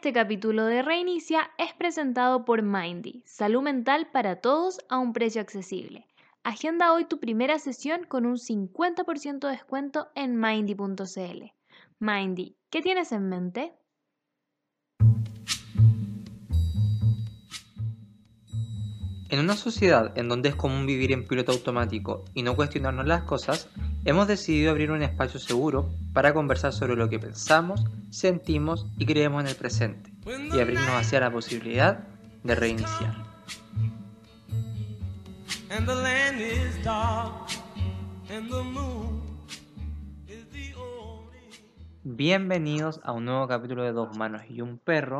Este 0.00 0.14
capítulo 0.14 0.64
de 0.64 0.80
Reinicia 0.80 1.50
es 1.58 1.74
presentado 1.74 2.46
por 2.46 2.62
Mindy, 2.62 3.22
salud 3.26 3.60
mental 3.60 4.08
para 4.10 4.36
todos 4.36 4.80
a 4.88 4.96
un 4.96 5.12
precio 5.12 5.42
accesible. 5.42 6.06
Agenda 6.42 6.94
hoy 6.94 7.04
tu 7.04 7.20
primera 7.20 7.58
sesión 7.58 8.04
con 8.08 8.24
un 8.24 8.38
50% 8.38 9.40
de 9.40 9.50
descuento 9.50 10.08
en 10.14 10.40
mindy.cl. 10.40 11.52
Mindy, 11.98 12.56
¿qué 12.70 12.80
tienes 12.80 13.12
en 13.12 13.28
mente? 13.28 13.74
En 19.28 19.38
una 19.38 19.54
sociedad 19.54 20.16
en 20.16 20.30
donde 20.30 20.48
es 20.48 20.54
común 20.54 20.86
vivir 20.86 21.12
en 21.12 21.28
piloto 21.28 21.52
automático 21.52 22.24
y 22.32 22.42
no 22.42 22.56
cuestionarnos 22.56 23.06
las 23.06 23.24
cosas, 23.24 23.68
hemos 24.04 24.26
decidido 24.26 24.70
abrir 24.70 24.90
un 24.90 25.02
espacio 25.02 25.38
seguro 25.38 25.90
para 26.12 26.32
conversar 26.32 26.72
sobre 26.72 26.96
lo 26.96 27.08
que 27.08 27.18
pensamos, 27.18 27.84
sentimos 28.10 28.86
y 28.98 29.06
creemos 29.06 29.42
en 29.42 29.48
el 29.48 29.56
presente 29.56 30.10
y 30.26 30.58
abrirnos 30.58 30.90
hacia 30.90 31.20
la 31.20 31.30
posibilidad 31.30 32.06
de 32.42 32.54
reiniciar. 32.54 33.14
Bienvenidos 42.02 43.00
a 43.04 43.12
un 43.12 43.26
nuevo 43.26 43.46
capítulo 43.46 43.82
de 43.82 43.92
Dos 43.92 44.16
Manos 44.16 44.42
y 44.48 44.62
un 44.62 44.78
Perro. 44.78 45.18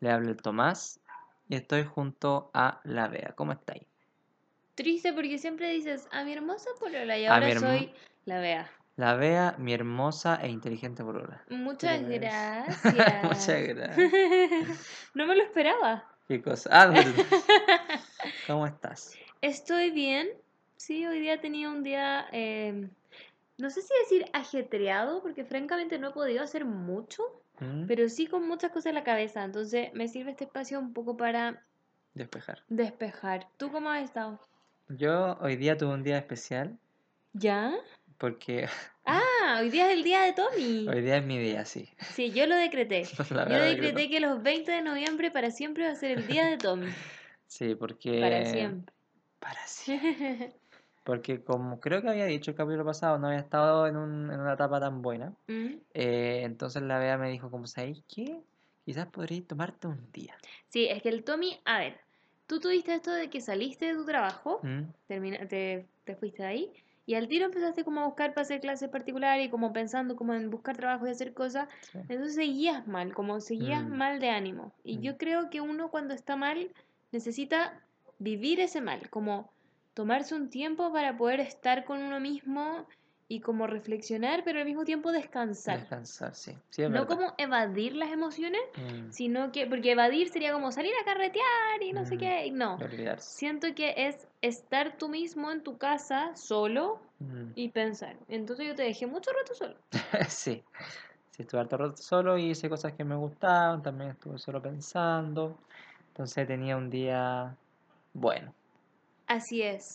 Le 0.00 0.10
habla 0.10 0.30
el 0.30 0.36
Tomás 0.36 1.00
y 1.48 1.56
estoy 1.56 1.84
junto 1.84 2.50
a 2.54 2.80
la 2.84 3.08
Bea. 3.08 3.34
¿Cómo 3.36 3.52
estáis? 3.52 3.93
Triste 4.74 5.12
porque 5.12 5.38
siempre 5.38 5.70
dices 5.70 6.08
a 6.10 6.24
mi 6.24 6.32
hermosa 6.32 6.70
polola 6.80 7.16
y 7.16 7.26
A 7.26 7.38
mi 7.38 7.46
ahora 7.46 7.60
soy 7.60 7.92
la 8.24 8.40
Bea. 8.40 8.70
La 8.96 9.14
Bea, 9.14 9.54
mi 9.58 9.72
hermosa 9.72 10.38
e 10.42 10.48
inteligente 10.48 11.02
polola. 11.04 11.42
Muchas 11.50 12.00
Pero 12.00 12.20
gracias. 12.20 12.84
Muchas 13.24 13.62
gracias. 13.68 14.10
no 15.14 15.26
me 15.26 15.36
lo 15.36 15.42
esperaba. 15.42 16.08
¿Qué 16.28 16.40
cosa? 16.40 16.70
Ah, 16.72 16.92
¿Cómo 18.46 18.66
estás? 18.66 19.16
Estoy 19.42 19.90
bien. 19.90 20.28
Sí, 20.76 21.06
hoy 21.06 21.20
día 21.20 21.34
he 21.34 21.38
tenido 21.38 21.70
un 21.70 21.82
día, 21.82 22.26
eh, 22.32 22.88
no 23.58 23.70
sé 23.70 23.82
si 23.82 23.88
decir 24.00 24.26
ajetreado, 24.32 25.22
porque 25.22 25.44
francamente 25.44 25.98
no 25.98 26.08
he 26.08 26.12
podido 26.12 26.42
hacer 26.42 26.64
mucho, 26.64 27.22
¿Mm? 27.60 27.86
pero 27.86 28.08
sí 28.08 28.26
con 28.26 28.46
muchas 28.46 28.70
cosas 28.70 28.86
en 28.86 28.94
la 28.96 29.04
cabeza. 29.04 29.44
Entonces 29.44 29.92
me 29.94 30.08
sirve 30.08 30.30
este 30.32 30.44
espacio 30.44 30.78
un 30.78 30.92
poco 30.92 31.16
para 31.16 31.62
Despejar. 32.14 32.62
despejar. 32.68 33.48
¿Tú 33.56 33.70
cómo 33.70 33.90
has 33.90 34.04
estado? 34.04 34.40
Yo 34.88 35.36
hoy 35.40 35.56
día 35.56 35.76
tuve 35.76 35.94
un 35.94 36.02
día 36.02 36.18
especial 36.18 36.78
¿Ya? 37.32 37.74
porque 38.18 38.68
Ah, 39.04 39.58
hoy 39.60 39.70
día 39.70 39.86
es 39.90 39.94
el 39.98 40.02
día 40.04 40.22
de 40.22 40.32
Tommy. 40.32 40.86
hoy 40.88 41.02
día 41.02 41.18
es 41.18 41.24
mi 41.24 41.38
día, 41.38 41.64
sí. 41.64 41.88
Sí, 42.14 42.30
yo 42.32 42.46
lo 42.46 42.56
decreté. 42.56 43.04
Yo 43.18 43.24
verdad 43.34 43.46
que 43.48 43.70
decreté 43.82 44.04
no. 44.04 44.10
que 44.10 44.20
los 44.20 44.42
20 44.42 44.72
de 44.72 44.82
noviembre 44.82 45.30
para 45.30 45.50
siempre 45.50 45.86
va 45.86 45.92
a 45.92 45.96
ser 45.96 46.12
el 46.12 46.26
día 46.26 46.46
de 46.46 46.56
Tommy. 46.58 46.88
Sí, 47.46 47.74
porque... 47.74 48.20
Para 48.20 48.44
siempre. 48.46 48.94
Para 49.40 49.66
siempre. 49.66 50.52
Porque 51.04 51.44
como 51.44 51.80
creo 51.80 52.00
que 52.00 52.08
había 52.08 52.24
dicho 52.24 52.50
el 52.50 52.56
capítulo 52.56 52.82
pasado, 52.82 53.18
no 53.18 53.26
había 53.26 53.40
estado 53.40 53.86
en, 53.86 53.96
un- 53.98 54.30
en 54.32 54.40
una 54.40 54.54
etapa 54.54 54.80
tan 54.80 55.02
buena. 55.02 55.34
Mm. 55.48 55.74
eh, 55.92 56.40
entonces 56.44 56.80
la 56.82 56.98
Bea 56.98 57.18
me 57.18 57.28
dijo, 57.30 57.50
como 57.50 57.66
sabéis 57.66 58.02
qué? 58.08 58.40
Quizás 58.86 59.06
podríais 59.08 59.46
tomarte 59.46 59.86
un 59.86 60.10
día. 60.12 60.34
Sí, 60.68 60.86
es 60.86 61.02
que 61.02 61.10
el 61.10 61.22
Tommy, 61.22 61.60
a 61.66 61.78
ver, 61.78 62.00
tú 62.46 62.60
tuviste 62.60 62.94
esto 62.94 63.12
de 63.12 63.30
que 63.30 63.40
saliste 63.40 63.86
de 63.86 63.94
tu 63.94 64.04
trabajo, 64.04 64.60
¿Mm? 64.62 64.82
termina- 65.06 65.46
te, 65.48 65.86
te 66.04 66.16
fuiste 66.16 66.42
de 66.42 66.48
ahí, 66.48 66.72
y 67.06 67.14
al 67.14 67.28
tiro 67.28 67.46
empezaste 67.46 67.84
como 67.84 68.00
a 68.00 68.06
buscar 68.06 68.32
para 68.32 68.42
hacer 68.42 68.60
clases 68.60 68.88
particulares 68.88 69.46
y 69.46 69.50
como 69.50 69.72
pensando 69.72 70.16
como 70.16 70.32
en 70.34 70.48
buscar 70.50 70.76
trabajo 70.76 71.06
y 71.06 71.10
hacer 71.10 71.34
cosas, 71.34 71.68
Sí. 71.82 71.98
entonces 72.08 72.34
seguías 72.34 72.86
mal, 72.86 73.12
como 73.14 73.40
seguías 73.40 73.84
Mm. 73.84 73.96
mal 73.96 74.20
de 74.20 74.30
ánimo. 74.30 74.72
Y 74.84 74.98
Mm. 74.98 75.00
yo 75.02 75.18
creo 75.18 75.50
que 75.50 75.60
uno 75.60 75.90
cuando 75.90 76.14
está 76.14 76.36
mal 76.36 76.72
necesita 77.12 77.82
vivir 78.18 78.60
ese 78.60 78.80
mal, 78.80 79.10
como 79.10 79.50
tomarse 79.92 80.34
un 80.34 80.48
tiempo 80.50 80.92
para 80.92 81.16
poder 81.16 81.40
estar 81.40 81.84
con 81.84 82.02
uno 82.02 82.20
mismo 82.20 82.86
y 83.26 83.40
como 83.40 83.66
reflexionar, 83.66 84.42
pero 84.44 84.58
al 84.60 84.66
mismo 84.66 84.84
tiempo 84.84 85.10
descansar. 85.10 85.80
Descansar, 85.80 86.34
sí. 86.34 86.52
Sí, 86.70 86.82
es 86.82 86.90
No 86.90 87.00
verdad. 87.06 87.16
como 87.16 87.34
evadir 87.38 87.94
las 87.96 88.10
emociones, 88.10 88.60
Mm, 88.76 89.10
sino 89.10 89.50
que, 89.52 89.66
porque 89.66 89.92
evadir 89.92 90.28
sería 90.28 90.52
como 90.52 90.70
salir 90.72 90.92
a 91.00 91.04
carretear 91.04 91.82
y 91.82 91.92
no 91.92 92.04
sé 92.04 92.16
Mm. 92.16 92.18
qué, 92.18 92.50
no. 92.52 92.74
olvidarse. 92.76 93.38
Siento 93.38 93.74
que 93.74 93.94
es 93.96 94.28
estar 94.42 94.98
tú 94.98 95.08
mismo 95.08 95.50
en 95.50 95.62
tu 95.62 95.78
casa 95.78 96.36
solo 96.36 97.00
Mm. 97.18 97.52
y 97.54 97.68
pensar. 97.70 98.16
Entonces 98.28 98.66
yo 98.66 98.74
te 98.74 98.82
dejé 98.82 99.06
mucho 99.06 99.30
rato 99.32 99.54
solo. 99.54 99.76
Sí, 100.28 100.62
sí, 101.30 101.42
estuve 101.42 101.60
harto 101.62 101.76
rato 101.78 101.96
solo 101.96 102.36
y 102.36 102.50
hice 102.50 102.68
cosas 102.68 102.92
que 102.92 103.04
me 103.04 103.14
gustaban, 103.16 103.82
también 103.82 104.10
estuve 104.10 104.38
solo 104.38 104.60
pensando, 104.60 105.56
entonces 106.08 106.46
tenía 106.46 106.76
un 106.76 106.90
día 106.90 107.56
bueno. 108.12 108.52
Así 109.26 109.62
es. 109.62 109.94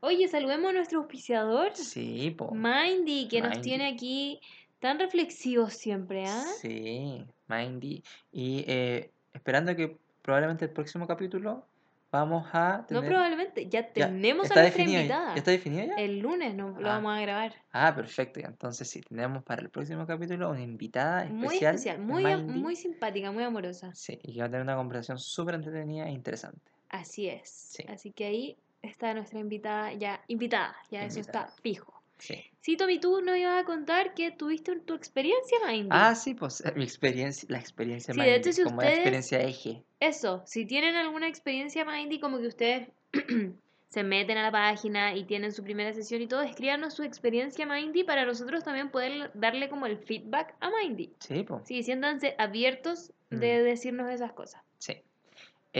Oye, 0.00 0.28
saludemos 0.28 0.70
a 0.70 0.72
nuestro 0.74 1.00
auspiciador, 1.00 1.74
Sí, 1.74 2.30
po. 2.30 2.52
Mindy, 2.54 3.26
que 3.28 3.40
nos 3.40 3.60
tiene 3.60 3.88
aquí 3.88 4.40
tan 4.78 4.98
reflexivos 4.98 5.74
siempre, 5.74 6.24
¿ah? 6.26 6.44
Sí, 6.60 7.24
Mindy. 7.48 8.02
Y 8.30 8.64
eh, 8.68 9.10
esperando 9.34 9.74
que 9.74 9.96
probablemente 10.22 10.66
el 10.66 10.70
próximo 10.70 11.06
capítulo 11.08 11.64
vamos 12.12 12.46
a 12.52 12.78
No 12.78 12.86
tener... 12.86 13.10
probablemente, 13.10 13.68
ya 13.68 13.80
Ya, 13.92 13.92
tenemos 14.06 14.44
¿está 14.46 14.60
a 14.60 14.62
nuestra 14.62 14.84
ya? 14.84 14.90
invitada. 15.00 15.28
¿Ya 15.30 15.38
está 15.38 15.50
definido 15.50 15.86
ya? 15.88 15.94
El 15.96 16.20
lunes 16.20 16.54
no, 16.54 16.70
lo 16.78 16.88
Ah. 16.90 16.94
vamos 16.94 17.18
a 17.18 17.20
grabar. 17.20 17.54
Ah, 17.72 17.92
perfecto. 17.94 18.38
ya. 18.40 18.46
Entonces 18.46 18.88
sí, 18.88 19.00
tenemos 19.00 19.42
para 19.42 19.62
el 19.62 19.68
próximo 19.68 20.06
capítulo 20.06 20.48
una 20.48 20.62
invitada 20.62 21.24
Muy 21.26 21.46
especial. 21.46 21.74
especial, 21.74 21.98
muy, 21.98 22.24
am- 22.24 22.46
Mindy. 22.46 22.60
muy 22.60 22.76
simpática, 22.76 23.32
muy 23.32 23.42
amorosa. 23.42 23.92
Sí, 23.94 24.16
y 24.22 24.32
que 24.34 24.40
va 24.40 24.46
a 24.46 24.48
tener 24.48 24.62
una 24.62 24.76
conversación 24.76 25.18
súper 25.18 25.56
entretenida 25.56 26.06
e 26.06 26.12
interesante. 26.12 26.60
Así 26.88 27.28
es. 27.28 27.50
Sí. 27.50 27.84
Así 27.88 28.12
que 28.12 28.24
ahí 28.26 28.56
está 28.82 29.14
nuestra 29.14 29.38
invitada 29.38 29.92
ya, 29.94 30.22
invitada, 30.28 30.76
ya 30.90 31.04
eso 31.04 31.20
está 31.20 31.48
fijo. 31.62 31.94
Sí. 32.18 32.42
Sí, 32.60 32.76
Tommy, 32.76 32.98
tú 32.98 33.20
nos 33.22 33.36
ibas 33.36 33.62
a 33.62 33.64
contar 33.64 34.12
que 34.14 34.32
tuviste 34.32 34.74
tu 34.80 34.94
experiencia, 34.94 35.56
Mindy. 35.66 35.88
Ah, 35.92 36.14
sí, 36.16 36.34
pues 36.34 36.60
eh, 36.64 36.72
mi 36.74 36.82
experiencia, 36.84 37.46
la 37.48 37.58
experiencia 37.58 38.12
Sí, 38.12 38.20
de 38.20 38.34
hecho, 38.34 38.48
Mindy, 38.48 38.52
si 38.52 38.62
como 38.64 38.82
la 38.82 38.88
experiencia 38.90 39.40
eje. 39.40 39.84
Eso, 40.00 40.42
si 40.44 40.66
tienen 40.66 40.96
alguna 40.96 41.28
experiencia, 41.28 41.84
Mindy, 41.84 42.18
como 42.18 42.38
que 42.40 42.48
ustedes 42.48 42.88
se 43.88 44.02
meten 44.02 44.36
a 44.36 44.42
la 44.42 44.50
página 44.50 45.14
y 45.16 45.24
tienen 45.24 45.52
su 45.52 45.62
primera 45.62 45.92
sesión 45.92 46.20
y 46.20 46.26
todo, 46.26 46.42
escríbanos 46.42 46.94
su 46.94 47.04
experiencia, 47.04 47.66
Mindy, 47.66 48.02
para 48.04 48.26
nosotros 48.26 48.64
también 48.64 48.90
poder 48.90 49.30
darle 49.34 49.68
como 49.68 49.86
el 49.86 49.96
feedback 49.98 50.54
a 50.60 50.70
Mindy. 50.70 51.14
Sí, 51.20 51.44
pues. 51.44 51.62
Sí, 51.66 51.82
siéntanse 51.84 52.34
abiertos 52.38 53.12
de 53.30 53.60
Mm. 53.60 53.64
decirnos 53.64 54.10
esas 54.10 54.32
cosas. 54.32 54.62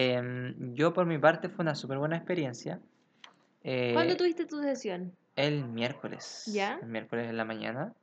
Em, 0.01 0.75
yo 0.75 0.93
por 0.93 1.07
mi 1.07 1.19
parte 1.19 1.49
fue 1.49 1.63
una 1.65 1.75
súper 1.75 1.99
buena 1.99 2.17
experiencia. 2.17 2.81
Eh, 3.65 3.91
¿Cuándo 3.95 4.17
tuviste 4.17 4.47
tu 4.47 4.63
sesión? 4.63 5.13
El 5.35 5.65
miércoles. 5.65 6.45
¿Ya? 6.47 6.79
El 6.81 6.89
miércoles 6.89 7.29
en 7.29 7.37
la 7.37 7.45
mañana. 7.45 7.95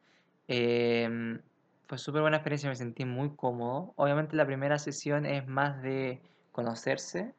Em, 0.48 1.40
fue 1.88 1.98
súper 1.98 2.22
buena 2.22 2.38
experiencia, 2.38 2.70
me 2.70 2.76
sentí 2.76 3.06
muy 3.06 3.36
cómodo. 3.36 3.94
Obviamente 3.96 4.36
la 4.36 4.46
primera 4.46 4.78
sesión 4.80 5.26
es 5.26 5.48
más 5.48 5.82
de 5.82 6.20
conocerse, 6.52 7.34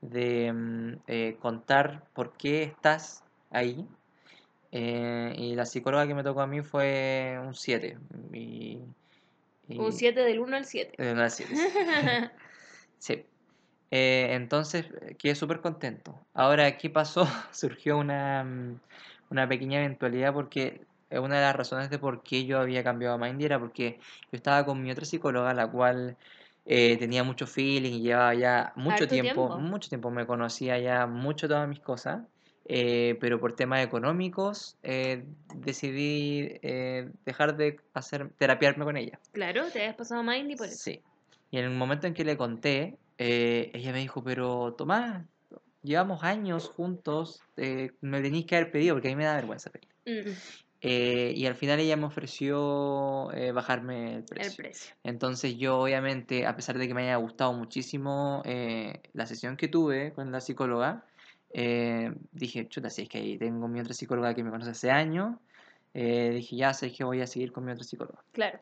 de 0.00 0.52
mm, 0.52 0.92
eh, 1.06 1.36
contar 1.40 2.04
por 2.14 2.32
qué 2.36 2.62
estás 2.64 3.24
ahí. 3.50 3.86
Eh, 4.72 5.34
y 5.36 5.54
la 5.54 5.66
psicóloga 5.66 6.06
que 6.06 6.14
me 6.14 6.24
tocó 6.24 6.40
a 6.40 6.46
mí 6.46 6.62
fue 6.62 7.38
un 7.44 7.54
7. 7.54 7.98
Y, 8.32 8.80
y- 9.68 9.78
Un 9.78 9.92
7 9.92 10.20
del 10.20 10.40
1 10.40 10.56
al 10.56 10.64
7. 10.64 10.94
eh, 10.98 11.14
no, 11.14 11.28
siete, 11.30 11.54
sí. 11.54 11.68
Sí. 12.98 13.26
Eh, 13.94 14.28
entonces 14.30 14.86
eh, 15.02 15.16
quedé 15.18 15.34
súper 15.34 15.60
contento. 15.60 16.18
Ahora, 16.32 16.78
¿qué 16.78 16.88
pasó? 16.88 17.26
Surgió 17.52 17.98
una, 17.98 18.42
mm, 18.42 18.80
una 19.30 19.46
pequeña 19.46 19.80
eventualidad 19.80 20.32
porque 20.32 20.80
eh, 21.10 21.18
una 21.18 21.36
de 21.36 21.42
las 21.42 21.54
razones 21.54 21.90
de 21.90 21.98
por 21.98 22.22
qué 22.22 22.46
yo 22.46 22.58
había 22.58 22.82
cambiado 22.82 23.14
a 23.14 23.18
Mindy 23.18 23.44
era 23.44 23.60
porque 23.60 23.98
yo 24.00 24.36
estaba 24.36 24.64
con 24.64 24.82
mi 24.82 24.90
otra 24.90 25.04
psicóloga, 25.04 25.52
la 25.52 25.70
cual 25.70 26.16
eh, 26.64 26.96
tenía 26.96 27.22
mucho 27.22 27.46
feeling 27.46 27.92
y 27.92 28.00
llevaba 28.00 28.34
ya 28.34 28.72
mucho 28.76 29.06
tiempo, 29.06 29.48
tiempo. 29.48 29.58
mucho 29.58 29.90
tiempo, 29.90 30.10
me 30.10 30.26
conocía 30.26 30.78
ya 30.78 31.06
mucho 31.06 31.46
todas 31.46 31.68
mis 31.68 31.80
cosas, 31.80 32.22
eh, 32.64 33.18
pero 33.20 33.38
por 33.38 33.54
temas 33.56 33.84
económicos 33.84 34.78
eh, 34.82 35.24
decidí 35.54 36.58
eh, 36.62 37.10
dejar 37.26 37.58
de 37.58 37.78
hacer 37.92 38.30
terapiarme 38.38 38.86
con 38.86 38.96
ella. 38.96 39.18
Claro, 39.32 39.66
te 39.70 39.80
habías 39.80 39.96
pasado 39.96 40.20
a 40.20 40.24
Mindy 40.24 40.56
por 40.56 40.68
eso. 40.68 40.76
Sí. 40.78 41.02
Y 41.50 41.58
en 41.58 41.64
el 41.64 41.70
momento 41.72 42.06
en 42.06 42.14
que 42.14 42.24
le 42.24 42.38
conté, 42.38 42.96
eh, 43.24 43.70
ella 43.72 43.92
me 43.92 44.00
dijo, 44.00 44.24
pero 44.24 44.74
Tomás, 44.74 45.24
llevamos 45.80 46.24
años 46.24 46.68
juntos, 46.68 47.40
eh, 47.56 47.92
me 48.00 48.20
tenéis 48.20 48.46
que 48.46 48.56
haber 48.56 48.72
pedido, 48.72 48.96
porque 48.96 49.08
a 49.08 49.10
mí 49.12 49.16
me 49.16 49.24
da 49.24 49.36
vergüenza 49.36 49.70
pedir. 49.70 49.88
Mm, 50.06 50.32
Eh, 50.84 51.32
y 51.36 51.46
al 51.46 51.54
final 51.54 51.78
ella 51.78 51.96
me 51.96 52.06
ofreció 52.06 53.30
eh, 53.32 53.52
bajarme 53.52 54.08
el 54.08 54.16
el 54.16 54.24
precio. 54.24 54.56
precio. 54.56 54.96
Entonces 55.04 55.56
yo 55.56 55.78
obviamente, 55.78 56.44
a 56.44 56.56
pesar 56.56 56.76
de 56.76 56.88
que 56.88 56.94
me 56.94 57.02
haya 57.02 57.14
gustado 57.14 57.52
muchísimo 57.52 58.42
eh, 58.44 59.00
la 59.12 59.26
sesión 59.26 59.56
que 59.56 59.68
tuve 59.68 60.12
con 60.12 60.32
la 60.32 60.40
psicóloga, 60.40 61.04
eh, 61.54 62.12
dije, 62.32 62.68
chuta, 62.68 62.90
si 62.90 63.02
es 63.02 63.08
que 63.08 63.18
ahí 63.18 63.38
tengo 63.38 63.68
mi 63.68 63.78
otra 63.78 63.94
psicóloga 63.94 64.34
que 64.34 64.42
me 64.42 64.50
conoce 64.50 64.72
hace 64.72 64.90
años, 64.90 65.36
eh, 65.94 66.30
dije, 66.30 66.56
ya 66.56 66.74
sé 66.74 66.90
que 66.90 67.04
voy 67.04 67.20
a 67.20 67.28
seguir 67.28 67.52
con 67.52 67.64
mi 67.64 67.70
otra 67.70 67.84
psicóloga. 67.84 68.24
Claro. 68.32 68.58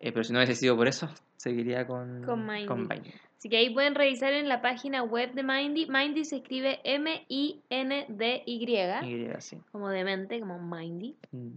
Eh, 0.00 0.12
pero 0.12 0.24
si 0.24 0.32
no 0.32 0.38
hubiese 0.38 0.54
sido 0.54 0.76
por 0.76 0.88
eso, 0.88 1.08
seguiría 1.36 1.86
con, 1.86 2.22
Con 2.24 2.46
Mindy. 2.46 2.66
con 2.66 2.88
Mindy. 2.88 3.12
Así 3.38 3.48
que 3.48 3.58
ahí 3.58 3.70
pueden 3.72 3.94
revisar 3.94 4.32
en 4.32 4.48
la 4.48 4.60
página 4.62 5.02
web 5.02 5.32
de 5.34 5.42
Mindy. 5.42 5.86
Mindy 5.86 6.24
se 6.24 6.36
escribe 6.36 6.80
M-I-N-D-Y, 6.84 8.66
Y 9.06 9.26
así. 9.28 9.58
como 9.72 9.88
demente, 9.88 10.40
como 10.40 10.58
Mindy. 10.58 11.16
Mm. 11.32 11.48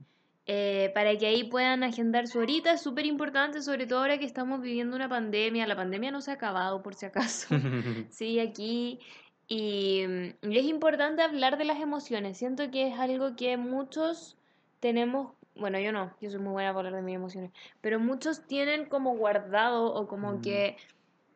eh, 0.46 0.92
para 0.94 1.18
que 1.18 1.26
ahí 1.26 1.46
puedan 1.46 1.84
agendar 1.84 2.28
su 2.28 2.40
horita. 2.40 2.74
Es 2.74 2.82
súper 2.84 3.06
importante, 3.06 3.62
sobre 3.62 3.86
todo 3.88 4.00
ahora 4.00 4.18
que 4.18 4.26
estamos 4.26 4.62
viviendo 4.62 4.96
una 4.96 5.10
pandemia. 5.10 5.66
La 5.68 5.76
pandemia 5.76 6.12
no 6.12 6.22
se 6.22 6.32
ha 6.32 6.36
acabado, 6.36 6.82
por 6.84 6.96
si 6.96 7.06
acaso. 7.06 7.48
Sí, 8.10 8.40
aquí. 8.40 9.00
Y, 9.48 10.06
mm, 10.08 10.52
y 10.52 10.58
es 10.58 10.66
importante 10.66 11.22
hablar 11.22 11.58
de 11.58 11.66
las 11.66 11.80
emociones. 11.80 12.38
Siento 12.38 12.70
que 12.72 12.88
es 12.88 13.00
algo 13.00 13.36
que 13.36 13.58
muchos 13.58 14.38
tenemos, 14.80 15.34
bueno, 15.56 15.80
yo 15.80 15.92
no, 15.92 16.16
yo 16.22 16.30
soy 16.30 16.40
muy 16.40 16.52
buena 16.54 16.74
para 16.74 16.88
hablar 16.88 17.02
de 17.02 17.06
mis 17.06 17.16
emociones, 17.16 17.52
pero 17.82 18.00
muchos 18.00 18.46
tienen 18.48 18.86
como 18.86 19.16
guardado 19.16 19.94
o 19.94 20.08
como 20.08 20.34
Mm. 20.34 20.42
que, 20.42 20.78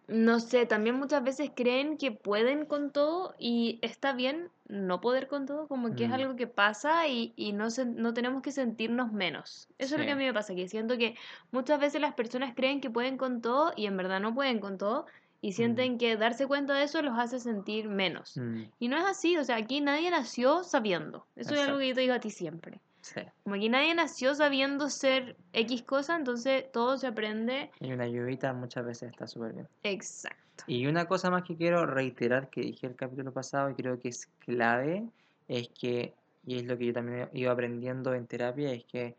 no 0.08 0.40
sé, 0.40 0.66
también 0.66 0.96
muchas 0.96 1.22
veces 1.24 1.52
creen 1.54 1.98
que 1.98 2.12
pueden 2.12 2.66
con 2.66 2.92
todo 2.92 3.36
y 3.38 3.78
está 3.82 4.14
bien 4.14 4.50
no 4.70 5.02
poder 5.02 5.28
con 5.28 5.46
todo, 5.46 5.68
como 5.68 5.96
que 5.96 6.06
es 6.06 6.10
Mm. 6.10 6.14
algo 6.14 6.36
que 6.38 6.48
pasa 6.48 7.08
y, 7.08 7.34
y 7.36 7.52
no, 7.52 7.70
se- 7.70 7.86
no 7.86 8.14
tenemos 8.14 8.42
que 8.42 8.52
sentirnos 8.54 9.12
menos. 9.12 9.68
Eso 9.78 9.96
es 9.96 10.00
lo 10.00 10.06
que 10.06 10.12
a 10.14 10.16
mí 10.16 10.24
me 10.24 10.34
pasa, 10.34 10.56
que 10.56 10.70
siento 10.70 10.98
que 10.98 11.16
muchas 11.52 11.80
veces 11.80 12.00
las 12.00 12.14
personas 12.14 12.54
creen 12.56 12.80
que 12.82 12.90
pueden 12.90 13.18
con 13.18 13.42
todo 13.42 13.74
y 13.76 13.86
en 13.86 13.98
verdad 13.98 14.22
no 14.22 14.34
pueden 14.34 14.60
con 14.60 14.78
todo 14.78 15.06
y 15.42 15.52
sienten 15.52 15.98
que 15.98 16.16
darse 16.18 16.48
cuenta 16.48 16.74
de 16.74 16.84
eso 16.84 17.02
los 17.02 17.20
hace 17.20 17.40
sentir 17.40 17.90
menos. 17.90 18.38
Mm, 18.38 18.64
Y 18.80 18.88
no 18.88 18.98
es 18.98 19.04
así, 19.06 19.38
o 19.38 19.44
sea, 19.44 19.58
aquí 19.58 19.82
nadie 19.82 20.10
nació 20.10 20.64
sabiendo. 20.64 21.28
Eso 21.36 21.54
es 21.54 21.62
algo 21.62 21.80
que 21.80 21.90
yo 21.90 21.96
te 21.96 22.02
digo 22.02 22.14
a 22.14 22.20
ti 22.20 22.32
siempre. 22.32 22.80
Sí. 23.14 23.22
Como 23.44 23.56
aquí 23.56 23.70
nadie 23.70 23.94
nació 23.96 24.36
sabiendo 24.36 24.90
ser 24.90 25.38
X 25.54 25.84
cosa, 25.84 26.16
entonces 26.16 26.72
todo 26.72 26.98
se 26.98 27.08
aprende 27.08 27.72
Y 27.80 27.92
una 27.92 28.08
lluvita 28.08 28.54
muchas 28.54 28.86
veces 28.86 29.10
está 29.12 29.28
súper 29.28 29.54
bien. 29.54 29.68
exacto. 29.84 30.64
Y 30.68 30.86
una 30.88 31.08
cosa 31.08 31.30
más 31.30 31.44
que 31.44 31.56
quiero 31.56 31.86
reiterar 31.86 32.50
que 32.50 32.62
dije 32.62 32.88
el 32.88 32.96
capítulo 32.96 33.32
pasado 33.32 33.70
y 33.70 33.76
creo 33.76 34.00
que 34.00 34.10
es 34.10 34.28
clave, 34.40 35.08
es 35.48 35.70
que, 35.70 36.14
y 36.46 36.58
es 36.58 36.66
lo 36.66 36.78
que 36.78 36.88
yo 36.88 36.94
también 36.94 37.30
iba 37.34 37.52
aprendiendo 37.52 38.14
en 38.14 38.28
terapia, 38.28 38.72
es 38.74 38.84
que 38.86 39.16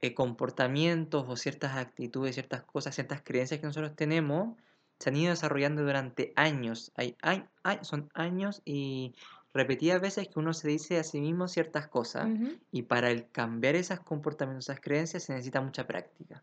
eh, 0.00 0.14
comportamientos 0.14 1.24
o 1.28 1.36
ciertas 1.36 1.76
actitudes, 1.76 2.34
ciertas 2.34 2.62
cosas, 2.62 2.94
ciertas 2.94 3.22
creencias 3.22 3.60
que 3.60 3.66
nosotros 3.66 3.94
tenemos, 3.94 4.56
se 4.98 5.10
han 5.10 5.16
ido 5.16 5.30
desarrollando 5.30 5.82
durante 5.82 6.32
años. 6.36 6.90
Hay, 6.96 7.16
hay, 7.22 7.44
hay- 7.64 7.78
son 7.82 8.08
años 8.14 8.62
y 8.64 9.14
repetidas 9.54 10.00
veces 10.00 10.28
que 10.28 10.38
uno 10.38 10.54
se 10.54 10.68
dice 10.68 10.98
a 10.98 11.04
sí 11.04 11.20
mismo 11.20 11.48
ciertas 11.48 11.88
cosas. 11.88 12.28
Y 12.70 12.82
para 12.82 13.10
el 13.10 13.28
cambiar 13.30 13.76
esos 13.76 14.00
comportamientos, 14.00 14.68
esas 14.68 14.80
creencias, 14.80 15.24
se 15.24 15.32
necesita 15.32 15.60
mucha 15.60 15.86
práctica. 15.86 16.42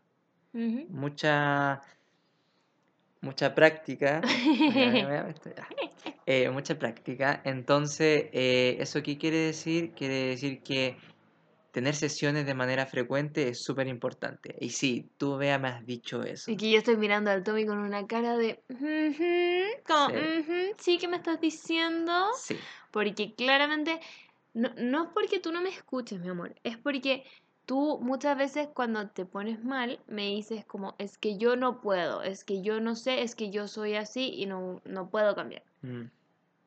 Mucha, 0.52 1.80
mucha 3.20 3.54
práctica. 3.54 4.20
Eh, 6.26 6.48
mucha 6.48 6.78
práctica. 6.78 7.40
Entonces, 7.44 8.26
eh, 8.32 8.76
¿eso 8.78 9.02
qué 9.02 9.18
quiere 9.18 9.38
decir? 9.38 9.90
Quiere 9.94 10.28
decir 10.28 10.62
que 10.62 10.96
tener 11.72 11.94
sesiones 11.94 12.46
de 12.46 12.54
manera 12.54 12.86
frecuente 12.86 13.48
es 13.48 13.62
súper 13.62 13.86
importante. 13.88 14.56
Y 14.60 14.70
sí, 14.70 15.10
tú, 15.18 15.36
Bea, 15.36 15.58
me 15.58 15.68
has 15.68 15.86
dicho 15.86 16.22
eso. 16.22 16.50
Y 16.50 16.56
que 16.56 16.70
yo 16.70 16.78
estoy 16.78 16.96
mirando 16.96 17.30
al 17.30 17.42
Tommy 17.44 17.66
con 17.66 17.78
una 17.78 18.06
cara 18.06 18.36
de... 18.36 18.62
"Ujú", 18.68 19.82
como, 19.86 20.08
Sí. 20.08 20.14
"Ujú, 20.40 20.74
sí, 20.78 20.98
¿qué 20.98 21.08
me 21.08 21.16
estás 21.16 21.40
diciendo? 21.40 22.12
Sí, 22.36 22.56
Porque 22.90 23.34
claramente, 23.34 24.00
no, 24.54 24.70
no 24.76 25.04
es 25.04 25.10
porque 25.14 25.38
tú 25.40 25.52
no 25.52 25.60
me 25.62 25.68
escuches, 25.70 26.20
mi 26.20 26.28
amor, 26.28 26.54
es 26.64 26.76
porque 26.76 27.24
tú 27.66 27.98
muchas 28.02 28.36
veces 28.36 28.68
cuando 28.74 29.08
te 29.10 29.24
pones 29.24 29.62
mal 29.64 30.00
me 30.08 30.26
dices 30.26 30.64
como, 30.64 30.96
es 30.98 31.18
que 31.18 31.38
yo 31.38 31.56
no 31.56 31.80
puedo, 31.80 32.22
es 32.22 32.44
que 32.44 32.62
yo 32.62 32.80
no 32.80 32.96
sé, 32.96 33.22
es 33.22 33.34
que 33.36 33.50
yo 33.50 33.68
soy 33.68 33.94
así 33.94 34.32
y 34.34 34.46
no, 34.46 34.80
no 34.84 35.08
puedo 35.10 35.34
cambiar. 35.36 35.62
mm, 35.82 36.02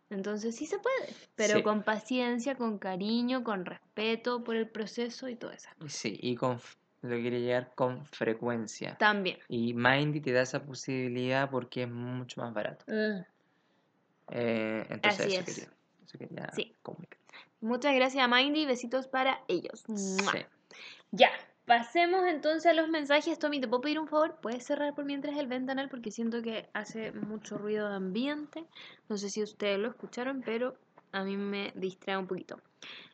Entonces 0.10 0.56
sí 0.56 0.66
se 0.66 0.78
puede, 0.80 1.14
pero 1.36 1.58
Sí. 1.58 1.64
con 1.64 1.82
paciencia, 1.84 2.56
con 2.56 2.78
cariño, 2.78 3.44
con 3.44 3.66
respeto 3.66 4.44
por 4.44 4.56
el 4.56 4.68
proceso 4.70 5.28
y 5.30 5.36
todo 5.36 5.52
eso. 5.52 5.70
sí, 5.88 6.18
y 6.22 6.36
con, 6.36 6.60
lo 7.02 7.16
quiere 7.18 7.42
llegar 7.42 7.74
con 7.76 8.06
frecuencia. 8.06 8.96
También. 8.98 9.40
Y 9.48 9.74
Mindy 9.74 10.22
te 10.22 10.32
da 10.32 10.42
esa 10.42 10.64
posibilidad 10.64 11.50
porque 11.50 11.84
es 11.84 11.90
mucho 11.90 12.42
más 12.42 12.54
barato. 12.54 12.86
Eh, 14.30 14.86
entonces, 14.90 15.26
Así 15.26 15.36
eso 15.36 15.40
es. 15.40 15.46
quería, 15.46 15.74
eso 16.06 16.18
quería 16.18 16.50
Sí. 16.54 16.76
comunicar. 16.82 17.20
Muchas 17.62 17.96
gracias 17.96 18.24
a 18.24 18.28
Mindy, 18.28 18.66
besitos 18.66 19.08
para 19.08 19.42
ellos. 19.48 19.84
Sí. 19.96 20.40
Ya, 21.12 21.30
pasemos 21.66 22.26
entonces 22.28 22.66
a 22.66 22.74
los 22.74 22.90
mensajes. 22.90 23.40
Tommy, 23.40 23.60
¿te 23.62 23.68
puedo 23.68 23.82
pedir 23.82 24.00
un 24.00 24.08
favor? 24.08 24.38
¿Puedes 24.42 24.66
cerrar 24.66 24.94
por 24.94 25.06
mientras 25.06 25.38
el 25.38 25.48
ventanal? 25.48 25.90
Porque 25.90 26.12
siento 26.12 26.42
que 26.42 26.70
hace 26.74 27.12
mucho 27.12 27.58
ruido 27.58 27.90
de 27.90 27.96
ambiente. 27.96 28.66
No 29.10 29.18
sé 29.18 29.30
si 29.30 29.42
ustedes 29.42 29.80
lo 29.80 29.90
escucharon, 29.90 30.42
pero 30.46 30.76
a 31.12 31.24
mí 31.24 31.38
me 31.38 31.72
distrae 31.76 32.18
un 32.18 32.28
poquito. 32.28 32.60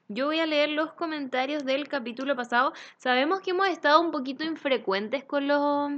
Yo 0.07 0.25
voy 0.25 0.39
a 0.39 0.47
leer 0.47 0.69
los 0.69 0.93
comentarios 0.93 1.65
del 1.65 1.87
capítulo 1.87 2.35
pasado. 2.35 2.73
Sabemos 2.97 3.41
que 3.41 3.51
hemos 3.51 3.67
estado 3.67 4.01
un 4.01 4.11
poquito 4.11 4.43
infrecuentes 4.43 5.23
con 5.23 5.47
los, 5.47 5.91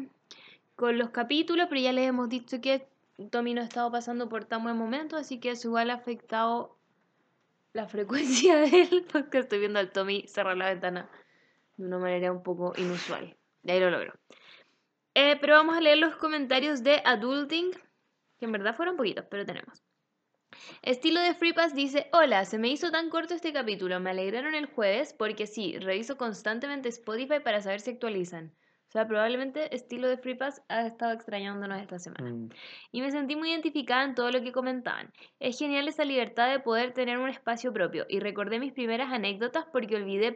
con 0.76 0.98
los 0.98 1.12
capítulos, 1.12 1.68
pero 1.70 1.80
ya 1.80 1.94
les 1.94 2.10
hemos 2.10 2.28
dicho 2.28 2.60
que 2.60 2.88
Tommy 3.30 3.54
no 3.54 3.62
ha 3.62 3.66
estado 3.66 3.92
pasando 3.92 4.28
por 4.28 4.44
tan 4.46 4.64
buen 4.64 4.76
momento, 4.76 5.16
así 5.16 5.40
que 5.40 5.52
eso 5.52 5.70
igual 5.70 5.92
ha 5.92 5.94
afectado 5.94 6.76
la 7.72 7.88
frecuencia 7.88 8.58
del 8.60 9.06
podcast. 9.06 9.36
Estoy 9.36 9.60
viendo 9.60 9.80
al 9.80 9.92
Tommy 9.92 10.26
cerrar 10.28 10.58
la 10.58 10.66
ventana 10.66 11.10
de 11.82 11.88
una 11.88 12.00
manera 12.00 12.32
un 12.32 12.44
poco 12.44 12.74
inusual. 12.78 13.36
De 13.64 13.74
ahí 13.74 13.80
lo 13.80 13.90
logro. 13.90 14.14
Eh, 15.14 15.38
pero 15.42 15.56
vamos 15.56 15.76
a 15.76 15.82
leer 15.82 15.98
los 15.98 16.16
comentarios 16.16 16.84
de 16.84 17.02
Adulting, 17.04 17.72
que 18.40 18.46
en 18.46 18.52
verdad 18.52 18.76
fueron 18.76 18.96
poquitos, 18.96 19.26
pero 19.30 19.46
tenemos. 19.46 19.84
Estilo 20.82 21.22
de 21.22 21.34
Free 21.34 21.54
Pass 21.54 21.74
dice, 21.74 22.10
hola, 22.14 22.46
se 22.46 22.58
me 22.58 22.70
hizo 22.70 22.92
tan 22.92 23.10
corto 23.10 23.34
este 23.34 23.54
capítulo, 23.54 24.00
me 24.00 24.10
alegraron 24.12 24.54
el 24.54 24.66
jueves 24.66 25.14
porque 25.14 25.48
sí, 25.48 25.78
reviso 25.80 26.18
constantemente 26.18 26.90
Spotify 26.90 27.40
para 27.40 27.62
saber 27.62 27.80
si 27.80 27.92
actualizan. 27.92 28.54
O 28.88 28.92
sea, 28.92 29.08
probablemente 29.08 29.74
estilo 29.74 30.10
de 30.10 30.18
Free 30.18 30.36
Pass 30.36 30.62
ha 30.68 30.86
estado 30.86 31.14
extrañándonos 31.14 31.82
esta 31.82 31.98
semana 31.98 32.32
Mm, 32.32 32.50
y 32.92 33.02
me 33.02 33.10
sentí 33.10 33.38
muy 33.38 33.50
identificada 33.50 34.04
en 34.04 34.16
todo 34.16 34.32
lo 34.32 34.42
que 34.42 34.52
comentaban. 34.52 35.14
Es 35.40 35.58
genial 35.58 35.88
esa 35.88 36.04
libertad 36.04 36.52
de 36.52 36.60
poder 36.60 36.94
tener 36.94 37.18
un 37.18 37.30
espacio 37.30 37.72
propio 37.72 38.06
y 38.10 38.20
recordé 38.20 38.60
mis 38.60 38.74
primeras 38.74 39.14
anécdotas 39.14 39.66
porque 39.72 39.96
olvidé 39.96 40.34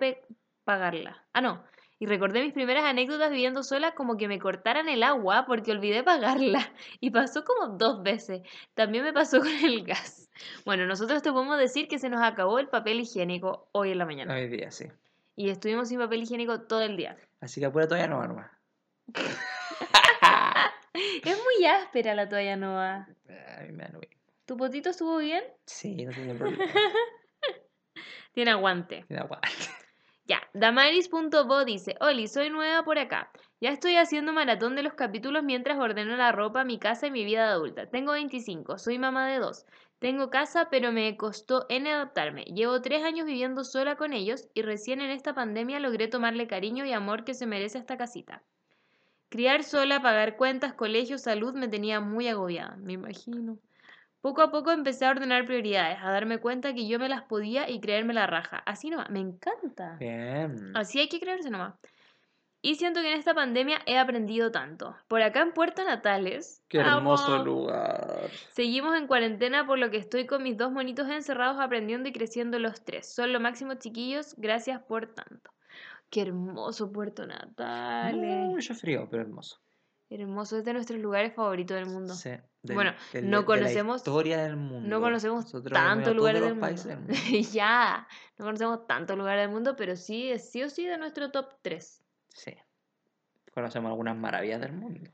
pagarla. 0.65 1.23
Ah, 1.33 1.41
no. 1.41 1.63
Y 1.97 2.07
recordé 2.07 2.41
mis 2.43 2.51
primeras 2.51 2.83
anécdotas 2.83 3.31
viviendo 3.31 3.63
sola 3.63 3.95
como 3.95 4.17
que 4.17 4.27
me 4.27 4.37
cortaran 4.37 4.89
el 4.89 5.01
agua 5.01 5.45
porque 5.47 5.71
olvidé 5.71 6.03
pagarla. 6.03 6.69
Y 6.99 7.11
pasó 7.11 7.45
como 7.45 7.77
dos 7.77 8.03
veces. 8.03 8.41
También 8.73 9.05
me 9.05 9.13
pasó 9.13 9.39
con 9.39 9.47
el 9.47 9.85
gas. 9.85 10.29
Bueno, 10.65 10.85
nosotros 10.85 11.21
te 11.21 11.31
podemos 11.31 11.57
decir 11.57 11.87
que 11.87 11.99
se 11.99 12.09
nos 12.09 12.21
acabó 12.21 12.59
el 12.59 12.67
papel 12.67 12.99
higiénico 12.99 13.69
hoy 13.71 13.91
en 13.91 13.99
la 13.99 14.05
mañana. 14.05 14.33
Hoy 14.33 14.49
día, 14.49 14.71
sí. 14.71 14.87
Y 15.37 15.49
estuvimos 15.49 15.87
sin 15.87 15.99
papel 15.99 16.23
higiénico 16.23 16.61
todo 16.61 16.81
el 16.81 16.97
día. 16.97 17.17
Así 17.39 17.61
que 17.61 17.67
apura 17.67 17.87
todavía 17.87 18.07
no, 18.07 18.21
arma. 18.21 18.51
Es 20.95 21.37
muy 21.37 21.65
áspera 21.65 22.15
la 22.15 22.29
toalla 22.29 22.55
nueva. 22.55 23.07
A 23.57 23.63
mí 23.63 23.71
me. 23.73 23.85
¿Tu 24.45 24.55
potito 24.55 24.89
estuvo 24.89 25.17
bien? 25.17 25.43
Sí, 25.65 26.05
no 26.05 26.11
tiene 26.11 26.35
problema. 26.35 26.63
Tiene 28.33 28.51
aguante. 28.51 29.03
Tiene 29.07 29.23
aguante. 29.23 29.49
Ya, 30.27 30.41
Damaris.bo 30.53 31.65
dice, 31.65 31.95
Oli, 31.99 32.27
soy 32.27 32.49
nueva 32.49 32.83
por 32.83 32.97
acá. 32.97 33.31
Ya 33.61 33.69
estoy 33.69 33.95
haciendo 33.95 34.33
maratón 34.33 34.75
de 34.75 34.81
los 34.81 34.93
capítulos 34.95 35.43
mientras 35.43 35.77
ordeno 35.77 36.17
la 36.17 36.31
ropa, 36.31 36.63
mi 36.63 36.79
casa 36.79 37.05
y 37.07 37.11
mi 37.11 37.23
vida 37.23 37.49
adulta. 37.51 37.89
Tengo 37.91 38.13
25, 38.13 38.79
soy 38.79 38.97
mamá 38.97 39.27
de 39.27 39.37
dos. 39.37 39.65
Tengo 39.99 40.31
casa, 40.31 40.69
pero 40.71 40.91
me 40.91 41.15
costó 41.15 41.67
en 41.69 41.85
adaptarme. 41.85 42.43
Llevo 42.45 42.81
tres 42.81 43.03
años 43.03 43.27
viviendo 43.27 43.63
sola 43.63 43.97
con 43.97 44.13
ellos 44.13 44.47
y 44.55 44.63
recién 44.63 44.99
en 45.01 45.11
esta 45.11 45.35
pandemia 45.35 45.79
logré 45.79 46.07
tomarle 46.07 46.47
cariño 46.47 46.85
y 46.85 46.91
amor 46.91 47.23
que 47.23 47.35
se 47.35 47.45
merece 47.45 47.77
esta 47.77 47.95
casita. 47.97 48.43
Criar 49.29 49.63
sola, 49.63 50.01
pagar 50.01 50.37
cuentas, 50.37 50.73
colegio, 50.73 51.19
salud 51.19 51.53
me 51.53 51.67
tenía 51.67 51.99
muy 51.99 52.27
agobiada, 52.27 52.77
me 52.77 52.93
imagino. 52.93 53.59
Poco 54.25 54.41
a 54.41 54.49
poco 54.49 54.71
empecé 54.71 55.05
a 55.05 55.11
ordenar 55.11 55.45
prioridades, 55.45 55.99
a 56.01 56.09
darme 56.09 56.39
cuenta 56.39 56.73
que 56.73 56.87
yo 56.87 56.97
me 56.97 57.07
las 57.07 57.21
podía 57.21 57.69
y 57.69 57.79
creerme 57.79 58.11
la 58.11 58.25
raja. 58.25 58.57
Así 58.65 58.89
nomás, 58.89 59.11
me 59.11 59.19
encanta. 59.19 59.97
Bien. 59.99 60.75
Así 60.75 60.99
hay 60.99 61.09
que 61.09 61.19
creerse 61.19 61.51
nomás. 61.51 61.75
Y 62.59 62.73
siento 62.73 63.01
que 63.01 63.11
en 63.11 63.19
esta 63.19 63.35
pandemia 63.35 63.81
he 63.85 63.99
aprendido 63.99 64.49
tanto. 64.49 64.95
Por 65.07 65.21
acá 65.21 65.43
en 65.43 65.53
Puerto 65.53 65.83
Natales. 65.83 66.63
Qué 66.69 66.79
hermoso 66.79 67.35
amo, 67.35 67.45
lugar. 67.45 68.31
Seguimos 68.49 68.97
en 68.97 69.05
cuarentena 69.05 69.67
por 69.67 69.77
lo 69.77 69.91
que 69.91 69.97
estoy 69.97 70.25
con 70.25 70.41
mis 70.41 70.57
dos 70.57 70.71
monitos 70.71 71.07
encerrados 71.07 71.59
aprendiendo 71.59 72.09
y 72.09 72.11
creciendo 72.11 72.57
los 72.57 72.83
tres. 72.83 73.13
Son 73.13 73.31
lo 73.31 73.39
máximo 73.39 73.75
chiquillos, 73.75 74.33
gracias 74.37 74.81
por 74.81 75.05
tanto. 75.05 75.51
Qué 76.09 76.21
hermoso 76.21 76.91
Puerto 76.91 77.27
Natales. 77.27 78.47
Mucho 78.47 78.73
frío, 78.73 79.07
pero 79.07 79.21
hermoso. 79.21 79.59
Hermoso, 80.09 80.57
es 80.57 80.63
de 80.65 80.73
nuestros 80.73 80.99
lugares 80.99 81.33
favoritos 81.33 81.75
del 81.75 81.87
mundo. 81.87 82.13
Sí, 82.13 82.29
del- 82.61 82.75
Bueno, 82.75 82.93
del- 83.11 83.29
no 83.29 83.39
de 83.39 83.45
conocemos- 83.45 83.95
la 83.95 83.97
historia 83.97 84.43
del 84.43 84.55
mundo. 84.55 84.87
No 84.87 85.01
conocemos 85.01 85.51
tantos 85.71 86.15
lugares 86.15 86.41
del 86.41 86.59
del 86.59 86.97
mundo. 86.99 87.13
ya, 87.51 88.07
no 88.37 88.45
conocemos 88.45 88.85
tantos 88.87 89.17
lugares 89.17 89.43
del 89.43 89.51
mundo, 89.51 89.75
pero 89.75 89.95
sí, 89.95 90.29
es 90.31 90.49
sí 90.51 90.61
o 90.63 90.69
sí 90.69 90.85
de 90.85 90.97
nuestro 90.97 91.31
top 91.31 91.53
3. 91.61 92.03
Sí. 92.29 92.53
conocemos 93.53 93.89
algunas 93.89 94.17
maravillas 94.17 94.59
del 94.61 94.73
mundo. 94.73 95.09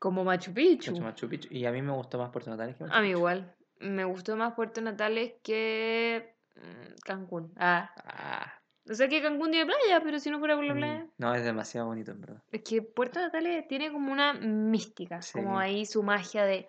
Como 0.00 0.24
Machu 0.24 0.52
Picchu. 0.52 0.90
Machu, 0.92 1.02
Machu 1.04 1.28
Picchu. 1.28 1.48
Y 1.52 1.64
a 1.66 1.70
mí 1.72 1.80
me 1.82 1.92
gustó 1.92 2.18
más 2.18 2.30
Puerto 2.30 2.50
Natales 2.50 2.76
que 2.76 2.84
Machu 2.84 2.96
A 2.96 3.00
mí 3.00 3.10
igual. 3.10 3.54
Me 3.78 4.04
gustó 4.04 4.34
más 4.36 4.54
Puerto 4.54 4.80
Natales 4.80 5.34
que 5.42 6.34
mm, 6.56 6.94
Cancún. 7.04 7.52
Ah. 7.56 7.90
Ah, 8.04 8.59
O 8.88 8.94
sea 8.94 9.08
que 9.08 9.22
Cancún 9.22 9.50
tiene 9.50 9.66
playa, 9.66 10.00
pero 10.02 10.18
si 10.18 10.30
no 10.30 10.38
fuera 10.38 10.56
por 10.56 10.64
la 10.64 10.74
mm, 10.74 10.78
playa. 10.78 11.06
no, 11.18 11.34
es 11.34 11.44
demasiado 11.44 11.86
bonito, 11.88 12.12
en 12.12 12.20
verdad. 12.20 12.42
Es 12.50 12.62
que 12.62 12.82
Puerto 12.82 13.20
Natales 13.20 13.66
tiene 13.68 13.92
como 13.92 14.12
una 14.12 14.32
mística, 14.32 15.20
como 15.32 15.58
ahí 15.58 15.86
su 15.86 16.02
magia 16.02 16.44
de. 16.44 16.66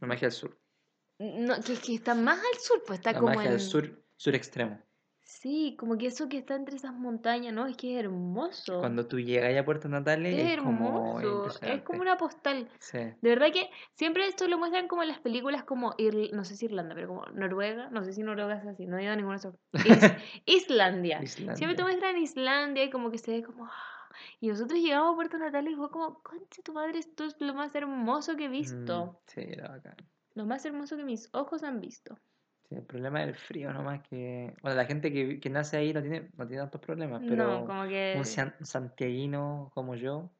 La 0.00 0.08
magia 0.08 0.28
del 0.28 0.32
sur. 0.32 0.58
No, 1.18 1.60
que, 1.60 1.76
que 1.76 1.94
está 1.94 2.14
más 2.14 2.38
al 2.38 2.60
sur, 2.60 2.82
pues 2.86 2.98
está 2.98 3.12
La 3.12 3.18
como 3.18 3.34
magia 3.34 3.50
en. 3.50 3.56
del 3.58 3.60
sur, 3.60 4.02
sur 4.16 4.34
extremo. 4.34 4.82
Sí, 5.42 5.74
como 5.76 5.98
que 5.98 6.06
eso 6.06 6.28
que 6.28 6.38
está 6.38 6.54
entre 6.54 6.76
esas 6.76 6.94
montañas, 6.94 7.52
¿no? 7.52 7.66
Es 7.66 7.76
que 7.76 7.94
es 7.98 8.04
hermoso. 8.04 8.78
Cuando 8.78 9.08
tú 9.08 9.18
llegas 9.18 9.52
a 9.58 9.64
Puerto 9.64 9.88
Natales 9.88 10.38
Es 10.38 10.52
es, 10.52 10.62
como 10.62 11.18
hermoso. 11.18 11.58
Es 11.62 11.82
como 11.82 12.00
una 12.00 12.16
postal. 12.16 12.70
Sí. 12.78 12.98
De 12.98 13.28
verdad 13.28 13.48
que 13.52 13.68
siempre 13.94 14.28
esto 14.28 14.46
lo 14.46 14.56
muestran 14.56 14.86
como 14.86 15.02
en 15.02 15.08
las 15.08 15.18
películas 15.18 15.64
como, 15.64 15.94
Ir- 15.96 16.30
no 16.32 16.44
sé 16.44 16.54
si 16.54 16.66
Irlanda, 16.66 16.94
pero 16.94 17.08
como 17.08 17.26
Noruega, 17.34 17.90
no 17.90 18.04
sé 18.04 18.12
si 18.12 18.22
Noruega 18.22 18.54
es 18.54 18.66
así, 18.68 18.86
no 18.86 18.98
he 18.98 19.02
ido 19.02 19.30
a 19.32 19.34
esos. 19.34 19.56
Is- 19.72 20.12
Islandia. 20.46 21.26
Siempre 21.26 21.74
te 21.74 21.82
muestran 21.82 22.16
Islandia 22.18 22.84
y 22.84 22.90
como 22.90 23.10
que 23.10 23.18
se 23.18 23.32
ve 23.32 23.42
como... 23.42 23.68
Y 24.40 24.46
nosotros 24.46 24.78
llegamos 24.78 25.14
a 25.14 25.16
Puerto 25.16 25.38
Natales 25.38 25.72
y 25.72 25.76
fue 25.76 25.90
como, 25.90 26.22
concha 26.22 26.62
tu 26.62 26.72
madre, 26.72 27.00
esto 27.00 27.24
es 27.24 27.34
lo 27.40 27.52
más 27.54 27.74
hermoso 27.74 28.36
que 28.36 28.44
he 28.44 28.48
visto. 28.48 29.06
Mm, 29.06 29.16
sí, 29.26 29.40
era 29.40 29.68
bacán. 29.70 29.96
Lo 30.34 30.46
más 30.46 30.64
hermoso 30.64 30.96
que 30.96 31.04
mis 31.04 31.30
ojos 31.32 31.64
han 31.64 31.80
visto. 31.80 32.16
Sí, 32.72 32.78
el 32.78 32.86
problema 32.86 33.22
es 33.22 33.28
el 33.28 33.34
frío 33.34 33.72
nomás 33.72 34.00
que... 34.08 34.54
Bueno, 34.62 34.76
la 34.76 34.84
gente 34.86 35.12
que, 35.12 35.38
que 35.40 35.50
nace 35.50 35.76
ahí 35.76 35.92
no 35.92 36.00
tiene, 36.00 36.30
no 36.36 36.46
tiene 36.46 36.62
tantos 36.62 36.80
problemas, 36.80 37.20
No, 37.22 37.28
pero 37.28 37.64
como 37.66 37.86
que... 37.88 38.14
un 38.16 38.24
san- 38.24 38.54
santiaguino 38.64 39.70
como 39.74 39.94
yo 39.94 40.30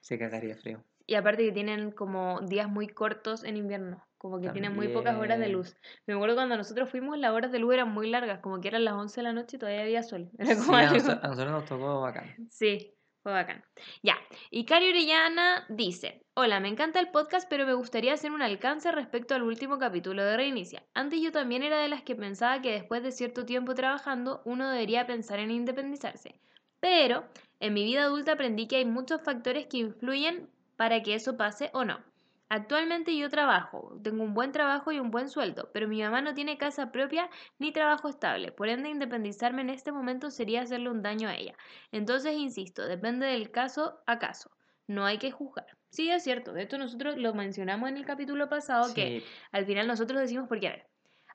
se 0.00 0.18
cagaría 0.18 0.56
frío. 0.56 0.82
Y 1.06 1.16
aparte 1.16 1.44
que 1.44 1.52
tienen 1.52 1.90
como 1.90 2.40
días 2.40 2.68
muy 2.68 2.88
cortos 2.88 3.44
en 3.44 3.58
invierno, 3.58 4.02
como 4.16 4.40
que 4.40 4.48
tienen 4.48 4.74
muy 4.74 4.88
pocas 4.88 5.16
horas 5.18 5.38
de 5.38 5.48
luz. 5.48 5.76
Me 6.06 6.14
acuerdo 6.14 6.34
cuando 6.34 6.56
nosotros 6.56 6.88
fuimos, 6.88 7.18
las 7.18 7.32
horas 7.32 7.52
de 7.52 7.58
luz 7.58 7.74
eran 7.74 7.90
muy 7.92 8.08
largas, 8.08 8.38
como 8.40 8.58
que 8.62 8.68
eran 8.68 8.84
las 8.86 8.94
11 8.94 9.20
de 9.20 9.24
la 9.24 9.32
noche 9.34 9.56
y 9.56 9.58
todavía 9.60 9.82
había 9.82 10.02
sol. 10.02 10.30
Era 10.38 10.54
Sí, 10.54 10.62
como 10.64 10.78
algo- 10.78 10.94
noso- 10.96 11.20
a 11.22 11.28
nosotros 11.28 11.52
nos 11.52 11.64
tocó 11.66 12.00
bacán. 12.00 12.34
Sí, 12.48 12.94
fue 13.24 13.32
bacán. 13.32 13.64
Ya, 14.02 14.18
Cari 14.66 14.90
Orellana 14.90 15.64
dice, 15.70 16.26
hola, 16.34 16.60
me 16.60 16.68
encanta 16.68 17.00
el 17.00 17.08
podcast, 17.08 17.48
pero 17.48 17.64
me 17.64 17.72
gustaría 17.72 18.12
hacer 18.12 18.30
un 18.30 18.42
alcance 18.42 18.92
respecto 18.92 19.34
al 19.34 19.42
último 19.42 19.78
capítulo 19.78 20.22
de 20.22 20.36
Reinicia. 20.36 20.84
Antes 20.92 21.22
yo 21.22 21.32
también 21.32 21.62
era 21.62 21.78
de 21.78 21.88
las 21.88 22.02
que 22.02 22.14
pensaba 22.14 22.60
que 22.60 22.72
después 22.72 23.02
de 23.02 23.12
cierto 23.12 23.46
tiempo 23.46 23.74
trabajando, 23.74 24.42
uno 24.44 24.70
debería 24.70 25.06
pensar 25.06 25.38
en 25.38 25.50
independizarse. 25.50 26.38
Pero 26.80 27.24
en 27.60 27.72
mi 27.72 27.84
vida 27.84 28.02
adulta 28.02 28.32
aprendí 28.32 28.68
que 28.68 28.76
hay 28.76 28.84
muchos 28.84 29.22
factores 29.22 29.68
que 29.68 29.78
influyen 29.78 30.50
para 30.76 31.02
que 31.02 31.14
eso 31.14 31.38
pase 31.38 31.70
o 31.72 31.86
no. 31.86 32.04
Actualmente 32.48 33.16
yo 33.16 33.30
trabajo, 33.30 33.98
tengo 34.02 34.22
un 34.22 34.34
buen 34.34 34.52
trabajo 34.52 34.92
y 34.92 35.00
un 35.00 35.10
buen 35.10 35.28
sueldo, 35.28 35.70
pero 35.72 35.88
mi 35.88 36.02
mamá 36.02 36.20
no 36.20 36.34
tiene 36.34 36.58
casa 36.58 36.92
propia 36.92 37.28
ni 37.58 37.72
trabajo 37.72 38.08
estable, 38.08 38.52
por 38.52 38.68
ende 38.68 38.90
independizarme 38.90 39.62
en 39.62 39.70
este 39.70 39.92
momento 39.92 40.30
sería 40.30 40.62
hacerle 40.62 40.90
un 40.90 41.02
daño 41.02 41.28
a 41.28 41.34
ella. 41.34 41.56
Entonces, 41.90 42.34
insisto, 42.36 42.86
depende 42.86 43.26
del 43.26 43.50
caso 43.50 44.02
a 44.06 44.18
caso, 44.18 44.50
no 44.86 45.04
hay 45.04 45.18
que 45.18 45.32
juzgar. 45.32 45.66
Sí, 45.90 46.10
es 46.10 46.22
cierto, 46.22 46.52
de 46.52 46.62
hecho 46.62 46.78
nosotros 46.78 47.16
lo 47.16 47.34
mencionamos 47.34 47.88
en 47.88 47.96
el 47.96 48.04
capítulo 48.04 48.48
pasado 48.48 48.94
que 48.94 49.24
al 49.50 49.64
final 49.64 49.86
nosotros 49.86 50.20
decimos, 50.20 50.46
porque 50.48 50.68
a 50.68 50.72
ver, 50.72 50.86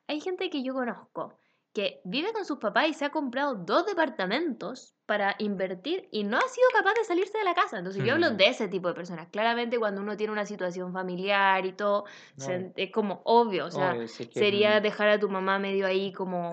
hay 0.08 0.22
gente 0.22 0.50
que 0.50 0.64
yo 0.64 0.74
conozco 0.74 1.40
que 1.80 2.02
vive 2.04 2.34
con 2.34 2.44
sus 2.44 2.58
papás 2.58 2.90
y 2.90 2.94
se 2.94 3.06
ha 3.06 3.10
comprado 3.10 3.56
dos 3.56 3.86
departamentos 3.86 4.96
para 5.06 5.36
invertir 5.40 6.10
y 6.12 6.26
no 6.26 6.36
ha 6.38 6.42
sido 6.42 6.68
capaz 6.74 6.94
de 6.96 7.06
salirse 7.06 7.38
de 7.38 7.46
la 7.46 7.54
casa. 7.54 7.78
Entonces 7.78 8.04
yo 8.04 8.14
hablo 8.14 8.28
Ujú. 8.28 8.36
de 8.36 8.48
ese 8.48 8.68
tipo 8.68 8.90
de 8.90 8.94
personas. 8.96 9.30
Claramente 9.30 9.80
cuando 9.80 10.02
uno 10.02 10.18
tiene 10.18 10.34
una 10.34 10.46
situación 10.46 10.92
familiar 10.92 11.66
y 11.66 11.72
todo, 11.72 12.04
no, 12.36 12.46
se- 12.46 12.74
es 12.76 12.92
como 12.92 13.22
obvio, 13.24 13.68
o 13.68 13.72
sea, 13.72 13.94
obvio, 13.94 14.08
si 14.10 14.24
es 14.24 14.30
que, 14.30 14.40
sería 14.40 14.80
mm, 14.80 14.84
dejar 14.84 15.08
a 15.08 15.20
tu 15.20 15.30
mamá 15.30 15.58
medio 15.58 15.88
ahí 15.88 16.12
como... 16.12 16.52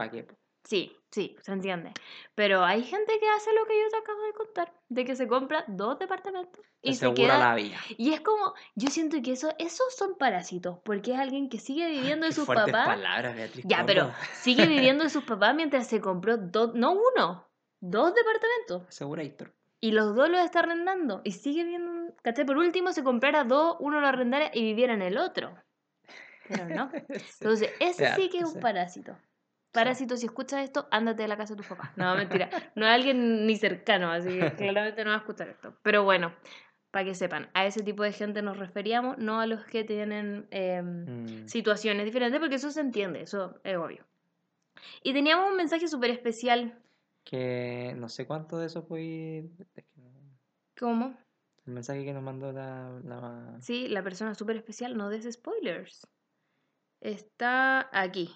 Sí, 0.63 0.97
sí, 1.17 1.35
se 1.41 1.53
entiende. 1.53 1.93
Pero 2.35 2.63
hay 2.63 2.83
gente 2.83 3.19
que 3.19 3.27
hace 3.31 3.51
lo 3.55 3.65
que 3.65 3.73
yo 3.81 3.89
te 3.91 3.97
acabo 3.97 4.23
de 4.23 4.33
contar, 4.35 4.73
de 4.91 5.05
que 5.07 5.17
se 5.17 5.27
compra 5.27 5.65
dos 5.67 5.99
departamentos 5.99 6.63
y 6.83 6.95
se 6.95 7.15
queda... 7.15 7.39
la 7.39 7.55
vida. 7.55 7.79
Y 7.97 8.13
es 8.13 8.21
como, 8.21 8.53
yo 8.75 8.91
siento 8.91 9.17
que 9.23 9.33
eso, 9.33 9.49
esos 9.59 9.95
son 9.97 10.19
parásitos, 10.19 10.79
porque 10.85 11.15
es 11.15 11.19
alguien 11.19 11.49
que 11.49 11.59
sigue 11.59 11.89
viviendo 11.89 12.27
de 12.27 12.33
sus 12.33 12.47
papás. 12.47 12.87
palabras, 12.87 13.35
Beatriz. 13.35 13.65
Ya, 13.67 13.79
¿cómo? 13.79 13.87
pero 13.87 14.13
sigue 14.35 14.67
viviendo 14.77 15.05
de 15.05 15.11
sus 15.11 15.25
papás 15.25 15.55
mientras 15.55 15.87
se 15.87 16.03
compró 16.03 16.37
dos, 16.37 16.75
no 16.75 16.93
uno, 16.93 17.49
dos 17.81 18.15
departamentos. 18.15 18.87
Asegurator. 18.89 19.55
Y 19.81 19.93
los 19.93 20.15
dos 20.15 20.29
los 20.29 20.41
está 20.41 20.59
arrendando. 20.59 21.23
Y 21.25 21.33
sigue 21.33 21.65
viviendo, 21.65 22.15
¿cachai? 22.23 22.45
Por 22.45 22.59
último, 22.59 22.93
se 22.93 23.03
comprara 23.03 23.45
dos, 23.45 23.77
uno 23.81 24.03
lo 24.03 24.07
arrendara 24.07 24.51
y 24.53 24.63
viviera 24.63 24.93
en 24.93 25.03
el 25.03 25.17
otro. 25.17 25.57
Pero 26.49 26.69
no. 26.69 26.91
Entonces, 27.41 27.71
ese 27.81 28.15
sí 28.17 28.29
que 28.29 28.39
es 28.39 28.45
un 28.45 28.61
parásito. 28.61 29.17
Parásito, 29.81 30.17
si 30.17 30.27
escuchas 30.27 30.65
esto, 30.65 30.89
ándate 30.91 31.23
de 31.23 31.29
la 31.29 31.37
casa 31.37 31.55
de 31.55 31.59
tus 31.59 31.67
papás. 31.67 31.91
No, 31.97 32.15
mentira. 32.17 32.51
No 32.75 32.87
es 32.87 32.93
alguien 32.93 33.47
ni 33.47 33.57
cercano, 33.57 34.11
así 34.11 34.29
que 34.31 34.53
claramente 34.57 35.05
no 35.05 35.11
va 35.11 35.17
a 35.17 35.21
escuchar 35.21 35.49
esto. 35.49 35.77
Pero 35.83 36.03
bueno, 36.05 36.35
para 36.91 37.05
que 37.05 37.15
sepan, 37.15 37.49
a 37.55 37.67
ese 37.67 37.83
tipo 37.83 38.03
de 38.03 38.13
gente 38.13 38.43
nos 38.43 38.59
referíamos, 38.59 39.19
no 39.19 39.41
a 39.41 39.47
los 39.47 39.65
que 39.67 39.85
tienen 39.85 40.49
eh, 40.51 40.83
Mm, 40.83 41.47
situaciones 41.47 42.05
diferentes, 42.05 42.41
porque 42.41 42.57
eso 42.57 42.71
se 42.71 42.81
entiende, 42.81 43.23
eso 43.23 43.61
es 43.65 43.77
obvio. 43.77 44.05
Y 45.03 45.13
teníamos 45.13 45.51
un 45.51 45.57
mensaje 45.57 45.89
súper 45.89 46.11
especial. 46.11 46.83
que 47.25 47.95
no 47.97 48.09
sé 48.09 48.27
cuánto 48.27 48.57
de 48.59 48.67
eso 48.67 48.83
fue. 48.83 49.45
¿Cómo? 50.79 51.17
El 51.67 51.73
mensaje 51.73 52.05
que 52.05 52.13
nos 52.13 52.23
mandó 52.23 52.53
la. 52.53 53.01
la- 53.05 53.57
Sí, 53.61 53.89
la 53.89 54.03
persona 54.03 54.35
súper 54.35 54.57
especial, 54.57 54.97
no 54.97 55.09
des 55.09 55.31
spoilers. 55.33 56.07
Está 57.01 57.89
aquí. 57.93 58.31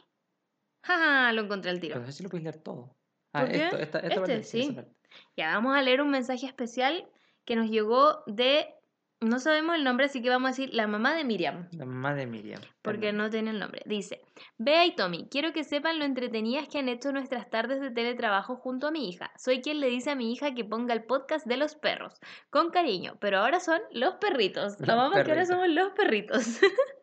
Jaja, 0.83 1.33
lo 1.33 1.43
encontré 1.43 1.71
al 1.71 1.81
tiro. 1.81 1.95
Pero 1.95 2.07
no 2.07 2.13
sé 2.13 2.19
si 2.19 2.23
lo 2.23 2.29
puedes 2.31 2.45
leer 2.45 2.59
todo. 2.63 2.97
Ah, 3.33 3.41
¿Por 3.43 3.51
qué? 3.51 3.65
esto, 3.65 3.77
esta, 3.79 3.99
esta 3.99 4.09
Este, 4.09 4.19
parte, 4.21 4.43
sí, 4.45 4.73
parte. 4.73 4.93
Ya, 5.37 5.55
vamos 5.55 5.77
a 5.77 5.83
leer 5.83 6.01
un 6.01 6.11
mensaje 6.11 6.47
especial 6.47 7.09
que 7.45 7.57
nos 7.57 7.69
llegó 7.71 8.23
de. 8.27 8.75
No 9.23 9.39
sabemos 9.39 9.77
el 9.77 9.85
nombre, 9.85 10.07
así 10.07 10.23
que 10.23 10.31
vamos 10.31 10.47
a 10.49 10.53
decir 10.53 10.71
la 10.73 10.87
mamá 10.87 11.15
de 11.15 11.25
Miriam. 11.25 11.69
La 11.73 11.85
mamá 11.85 12.15
de 12.15 12.27
Miriam. 12.27 12.63
Porque 12.81 13.01
Perdón. 13.09 13.19
no 13.19 13.29
tiene 13.29 13.51
el 13.51 13.59
nombre. 13.59 13.83
Dice, 13.85 14.23
Bea 14.57 14.87
y 14.87 14.95
Tommy, 14.95 15.29
quiero 15.31 15.53
que 15.53 15.63
sepan 15.63 15.99
lo 15.99 16.07
entretenidas 16.07 16.69
que 16.69 16.79
han 16.79 16.89
hecho 16.89 17.13
nuestras 17.13 17.51
tardes 17.51 17.83
de 17.83 17.91
teletrabajo 17.91 18.57
junto 18.57 18.87
a 18.87 18.91
mi 18.91 19.11
hija. 19.11 19.31
Soy 19.37 19.61
quien 19.61 19.81
le 19.81 19.89
dice 19.89 20.11
a 20.11 20.15
mi 20.15 20.33
hija 20.33 20.55
que 20.55 20.65
ponga 20.65 20.95
el 20.95 21.05
podcast 21.05 21.47
de 21.47 21.59
los 21.59 21.75
perros, 21.75 22.15
con 22.49 22.71
cariño, 22.71 23.19
pero 23.21 23.41
ahora 23.41 23.61
son 23.61 23.83
los 23.93 24.15
perritos. 24.15 24.81
Los 24.81 24.89
Amamos 24.89 25.23
que 25.23 25.31
ahora 25.31 25.45
somos 25.45 25.69
los 25.69 25.93
perritos. 25.93 26.59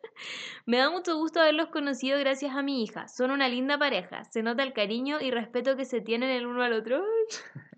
Me 0.66 0.78
da 0.78 0.90
mucho 0.90 1.16
gusto 1.16 1.40
haberlos 1.40 1.68
conocido 1.68 2.18
gracias 2.18 2.54
a 2.54 2.62
mi 2.62 2.82
hija. 2.82 3.08
Son 3.08 3.30
una 3.30 3.48
linda 3.48 3.78
pareja. 3.78 4.24
Se 4.24 4.42
nota 4.42 4.62
el 4.62 4.72
cariño 4.72 5.20
y 5.20 5.30
respeto 5.30 5.76
que 5.76 5.84
se 5.84 6.00
tienen 6.00 6.30
el 6.30 6.46
uno 6.46 6.62
al 6.62 6.72
otro. 6.72 7.02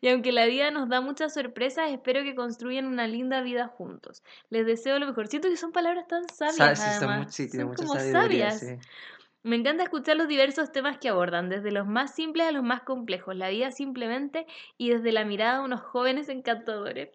Y 0.00 0.08
aunque 0.08 0.30
la 0.30 0.46
vida 0.46 0.70
nos 0.70 0.88
da 0.88 1.00
muchas 1.00 1.34
sorpresas, 1.34 1.90
espero 1.90 2.22
que 2.22 2.36
construyan 2.36 2.86
una 2.86 3.08
linda 3.08 3.42
vida 3.42 3.66
juntos. 3.66 4.22
Les 4.48 4.64
deseo 4.64 4.98
lo 5.00 5.06
mejor. 5.06 5.26
Siento 5.26 5.48
que 5.48 5.56
son 5.56 5.72
palabras 5.72 6.06
tan 6.06 6.22
sabias. 6.28 6.56
Sa- 6.56 6.76
sí, 6.76 7.00
son 7.00 7.10
además. 7.10 7.34
sí, 7.34 7.48
Son 7.48 7.74
como 7.74 7.94
sabias. 7.98 8.60
sí. 8.60 8.76
Me 9.42 9.56
encanta 9.56 9.82
escuchar 9.82 10.16
los 10.16 10.28
diversos 10.28 10.70
temas 10.70 10.98
que 10.98 11.08
abordan, 11.08 11.48
desde 11.48 11.72
los 11.72 11.86
más 11.86 12.14
simples 12.14 12.46
a 12.46 12.52
los 12.52 12.62
más 12.62 12.82
complejos, 12.82 13.34
la 13.34 13.48
vida 13.48 13.72
simplemente 13.72 14.46
y 14.76 14.90
desde 14.90 15.12
la 15.12 15.24
mirada 15.24 15.58
de 15.58 15.64
unos 15.64 15.80
jóvenes 15.80 16.28
encantadores. 16.28 17.10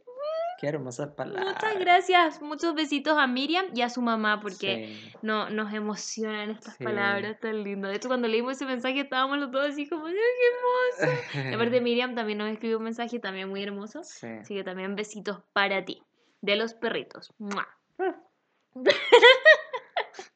Qué 0.59 0.67
hermosas 0.67 1.09
palabras. 1.09 1.55
Muchas 1.55 1.79
gracias, 1.79 2.41
muchos 2.41 2.75
besitos 2.75 3.17
a 3.17 3.27
Miriam 3.27 3.65
y 3.73 3.81
a 3.81 3.89
su 3.89 4.01
mamá 4.01 4.39
porque 4.39 4.87
Sí. 4.87 5.11
no, 5.21 5.49
nos 5.49 5.73
emocionan 5.73 6.51
estas 6.51 6.75
Sí. 6.75 6.83
palabras 6.83 7.39
tan 7.39 7.63
lindas. 7.63 7.91
De 7.91 7.97
hecho, 7.97 8.07
cuando 8.07 8.27
leímos 8.27 8.53
ese 8.53 8.65
mensaje 8.65 9.01
estábamos 9.01 9.37
los 9.37 9.51
dos 9.51 9.69
así 9.69 9.87
como, 9.87 10.05
¡ay, 10.05 10.13
qué 10.13 11.03
hermoso! 11.03 11.49
Y 11.49 11.53
aparte 11.53 11.81
Miriam 11.81 12.15
también 12.15 12.37
nos 12.37 12.49
escribió 12.49 12.77
un 12.77 12.83
mensaje 12.85 13.19
también 13.19 13.49
muy 13.49 13.63
hermoso. 13.63 14.03
Sí. 14.03 14.27
Así 14.27 14.55
que 14.55 14.63
también 14.63 14.95
besitos 14.95 15.41
para 15.53 15.83
ti, 15.83 16.03
de 16.41 16.55
los 16.55 16.73
perritos. 16.73 17.33
¡Mua! 17.37 17.67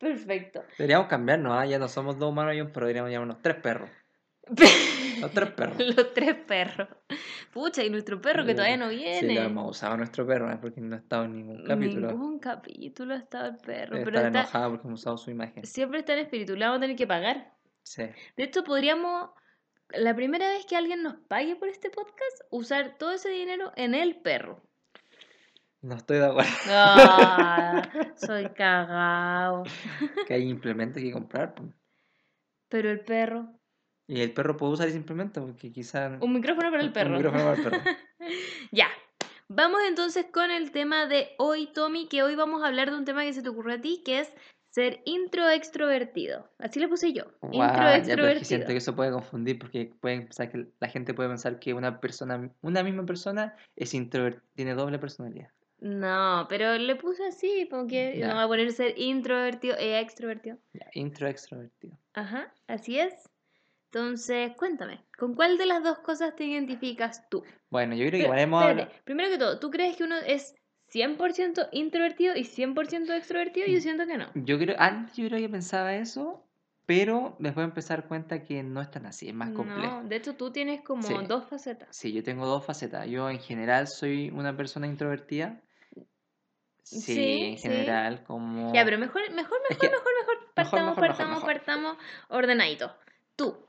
Perfecto. 0.00 0.64
Deberíamos 0.78 1.08
cambiarnos, 1.08 1.52
¿ah? 1.56 1.66
ya 1.66 1.78
no 1.78 1.88
somos 1.88 2.18
dos 2.18 2.30
humanos 2.30 2.54
y 2.54 2.60
un 2.60 2.72
perro, 2.72 2.86
deberíamos 2.86 3.12
llamarnos 3.12 3.42
tres 3.42 3.56
perros. 3.56 3.90
Los 5.20 5.30
tres 5.32 5.50
perros. 5.56 5.78
Los 5.96 6.14
tres 6.14 6.34
perros. 6.34 6.88
Pucha, 7.52 7.82
y 7.84 7.90
nuestro 7.90 8.20
perro 8.20 8.44
que 8.44 8.54
todavía 8.54 8.76
no 8.76 8.90
Sí, 8.90 8.96
viene. 8.96 9.34
lo 9.34 9.40
hemos 9.42 9.70
usado 9.76 9.96
nuestro 9.96 10.26
perro, 10.26 10.50
¿eh? 10.50 10.58
porque 10.60 10.80
no 10.80 10.96
ha 10.96 10.98
estado 10.98 11.24
en 11.24 11.36
ningún 11.36 11.64
capítulo. 11.64 12.08
Ningún 12.08 12.38
capítulo 12.38 13.14
ha 13.14 13.18
estado 13.18 13.50
el 13.50 13.56
perro. 13.58 13.92
Debe 13.96 14.04
Pero 14.04 14.16
estar 14.18 14.26
está, 14.26 14.40
enojado 14.40 14.70
porque 14.70 14.86
hemos 14.88 15.00
usado 15.00 15.16
su 15.18 15.30
imagen. 15.30 15.64
siempre 15.64 16.00
está 16.00 16.14
en 16.14 16.20
espíritu. 16.20 16.54
Le 16.56 16.64
vamos 16.64 16.78
a 16.78 16.80
tener 16.80 16.96
que 16.96 17.06
pagar. 17.06 17.52
Sí. 17.82 18.02
De 18.36 18.44
hecho, 18.44 18.64
podríamos, 18.64 19.30
la 19.90 20.14
primera 20.14 20.48
vez 20.48 20.64
que 20.66 20.76
alguien 20.76 21.02
nos 21.02 21.14
pague 21.28 21.56
por 21.56 21.68
este 21.68 21.90
podcast, 21.90 22.40
usar 22.50 22.96
todo 22.98 23.12
ese 23.12 23.28
dinero 23.28 23.72
en 23.76 23.94
el 23.94 24.16
perro. 24.22 24.62
No 25.82 25.96
estoy 25.96 26.18
de 26.18 26.26
acuerdo. 26.26 26.50
Ah, 26.68 27.82
soy 28.16 28.48
cagao. 28.50 29.64
que 30.28 30.34
hay 30.34 30.48
implementos 30.48 31.02
que 31.02 31.10
comprar. 31.12 31.54
pues. 31.54 31.70
Pero 32.68 32.90
el 32.90 33.00
perro. 33.00 33.52
Y 34.12 34.20
el 34.20 34.34
perro 34.34 34.58
puede 34.58 34.74
usar 34.74 34.88
ese 34.88 34.98
implemento 34.98 35.40
porque 35.40 35.72
quizás. 35.72 36.20
Un 36.20 36.34
micrófono 36.34 36.70
para 36.70 36.82
el 36.82 36.92
perro. 36.92 37.12
Un 37.12 37.16
micrófono 37.16 37.44
para 37.44 37.56
el 37.56 37.62
perro. 37.62 37.82
Ya. 38.70 38.88
Vamos 39.48 39.80
entonces 39.88 40.26
con 40.30 40.50
el 40.50 40.70
tema 40.70 41.06
de 41.06 41.30
hoy, 41.38 41.66
Tommy, 41.72 42.08
que 42.08 42.22
hoy 42.22 42.34
vamos 42.34 42.62
a 42.62 42.66
hablar 42.66 42.90
de 42.90 42.96
un 42.98 43.06
tema 43.06 43.24
que 43.24 43.32
se 43.32 43.42
te 43.42 43.48
ocurrió 43.48 43.76
a 43.76 43.80
ti, 43.80 44.02
que 44.04 44.20
es 44.20 44.32
ser 44.68 45.00
intro 45.06 45.48
extrovertido. 45.48 46.46
Así 46.58 46.78
le 46.78 46.88
puse 46.88 47.14
yo. 47.14 47.24
Guau, 47.40 47.68
intro 47.68 47.84
ya, 47.84 47.90
pero 47.90 47.92
es 47.92 48.02
que 48.02 48.08
extrovertido. 48.12 48.44
siento 48.44 48.66
que 48.68 48.76
eso 48.76 48.94
puede 48.94 49.12
confundir 49.12 49.58
porque 49.58 49.94
pueden 50.00 50.24
pensar 50.24 50.50
que 50.50 50.66
la 50.78 50.88
gente 50.88 51.14
puede 51.14 51.30
pensar 51.30 51.58
que 51.58 51.72
una 51.72 51.98
persona, 51.98 52.50
una 52.60 52.82
misma 52.82 53.06
persona 53.06 53.56
es 53.76 53.94
introvertida, 53.94 54.44
tiene 54.54 54.74
doble 54.74 54.98
personalidad. 54.98 55.48
No, 55.80 56.46
pero 56.50 56.76
le 56.76 56.96
puse 56.96 57.26
así, 57.26 57.66
porque 57.70 58.22
no 58.22 58.34
va 58.34 58.44
a 58.44 58.48
poner 58.48 58.70
ser 58.72 58.98
introvertido 58.98 59.76
e 59.78 59.98
extrovertido. 59.98 60.58
Ya, 60.74 60.86
intro 60.92 61.26
extrovertido. 61.28 61.98
Ajá, 62.14 62.52
así 62.68 62.98
es. 62.98 63.31
Entonces, 63.94 64.52
cuéntame, 64.56 65.04
¿con 65.18 65.34
cuál 65.34 65.58
de 65.58 65.66
las 65.66 65.82
dos 65.84 65.98
cosas 65.98 66.34
te 66.34 66.44
identificas 66.44 67.28
tú? 67.28 67.44
Bueno, 67.68 67.94
yo 67.94 68.06
creo 68.06 68.20
que 68.20 68.24
igual 68.24 68.38
hemos 68.38 68.88
primero 69.04 69.28
que 69.28 69.36
todo, 69.36 69.58
¿tú 69.58 69.70
crees 69.70 69.96
que 69.98 70.04
uno 70.04 70.16
es 70.16 70.54
100% 70.90 71.68
introvertido 71.72 72.34
y 72.34 72.44
100% 72.44 73.12
extrovertido? 73.14 73.66
Mm. 73.68 73.70
Yo 73.70 73.80
siento 73.82 74.06
que 74.06 74.16
no. 74.16 74.30
Yo 74.34 74.58
creo, 74.58 74.76
antes 74.78 75.14
yo 75.18 75.26
creo 75.28 75.38
que 75.40 75.48
pensaba 75.50 75.94
eso, 75.94 76.42
pero 76.86 77.36
después 77.38 77.64
empecé 77.64 77.92
a 77.92 77.96
dar 77.98 78.08
cuenta 78.08 78.42
que 78.42 78.62
no 78.62 78.80
es 78.80 78.90
tan 78.90 79.04
así, 79.04 79.28
es 79.28 79.34
más 79.34 79.50
complejo. 79.50 80.00
No, 80.00 80.08
de 80.08 80.16
hecho 80.16 80.36
tú 80.36 80.50
tienes 80.50 80.80
como 80.80 81.02
Sí. 81.02 81.14
dos 81.28 81.44
facetas. 81.50 81.94
Sí, 81.94 82.14
yo 82.14 82.22
tengo 82.22 82.46
dos 82.46 82.64
facetas. 82.64 83.06
Yo 83.08 83.28
en 83.28 83.40
general 83.40 83.88
soy 83.88 84.30
una 84.30 84.56
persona 84.56 84.86
introvertida. 84.86 85.60
Sí, 86.82 87.00
Sí, 87.02 87.42
en 87.44 87.56
sí. 87.58 87.62
general, 87.62 88.24
como... 88.24 88.72
Ya, 88.72 88.86
pero 88.86 88.96
mejor, 88.96 89.20
mejor, 89.32 89.58
Es 89.68 89.76
mejor, 89.78 89.90
que- 89.90 89.90
mejor, 89.96 90.12
mejor. 90.18 90.52
Partamos, 90.54 90.96
mejor, 90.96 91.02
mejor, 91.02 91.06
partamos, 91.08 91.34
mejor. 91.42 91.52
partamos 91.54 91.96
ordenadito. 92.30 92.96
Tú, 93.36 93.66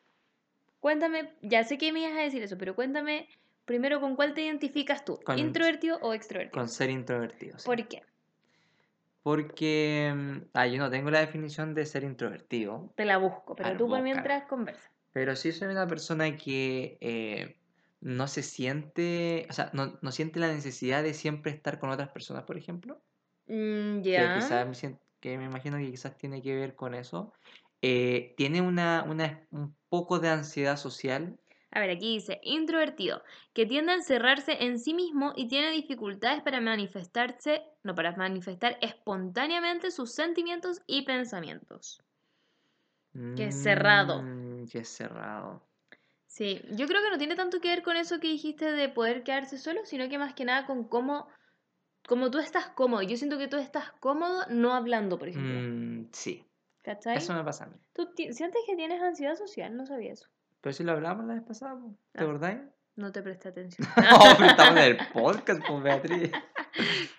cuéntame, 0.84 1.34
ya 1.42 1.63
sé 1.63 1.78
que 1.78 1.94
me 1.94 2.02
ibas 2.02 2.12
a 2.20 2.24
decir 2.24 2.44
eso, 2.44 2.58
pero 2.58 2.75
cuéntame 2.75 3.30
primero 3.63 4.02
con 4.02 4.18
cuál 4.18 4.34
te 4.34 4.42
identificas 4.42 5.06
tú, 5.06 5.18
Con- 5.24 5.40
introvertido 5.40 5.98
o 6.02 6.13
extrovertido. 6.13 6.60
Con 6.60 6.68
ser 6.68 6.90
introvertido. 6.90 7.58
sí. 7.58 7.66
¿Por 7.66 7.88
qué? 7.88 8.04
Porque 9.24 10.13
ah, 10.54 10.68
yo 10.68 10.80
no 10.80 10.90
tengo 10.90 11.10
la 11.10 11.22
definición 11.22 11.74
de 11.74 11.86
ser 11.86 12.04
introvertido, 12.04 12.92
Te 12.98 13.06
la 13.06 13.18
busco, 13.18 13.56
pero 13.56 13.78
tú 13.78 13.88
por 13.88 14.02
mientras 14.04 14.44
conversa. 14.44 14.92
pero 15.13 15.38
sí 15.38 15.54
soy 15.54 15.70
una 15.70 15.88
persona 15.88 16.36
que 16.36 16.98
eh, 17.00 17.56
no 18.02 18.28
se 18.28 18.44
siente, 18.44 19.48
o 19.50 19.54
sea, 19.54 19.70
no, 19.72 19.98
no 20.02 20.12
siente 20.12 20.42
la 20.42 20.52
necesidad 20.52 21.02
de 21.02 21.13
siempre 21.13 21.54
estar 21.54 21.80
con 21.80 21.92
otras 21.92 22.10
personas, 22.10 22.44
por 22.44 22.58
ejemplo. 22.58 23.02
Mm, 23.48 24.02
que 24.02 24.10
ya. 24.10 24.74
sien- 24.74 25.00
que 25.22 25.38
me 25.38 25.46
imagino 25.46 25.78
que 25.78 25.90
quizás 25.92 26.18
tiene 26.18 26.42
que 26.42 26.54
ver 26.54 26.75
con 26.75 26.94
eso. 26.94 27.32
Eh, 27.86 28.34
tiene 28.38 28.62
una, 28.62 29.04
una- 29.04 29.46
un 29.52 29.75
poco 29.90 30.20
de 30.20 30.30
ansiedad 30.30 30.78
social. 30.78 31.38
A 31.72 31.82
ver, 31.82 31.90
aquí 31.90 32.13
dice, 32.13 32.40
introvertido, 32.44 33.22
que 33.54 33.66
tiende 33.66 33.92
a 33.92 33.96
encerrarse 33.96 34.63
en 34.63 34.80
sí 34.80 34.94
mismo 34.94 35.34
y 35.36 35.50
tiene 35.50 35.72
dificultades 35.72 36.42
para 36.42 36.62
manifestarse, 36.62 37.63
no, 37.84 37.94
para 37.96 38.16
manifestar 38.16 38.78
espontáneamente 38.82 39.92
sus 39.92 40.13
sentimientos 40.13 40.82
y 40.88 41.02
pensamientos. 41.02 42.02
Que 43.36 43.48
es 43.48 43.56
cerrado. 43.62 44.22
Mm, 44.22 44.66
que 44.68 44.80
es 44.80 44.88
cerrado. 44.90 45.62
Sí, 46.28 46.62
yo 46.72 46.88
creo 46.88 47.02
que 47.02 47.10
no 47.12 47.18
tiene 47.18 47.36
tanto 47.36 47.62
que 47.62 47.70
ver 47.70 47.82
con 47.84 47.96
eso 47.96 48.20
que 48.20 48.28
dijiste 48.28 48.72
de 48.74 48.90
poder 48.90 49.24
quedarse 49.24 49.58
solo, 49.58 49.86
sino 49.86 50.10
que 50.10 50.18
más 50.18 50.34
que 50.34 50.44
nada 50.46 50.66
con 50.66 50.88
cómo, 50.88 51.28
cómo 52.08 52.32
tú 52.32 52.40
estás 52.40 52.70
cómodo. 52.70 53.04
Yo 53.04 53.18
siento 53.18 53.38
que 53.40 53.48
tú 53.50 53.58
estás 53.58 53.92
cómodo 54.00 54.46
no 54.50 54.74
hablando, 54.74 55.20
por 55.20 55.30
ejemplo. 55.30 55.66
Mm, 55.66 56.10
sí, 56.13 56.46
¿Cachai? 56.84 57.18
eso 57.18 57.34
me 57.34 57.44
pasa 57.44 57.63
a 57.63 57.68
mí. 57.68 57.78
¿Tú 57.94 58.08
sientes 58.16 58.62
que 58.68 58.75
tienes 58.75 59.02
ansiedad 59.02 59.36
social? 59.36 59.75
No 59.75 59.86
sabía 59.86 60.13
eso. 60.13 60.28
Pero 60.62 60.74
si 60.74 60.84
lo 60.84 60.92
hablamos 60.92 61.25
la 61.25 61.34
vez 61.36 61.44
pasada, 61.44 61.80
¿te 62.12 62.20
Ah. 62.20 62.24
acordáis? 62.24 62.60
No 62.96 63.12
te 63.12 63.22
presté 63.24 63.50
atención. 63.50 63.88
No, 63.98 64.20
pero 64.38 64.50
estamos 64.52 64.78
en 64.80 64.84
el 64.84 64.98
podcast, 65.13 65.62
pues 65.68 65.84
Beatriz. 65.84 66.32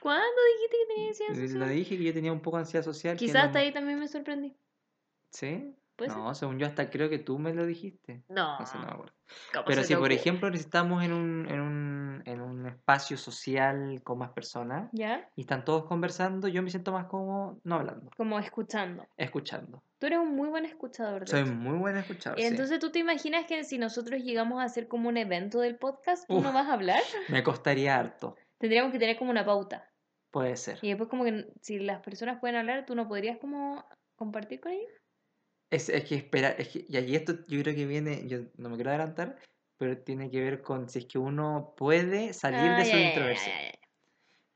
¿Cuándo 0.00 0.40
dijiste 0.54 0.76
que 0.76 0.94
tenías 0.94 1.20
ansiedad 1.20 1.40
Lo 1.40 1.48
social? 1.60 1.68
dije 1.70 1.96
que 1.98 2.04
yo 2.04 2.12
tenía 2.14 2.32
un 2.32 2.40
poco 2.40 2.58
de 2.58 2.62
ansiedad 2.62 2.84
social. 2.84 3.16
Quizás 3.16 3.34
no- 3.34 3.40
hasta 3.46 3.58
ahí 3.60 3.72
también 3.72 3.98
me 3.98 4.06
sorprendí. 4.08 4.56
¿Sí? 5.30 5.74
No, 5.98 6.34
según 6.34 6.58
yo 6.58 6.66
hasta 6.66 6.90
creo 6.90 7.08
que 7.08 7.18
tú 7.18 7.38
me 7.38 7.52
lo 7.54 7.64
dijiste. 7.66 8.22
No. 8.28 8.58
No 8.58 8.66
sé, 8.66 8.78
no 8.78 8.86
me 8.86 8.92
acuerdo. 8.92 9.14
¿cómo 9.52 9.64
Pero 9.66 9.82
si 9.84 9.94
por 9.96 10.12
ejemplo 10.12 10.50
necesitamos 10.50 11.02
en 11.04 11.12
un, 11.12 11.46
en 11.48 11.60
un, 11.60 12.22
en 12.26 12.40
un 12.40 12.66
espacio 12.66 13.16
social 13.16 14.00
con 14.02 14.18
más 14.18 14.30
personas 14.30 14.90
¿Ya? 14.92 15.28
y 15.36 15.42
están 15.42 15.64
todos 15.64 15.84
conversando, 15.86 16.48
yo 16.48 16.62
me 16.62 16.70
siento 16.70 16.92
más 16.92 17.06
cómodo 17.06 17.58
no 17.64 17.76
hablando, 17.76 18.10
Como 18.16 18.38
escuchando. 18.38 19.06
escuchando. 19.16 19.82
Tú 19.98 20.06
eres 20.06 20.18
un 20.18 20.34
muy 20.36 20.48
buen 20.48 20.64
escuchador. 20.66 21.20
de 21.24 21.26
Soy 21.28 21.40
hecho. 21.42 21.52
muy 21.52 21.78
buen 21.78 21.96
escuchador. 21.96 22.38
sí. 22.38 22.44
Entonces, 22.46 22.78
¿tú 22.80 22.90
te 22.90 22.98
imaginas 22.98 23.46
que 23.46 23.64
si 23.64 23.78
nosotros 23.78 24.20
llegamos 24.22 24.60
a 24.60 24.64
hacer 24.64 24.88
como 24.88 25.08
un 25.08 25.16
evento 25.16 25.60
del 25.60 25.76
podcast, 25.76 26.26
tú 26.28 26.40
no 26.40 26.48
Uf. 26.48 26.54
vas 26.54 26.68
a 26.68 26.72
hablar? 26.74 27.00
Me 27.28 27.42
costaría 27.42 27.96
harto, 27.96 28.36
Tendríamos 28.58 28.92
que 28.92 28.98
tener 28.98 29.16
como 29.18 29.30
una 29.30 29.44
pauta. 29.44 29.88
puede 30.30 30.56
ser. 30.56 30.78
Y 30.82 30.88
después 30.88 31.08
como 31.08 31.24
que 31.24 31.52
si 31.60 31.78
las 31.78 32.00
personas 32.02 32.40
pueden 32.40 32.56
hablar, 32.56 32.84
tú 32.86 32.94
no 32.94 33.06
podrías 33.08 33.38
como 33.38 33.84
compartir 34.16 34.60
con 34.60 34.72
ellos. 34.72 34.90
Es, 35.70 35.88
es 35.88 36.04
que 36.04 36.14
espera, 36.16 36.50
es 36.50 36.68
que, 36.68 36.84
y 36.88 36.96
aquí 36.96 37.16
esto 37.16 37.32
yo 37.48 37.60
creo 37.62 37.74
que 37.74 37.86
viene, 37.86 38.26
yo 38.28 38.40
no 38.56 38.68
me 38.70 38.76
quiero 38.76 38.90
adelantar, 38.90 39.38
pero 39.78 39.98
tiene 39.98 40.30
que 40.30 40.40
ver 40.40 40.62
con 40.62 40.88
si 40.88 41.00
es 41.00 41.06
que 41.06 41.18
uno 41.18 41.74
puede 41.76 42.32
salir 42.32 42.72
Ah, 42.72 42.76
de 42.76 42.84
su 42.84 42.96
introversión. 42.98 43.54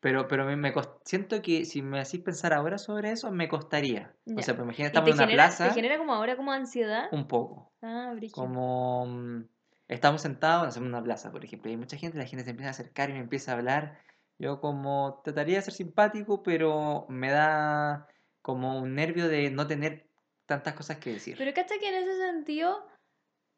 Pero, 0.00 0.28
pero 0.28 0.44
me, 0.44 0.56
me 0.56 0.72
cos- 0.72 1.00
siento 1.04 1.42
que 1.42 1.64
si 1.64 1.82
me 1.82 1.98
hacís 2.00 2.20
pensar 2.22 2.52
ahora 2.52 2.78
sobre 2.78 3.10
eso, 3.10 3.32
me 3.32 3.48
costaría. 3.48 4.14
O 4.36 4.42
sea, 4.42 4.54
pues 4.54 4.64
imagina, 4.64 4.86
¿Y 4.86 4.90
estamos 4.90 5.08
en 5.10 5.14
una 5.16 5.26
genera, 5.26 5.48
plaza, 5.48 5.68
te 5.68 5.74
genera 5.74 5.98
como 5.98 6.14
ahora 6.14 6.36
como 6.36 6.52
ansiedad? 6.52 7.08
un 7.10 7.26
poco. 7.26 7.72
Ah, 7.82 8.12
brígido. 8.14 8.46
Como 8.46 9.06
mm, 9.06 9.48
estamos 9.88 10.22
sentados 10.22 10.76
en 10.76 10.84
una 10.84 11.02
plaza, 11.02 11.32
por 11.32 11.44
ejemplo, 11.44 11.68
y 11.70 11.74
hay 11.74 11.78
mucha 11.78 11.96
gente, 11.96 12.18
la 12.18 12.26
gente 12.26 12.44
se 12.44 12.50
empieza 12.50 12.68
a 12.68 12.72
acercar 12.72 13.10
y 13.10 13.14
me 13.14 13.20
empieza 13.20 13.52
a 13.52 13.56
hablar. 13.56 13.98
Yo 14.38 14.60
como 14.60 15.20
trataría 15.24 15.56
de 15.56 15.62
ser 15.62 15.74
simpático, 15.74 16.42
pero 16.42 17.06
me 17.08 17.30
da 17.30 18.06
como 18.42 18.78
un 18.78 18.94
nervio 18.94 19.28
de 19.28 19.50
no 19.50 19.66
tener 19.66 20.07
tantas 20.48 20.74
cosas 20.74 20.96
que 20.96 21.10
decir. 21.12 21.36
Pero 21.38 21.52
cacha 21.54 21.74
que 21.78 21.88
en 21.88 21.94
ese 22.02 22.16
sentido, 22.18 22.84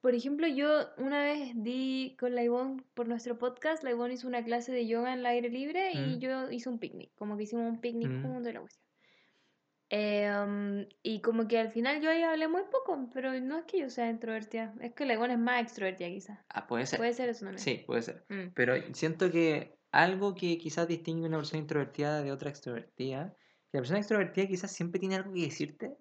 por 0.03 0.15
ejemplo, 0.15 0.47
yo 0.49 0.89
una 0.99 1.23
vez 1.23 1.53
di 1.55 2.17
con 2.19 2.35
la 2.35 2.43
Ivonne 2.43 2.83
por 2.95 3.07
nuestro 3.09 3.39
podcast, 3.39 3.83
la 3.85 3.91
Ivonne 3.93 4.15
hizo 4.15 4.27
una 4.29 4.45
clase 4.45 4.73
de 4.73 4.87
yoga 4.87 5.13
en 5.13 5.21
el 5.21 5.27
aire 5.27 5.49
libre 5.49 5.93
y 5.93 6.17
Mm. 6.17 6.19
yo 6.19 6.51
hice 6.51 6.69
un 6.69 6.79
picnic, 6.79 7.13
como 7.15 7.37
que 7.37 7.45
hicimos 7.45 7.67
un 7.71 7.81
picnic 7.81 8.09
Mm. 8.11 8.23
juntos 8.23 8.51
y 8.51 8.55
la 8.55 8.61
cuestión. 8.61 8.85
Em, 9.93 10.87
y 11.03 11.21
como 11.21 11.49
que 11.49 11.59
al 11.59 11.71
final 11.71 12.01
yo 12.01 12.11
ahí 12.11 12.23
hablé 12.23 12.47
muy 12.47 12.63
poco, 12.71 13.09
pero 13.13 13.33
no 13.41 13.59
es 13.59 13.65
que 13.65 13.81
yo 13.81 13.91
sea 13.91 14.09
introvertida, 14.09 14.73
es 14.81 14.93
que 14.95 15.05
la 15.05 15.15
Ivonne 15.15 15.33
es 15.35 15.39
más 15.41 15.63
extrovertida 15.63 16.09
quizás. 16.09 16.39
Ah, 16.49 16.67
puede 16.69 16.87
ser. 16.87 16.99
Puede 16.99 17.13
ser 17.13 17.29
eso 17.29 17.45
también. 17.45 17.59
Sí, 17.59 17.83
puede 17.87 18.03
ser. 18.03 18.25
Mm. 18.29 18.51
Pero 18.55 18.75
siento 18.95 19.31
que 19.33 19.77
algo 19.91 20.35
que 20.37 20.59
quizás 20.59 20.87
distingue 20.87 21.27
una 21.27 21.39
persona 21.39 21.61
introvertida 21.61 22.23
de 22.23 22.31
otra 22.31 22.51
extrovertida, 22.51 23.35
que 23.71 23.79
la 23.79 23.81
persona 23.81 23.99
extrovertida 23.99 24.47
quizás 24.47 24.71
siempre 24.71 25.01
tiene 25.01 25.17
algo 25.17 25.33
que 25.33 25.41
decirte. 25.43 25.97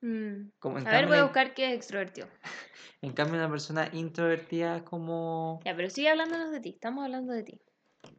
Mm. 0.00 0.50
Como 0.58 0.78
A 0.78 0.82
ver, 0.82 1.06
voy 1.06 1.18
a 1.18 1.24
buscar 1.24 1.54
qué 1.54 1.68
es 1.68 1.74
extrovertido. 1.74 2.28
en 3.02 3.12
cambio 3.12 3.36
una 3.36 3.50
persona 3.50 3.88
introvertida 3.92 4.78
es 4.78 4.82
como... 4.82 5.60
Ya, 5.64 5.76
pero 5.76 5.90
sigue 5.90 6.08
hablándonos 6.08 6.50
de 6.50 6.60
ti, 6.60 6.70
estamos 6.70 7.04
hablando 7.04 7.32
de 7.32 7.42
ti. 7.42 7.60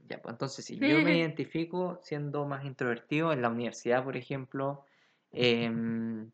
Ya, 0.08 0.22
pues 0.22 0.34
entonces 0.34 0.65
sí, 0.65 0.78
yo 0.78 1.02
me 1.02 1.17
identifico 1.17 2.00
siendo 2.04 2.46
más 2.46 2.65
introvertido 2.65 3.34
en 3.34 3.41
la 3.41 3.50
universidad, 3.50 4.04
por 4.04 4.17
ejemplo. 4.17 4.86
em, 5.32 6.32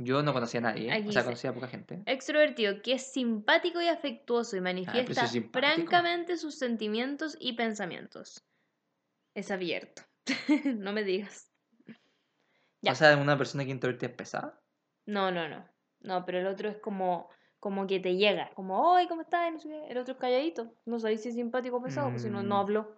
yo 0.00 0.22
no 0.22 0.32
conocía 0.32 0.60
a 0.60 0.62
nadie, 0.62 0.92
Aquí 0.92 1.08
o 1.08 1.12
sea, 1.12 1.24
conocía 1.24 1.50
a 1.50 1.54
poca 1.54 1.66
gente. 1.66 2.02
Extrovertido, 2.06 2.82
que 2.82 2.92
es 2.92 3.12
simpático 3.12 3.80
y 3.80 3.88
afectuoso 3.88 4.54
y 4.54 4.60
Ah, 4.60 4.62
manifiesta 4.62 5.26
francamente 5.52 6.36
sus 6.36 6.56
sentimientos 6.56 7.36
y 7.40 7.54
pensamientos. 7.54 8.44
Es 9.34 9.50
abierto. 9.50 10.02
no 10.78 10.92
me 10.92 11.02
digas. 11.02 11.50
Ya. 12.80 12.92
O 12.92 12.94
sea, 12.94 13.16
una 13.16 13.36
persona 13.36 13.64
que 13.64 13.72
introvertida 13.72 14.10
es 14.10 14.16
pesada. 14.16 14.62
No, 15.08 15.30
no, 15.30 15.48
no. 15.48 15.64
No, 16.00 16.24
pero 16.26 16.38
el 16.38 16.46
otro 16.46 16.68
es 16.68 16.76
como, 16.76 17.28
como 17.60 17.86
que 17.86 17.98
te 17.98 18.16
llega. 18.16 18.50
Como, 18.54 18.94
¡ay, 18.94 19.08
¿cómo 19.08 19.22
estás? 19.22 19.50
No 19.50 19.58
sé 19.58 19.68
qué. 19.70 19.86
El 19.88 19.96
otro 19.98 20.12
es 20.12 20.20
calladito. 20.20 20.70
No 20.84 20.98
sabéis 21.00 21.22
si 21.22 21.30
es 21.30 21.34
simpático 21.34 21.78
o 21.78 21.82
pesado, 21.82 22.10
pues 22.10 22.22
si 22.22 22.28
no, 22.30 22.42
no 22.42 22.56
Mm. 22.56 22.58
habló. 22.58 22.96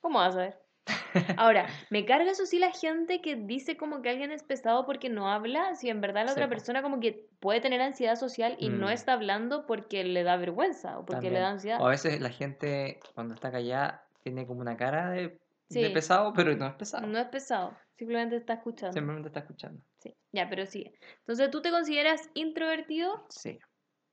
¿Cómo 0.00 0.18
vas 0.18 0.30
a 0.30 0.38
saber? 0.38 0.58
Ahora, 1.38 1.66
me 1.90 2.06
carga 2.06 2.30
eso 2.30 2.46
sí 2.46 2.58
la 2.58 2.72
gente 2.72 3.20
que 3.20 3.36
dice 3.36 3.76
como 3.76 4.00
que 4.00 4.08
alguien 4.08 4.32
es 4.32 4.42
pesado 4.42 4.86
porque 4.86 5.10
no 5.10 5.30
habla, 5.30 5.74
si 5.74 5.90
en 5.90 6.00
verdad 6.00 6.24
la 6.24 6.32
otra 6.32 6.48
persona 6.48 6.80
como 6.82 6.98
que 6.98 7.28
puede 7.40 7.60
tener 7.60 7.80
ansiedad 7.82 8.16
social 8.16 8.56
y 8.58 8.70
no 8.70 8.86
Mm. 8.86 8.92
está 8.92 9.12
hablando 9.12 9.66
porque 9.66 10.02
le 10.02 10.22
da 10.22 10.36
vergüenza 10.38 10.98
o 10.98 11.04
porque 11.04 11.30
le 11.30 11.40
da 11.40 11.50
ansiedad. 11.50 11.80
O 11.80 11.86
a 11.86 11.90
veces 11.90 12.20
la 12.22 12.30
gente 12.30 12.98
cuando 13.14 13.34
está 13.34 13.52
callada 13.52 14.06
tiene 14.22 14.46
como 14.46 14.60
una 14.62 14.76
cara 14.78 15.10
de, 15.10 15.38
de 15.70 15.88
Sí. 15.88 15.94
pesado, 15.94 16.32
pero 16.32 16.54
no 16.56 16.66
es 16.66 16.74
pesado. 16.74 17.06
No 17.06 17.18
es 17.18 17.28
pesado, 17.28 17.76
simplemente 17.96 18.36
está 18.36 18.54
escuchando. 18.54 18.92
Simplemente 18.92 19.28
está 19.28 19.40
escuchando. 19.40 19.82
Sí, 19.98 20.14
ya, 20.32 20.48
pero 20.48 20.66
sigue. 20.66 20.92
Entonces, 21.20 21.50
¿tú 21.50 21.62
te 21.62 21.70
consideras 21.70 22.28
introvertido? 22.34 23.24
Sí. 23.30 23.58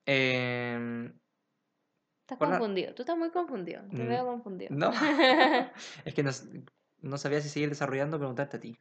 Em, 0.06 1.12
Estás 2.20 2.38
Hola. 2.38 2.58
confundido. 2.58 2.94
Tú 2.94 3.02
estás 3.02 3.16
muy 3.16 3.30
confundido. 3.30 3.80
Te 3.88 4.04
Mm, 4.04 4.08
veo 4.08 4.26
confundido. 4.26 4.76
no. 4.76 4.90
es 6.04 6.14
que 6.14 6.22
no, 6.22 6.30
no 7.00 7.16
sabía 7.16 7.40
si 7.40 7.48
seguir 7.48 7.70
desarrollando, 7.70 8.18
preguntarte 8.18 8.58
a 8.58 8.60
ti. 8.60 8.78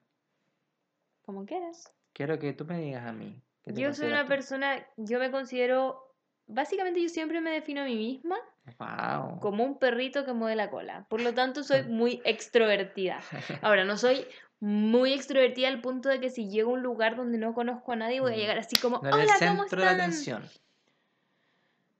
Como 1.25 1.45
quieras. 1.45 1.93
Quiero 2.13 2.37
que 2.39 2.53
tú 2.53 2.65
me 2.65 2.79
digas 2.79 3.05
a 3.05 3.13
mí. 3.13 3.41
¿qué 3.63 3.71
te 3.73 3.81
Yo 3.81 3.93
soy 3.93 4.07
una 4.07 4.23
tú? 4.23 4.29
persona, 4.29 4.85
yo 4.97 5.19
me 5.19 5.31
considero 5.31 6.06
básicamente 6.47 7.01
yo 7.01 7.09
siempre 7.09 7.41
me 7.41 7.51
defino 7.51 7.81
a 7.81 7.85
mí 7.85 7.95
misma 7.95 8.37
Wow. 8.79 9.39
como 9.39 9.63
un 9.63 9.79
perrito 9.79 10.25
que 10.25 10.33
mueve 10.33 10.55
la 10.57 10.69
cola. 10.69 11.05
Por 11.09 11.21
lo 11.21 11.33
tanto, 11.33 11.63
soy 11.63 11.83
muy 11.87 12.21
extrovertida. 12.25 13.19
Ahora, 13.61 13.85
no 13.85 13.97
soy 13.97 14.25
muy 14.59 15.13
extrovertida 15.13 15.67
al 15.69 15.79
punto 15.81 16.09
de 16.09 16.19
que 16.19 16.29
si 16.29 16.49
llego 16.49 16.71
a 16.71 16.73
un 16.73 16.81
lugar 16.81 17.15
donde 17.15 17.37
no 17.37 17.53
conozco 17.53 17.91
a 17.93 17.95
nadie 17.95 18.19
voy 18.19 18.33
a 18.33 18.35
Mm. 18.35 18.39
llegar 18.39 18.57
así 18.57 18.75
como, 18.77 18.99
No 19.03 19.09
hola, 19.09 19.33
¿cómo 19.39 19.61
centro 19.61 19.81
de 19.81 19.87
están? 19.87 20.01
atención. 20.01 20.43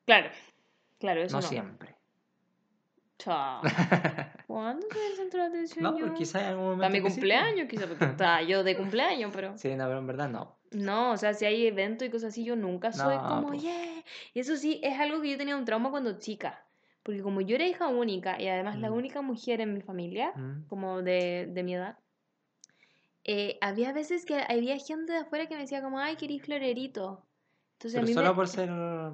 Claro, 0.06 0.30
claro, 1.00 1.22
eso 1.22 1.36
No 1.38 1.42
no. 1.42 1.48
siempre. 1.48 1.96
Chao. 3.20 3.62
¿Cuándo 4.48 4.88
soy 4.92 5.02
el 5.12 5.16
centro 5.18 5.42
de 5.42 5.48
atención 5.48 5.84
no, 5.84 5.98
yo? 6.00 6.14
quizás 6.14 6.42
en 6.44 6.48
algún 6.50 6.64
momento. 6.66 6.82
Para 6.82 6.90
mi 6.90 6.96
que 6.96 7.00
sí, 7.00 7.04
pues. 7.04 7.14
cumpleaños, 7.16 7.68
quizá, 7.68 7.88
porque 7.88 8.06
estaba 8.06 8.42
yo 8.44 8.64
de 8.64 8.78
cumpleaños, 8.78 9.32
pero... 9.34 9.58
Sí, 9.58 9.70
no, 9.76 9.86
pero 9.88 10.00
en 10.00 10.08
verdad 10.08 10.30
no. 10.30 10.57
No, 10.72 11.12
o 11.12 11.18
sea, 11.18 11.34
si 11.34 11.46
hay 11.46 11.66
eventos 11.68 12.08
y 12.08 12.12
cosas 12.12 12.30
así, 12.34 12.44
yo 12.44 12.56
nunca 12.56 12.92
soy 12.92 13.16
No, 13.18 13.28
como, 13.28 13.48
pues. 13.50 13.62
yeah. 13.62 14.04
Y 14.34 14.40
eso 14.40 14.56
sí, 14.58 14.80
es 14.84 15.00
algo 15.00 15.22
que 15.22 15.32
yo 15.32 15.38
tenía 15.38 15.56
un 15.58 15.66
trauma 15.66 15.90
cuando 15.92 16.20
chica. 16.20 16.66
Porque 17.04 17.22
como 17.22 17.40
yo 17.42 17.56
era 17.56 17.66
hija 17.68 17.88
única 17.88 18.42
y 18.42 18.48
además 18.48 18.80
la 18.80 18.90
Mm. 18.90 18.94
única 18.94 19.22
mujer 19.22 19.62
en 19.62 19.74
mi 19.74 19.82
familia, 19.82 20.34
Mm. 20.36 20.68
como 20.68 21.02
de, 21.02 21.48
de 21.52 21.64
mi 21.64 21.76
edad, 21.76 21.98
eh, 23.24 23.58
había 23.62 23.92
veces 23.94 24.26
que 24.26 24.36
había 24.48 24.78
gente 24.80 25.12
de 25.14 25.20
afuera 25.20 25.48
que 25.48 25.56
me 25.56 25.62
decía 25.62 25.82
como, 25.82 26.00
ay, 26.00 26.16
querís 26.16 26.44
florerito. 26.44 27.24
Entonces 27.74 27.98
a 28.00 28.02
Pero 28.02 28.08
mí 28.08 28.14
solo 28.14 28.30
me... 28.30 28.36
por 28.36 28.48
ser, 28.48 28.70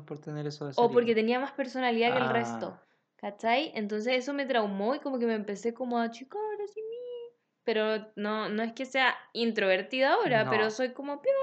por 0.05 0.19
tener 0.19 0.47
eso 0.47 0.65
de 0.65 0.71
O 0.71 0.73
ser 0.73 0.91
porque 0.91 1.11
hijo. 1.11 1.15
tenía 1.15 1.39
más 1.39 1.51
personalidad 1.53 2.13
que 2.13 2.19
el 2.19 2.29
resto. 2.29 2.79
Ah. 2.79 2.83
¿Cachai? 3.17 3.71
Entonces 3.75 4.13
eso 4.17 4.33
me 4.33 4.45
traumó 4.45 4.95
y 4.95 4.99
como 4.99 5.17
que 5.19 5.25
me 5.25 5.33
empecé 5.35 5.73
como 5.73 5.97
a 5.97 6.09
mí. 6.09 6.11
Pero 7.63 8.11
no, 8.15 8.49
no 8.49 8.63
es 8.63 8.73
que 8.73 8.85
sea 8.85 9.15
introvertida 9.33 10.13
ahora, 10.13 10.49
pero 10.49 10.69
soy 10.69 10.93
como 10.93 11.21
piola. 11.21 11.37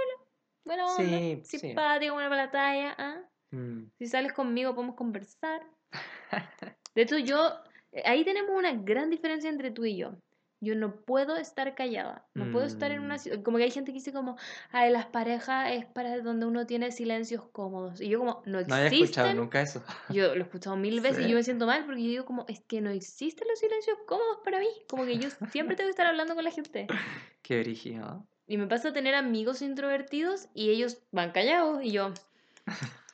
Buena 0.64 0.87
onda, 0.87 1.18
Sí, 1.18 1.40
sí. 1.44 1.59
simpática, 1.59 2.12
buena 2.12 2.28
para 2.28 2.44
la 2.44 2.50
talla. 2.50 2.94
¿ah? 2.98 3.22
Mm. 3.50 3.90
Si 3.98 4.06
sales 4.06 4.33
conmigo 4.33 4.74
podemos 4.74 4.96
conversar. 4.96 5.62
De 6.94 7.02
hecho, 7.02 7.18
yo, 7.18 7.52
eh, 7.92 8.02
ahí 8.04 8.24
tenemos 8.24 8.50
una 8.56 8.72
gran 8.72 9.11
diferencia 9.11 9.48
entre 9.48 9.70
tú 9.70 9.85
y 9.85 9.96
yo. 9.96 10.12
Yo 10.62 10.75
no 10.75 10.94
puedo 10.94 11.37
estar 11.38 11.75
callada. 11.75 12.27
No 12.35 12.53
puedo 12.53 12.66
estar 12.66 12.90
en 12.90 13.01
una... 13.01 13.16
Mm. 13.16 13.42
Como 13.42 13.57
que 13.57 13.64
hay 13.64 13.70
gente 13.70 13.92
que 13.92 13.99
dice 13.99 14.12
como, 14.12 14.37
ay, 14.73 14.92
las 14.92 15.07
parejas 15.07 15.70
es 15.73 15.87
para 15.87 16.18
donde 16.20 16.44
uno 16.44 16.66
tiene 16.66 16.92
silencios 16.92 17.46
cómodos. 17.49 18.01
Y 18.03 18.09
yo 18.11 18.18
como, 18.18 18.42
no 18.44 18.61
No 18.61 18.75
había 18.75 18.88
escuchado 18.88 19.29
existen. 19.29 19.37
nunca 19.38 19.62
eso. 19.62 19.83
Yo 20.11 20.35
lo 20.35 20.40
he 20.40 20.44
escuchado 20.44 20.77
mil 20.77 21.01
veces 21.01 21.20
y 21.20 21.25
Sí. 21.25 21.31
yo 21.31 21.37
me 21.37 21.42
siento 21.44 21.66
mal 21.66 21.87
porque 21.87 22.03
yo 22.03 22.09
digo 22.11 22.25
como, 22.27 22.44
es 22.49 22.61
que 22.61 22.81
no 22.83 22.90
existen 22.90 23.49
los 23.49 23.59
silencios 23.59 23.96
cómodos 24.07 24.38
para 24.44 24.59
mí. 24.61 24.68
Como 24.88 25.07
que 25.07 25.18
yo 25.18 25.31
siempre 25.51 25.77
tengo 25.77 25.87
que 25.88 25.92
estar 25.92 26.07
hablando 26.07 26.35
con 26.35 26.44
la 26.44 26.51
gente. 26.51 26.87
Qué 27.42 27.61
brígido. 27.61 28.27
Y 28.46 28.59
me 28.59 28.66
pasa 28.66 28.92
tener 28.92 29.14
amigos 29.14 29.62
introvertidos 29.62 30.49
y 30.55 30.70
ellos 30.70 30.99
van 31.12 31.31
callados 31.33 31.83
y 31.83 31.92
yo, 31.92 32.12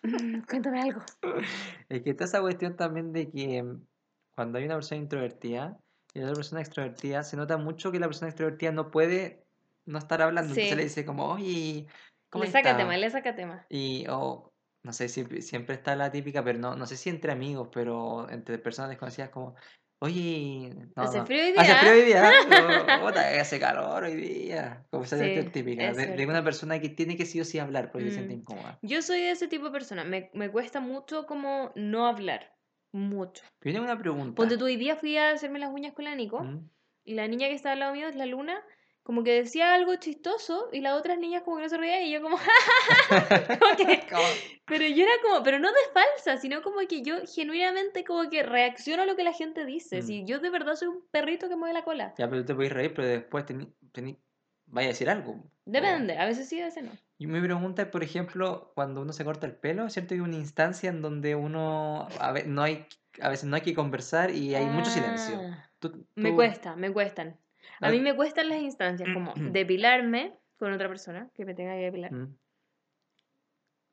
"Mm, 0.03 0.41
cuéntame 0.49 0.81
algo. 0.83 1.03
Es 1.89 2.03
que 2.03 2.11
está 2.11 2.25
esa 2.25 2.41
cuestión 2.41 2.75
también 2.77 3.13
de 3.13 3.31
que 3.31 3.63
mm, 3.63 3.87
cuando 4.35 4.59
hay 4.59 4.65
una 4.65 4.75
persona 4.75 5.01
introvertida 5.01 5.79
y 6.17 6.21
la 6.21 6.27
otra 6.27 6.37
persona 6.37 6.61
extrovertida, 6.63 7.23
se 7.25 7.37
nota 7.37 7.57
mucho 7.59 7.93
que 7.93 8.01
la 8.01 8.07
persona 8.09 8.29
extrovertida 8.31 8.73
no 8.73 8.91
puede 8.91 9.45
no 9.87 9.99
estar 9.99 10.23
hablando. 10.23 10.53
Sí. 10.53 10.55
Entonces 10.55 10.77
le 10.79 10.85
dice 10.85 11.05
como, 11.07 11.27
oye, 11.27 11.89
¿cómo 12.31 12.45
Le 12.45 12.51
saca 12.53 12.77
estás?". 12.77 12.77
tema, 12.77 12.97
le 12.97 13.11
saca 13.11 13.35
tema. 13.35 13.69
Y, 13.69 14.07
o, 14.09 14.53
no 14.85 14.93
sé, 14.93 15.09
siempre, 15.09 15.43
siempre 15.43 15.75
está 15.77 15.97
la 15.97 16.11
típica, 16.13 16.45
pero 16.45 16.59
no, 16.59 16.77
no 16.77 16.87
sé 16.87 16.97
si 16.97 17.11
entre 17.11 17.33
amigos, 17.33 17.69
pero 17.73 18.29
entre 18.31 18.59
personas 18.59 18.91
desconocidas 18.91 19.31
como, 19.31 19.55
oye, 20.01 20.73
no, 20.97 21.11
Hace 21.11 21.23
no, 21.25 21.25
frío 21.25 21.43
hoy 21.43 21.53
hace 21.55 21.75
día, 21.75 21.77
frío 21.77 21.93
¿eh?". 21.93 21.95
hoy 21.95 22.03
día, 22.03 22.43
o, 22.47 22.93
"Puta, 22.93 23.41
hace 23.41 23.59
calor 23.61 24.05
hoy 24.05 24.15
día. 24.17 24.87
Como 24.91 25.05
esa 25.05 25.17
Sí, 25.17 25.53
típica, 25.53 25.91
es 25.91 25.97
de, 25.97 26.09
de 26.13 26.27
una 26.27 26.45
persona 26.45 26.81
que 26.81 26.91
tiene 26.91 27.17
que 27.17 27.27
sí 27.27 27.41
o 27.41 27.45
sí 27.45 27.59
hablar 27.59 27.91
porque 27.91 28.07
se 28.09 28.15
siente 28.15 28.35
Mm. 28.35 28.37
incómoda. 28.37 28.83
Yo 28.83 29.03
soy 29.03 29.21
de 29.21 29.31
ese 29.33 29.49
tipo 29.49 29.67
de 29.67 29.71
persona. 29.73 30.05
Me, 30.05 30.31
me 30.35 30.51
cuesta 30.51 30.81
mucho 30.81 31.27
como 31.27 31.73
no 31.75 32.07
hablar. 32.07 32.56
Mucho. 32.97 33.45
Yo 33.63 33.73
tengo 33.73 33.85
una 33.85 33.99
pregunta. 33.99 34.35
Ponte 34.35 34.57
tú, 34.57 34.65
hoy 34.65 34.77
día 34.77 34.97
fui 34.97 35.17
a 35.17 35.31
hacerme 35.33 35.59
las 35.59 35.73
uñas 35.73 35.93
con 35.93 36.05
la 36.05 36.15
Nico. 36.15 36.43
¿Mm? 36.43 36.69
Y 37.05 37.15
la 37.15 37.29
niña 37.29 37.49
que 37.49 37.55
estaba 37.55 37.75
al 37.75 37.81
lado 37.81 37.93
mío, 37.93 38.09
es 38.09 38.17
la 38.17 38.27
Luna, 38.27 38.61
como 39.03 39.23
que 39.23 39.33
decía 39.33 39.75
algo 39.75 39.95
chistoso 39.97 40.69
y 40.73 40.81
las 40.81 40.95
otras 40.99 41.19
niñas 41.19 41.43
como 41.45 41.57
que 41.59 41.63
no 41.63 41.69
se 41.69 41.77
reían 41.77 42.03
y 42.03 42.11
yo 42.11 42.21
como, 42.23 42.37
como 43.61 43.77
que- 43.77 44.07
Pero 44.67 44.85
yo 44.85 45.05
era 45.05 45.13
como, 45.23 45.45
pero 45.45 45.61
no 45.61 45.69
de 45.69 45.79
falsa, 45.93 46.39
sino 46.41 46.61
como 46.63 46.79
que 46.89 47.03
yo 47.03 47.19
genuinamente 47.33 48.05
como 48.05 48.29
que 48.29 48.43
reacciono 48.43 49.03
a 49.03 49.07
lo 49.07 49.15
que 49.15 49.23
la 49.23 49.33
gente 49.33 49.65
dice. 49.65 49.99
Mm. 50.01 50.03
Si 50.03 50.25
yo 50.25 50.41
de 50.41 50.51
verdad 50.51 50.75
soy 50.75 50.89
un 50.89 51.07
perrito 51.13 51.49
que 51.49 51.55
mueve 51.57 51.73
la 51.75 51.85
cola. 51.85 52.15
Ya, 52.19 52.29
pero 52.29 52.41
tú 52.43 52.47
te 52.49 52.55
puedes 52.57 52.73
reír, 52.73 52.93
pero 52.95 53.07
después 53.07 53.47
tení, 53.47 53.73
tení- 53.93 54.19
vaya 54.67 54.89
a 54.89 54.91
decir 54.93 55.09
algo. 55.09 55.33
O- 55.33 55.51
Depende, 55.67 56.19
a 56.19 56.27
veces 56.27 56.49
sí, 56.49 56.61
a 56.61 56.65
veces 56.65 56.83
no. 56.83 56.91
Y 57.19 57.27
mi 57.27 57.41
pregunta 57.41 57.83
es, 57.83 57.89
por 57.89 58.03
ejemplo, 58.03 58.73
cuando 58.75 59.01
uno 59.01 59.13
se 59.13 59.25
corta 59.25 59.47
el 59.47 59.55
pelo, 59.57 59.89
¿cierto? 59.89 60.15
Hay 60.15 60.21
una 60.21 60.37
instancia 60.37 60.91
en 60.91 61.01
donde 61.01 61.35
uno, 61.35 62.09
a 62.21 62.33
ve- 62.33 62.45
no 62.47 62.63
hay, 62.63 62.87
a 63.23 63.31
veces 63.31 63.49
no 63.49 63.57
hay 63.57 63.63
que 63.63 63.75
conversar 63.75 64.31
y 64.31 64.55
hay 64.55 64.67
mucho 64.67 64.91
silencio. 64.91 65.39
Ah, 65.41 65.71
Tú- 65.79 66.07
Me 66.15 66.35
cuesta, 66.35 66.77
me 66.77 66.93
cuestan. 66.93 67.39
A 67.81 67.91
mí 67.91 68.01
me 68.01 68.15
cuestan 68.15 68.49
las 68.51 68.61
instancias 68.61 69.09
como 69.15 69.33
depilarme 69.53 70.39
con 70.59 70.73
otra 70.73 70.89
persona 70.89 71.31
que 71.35 71.45
me 71.47 71.55
tenga 71.55 71.75
que 71.75 71.83
depilar. 71.85 72.13
Mm, 72.13 72.37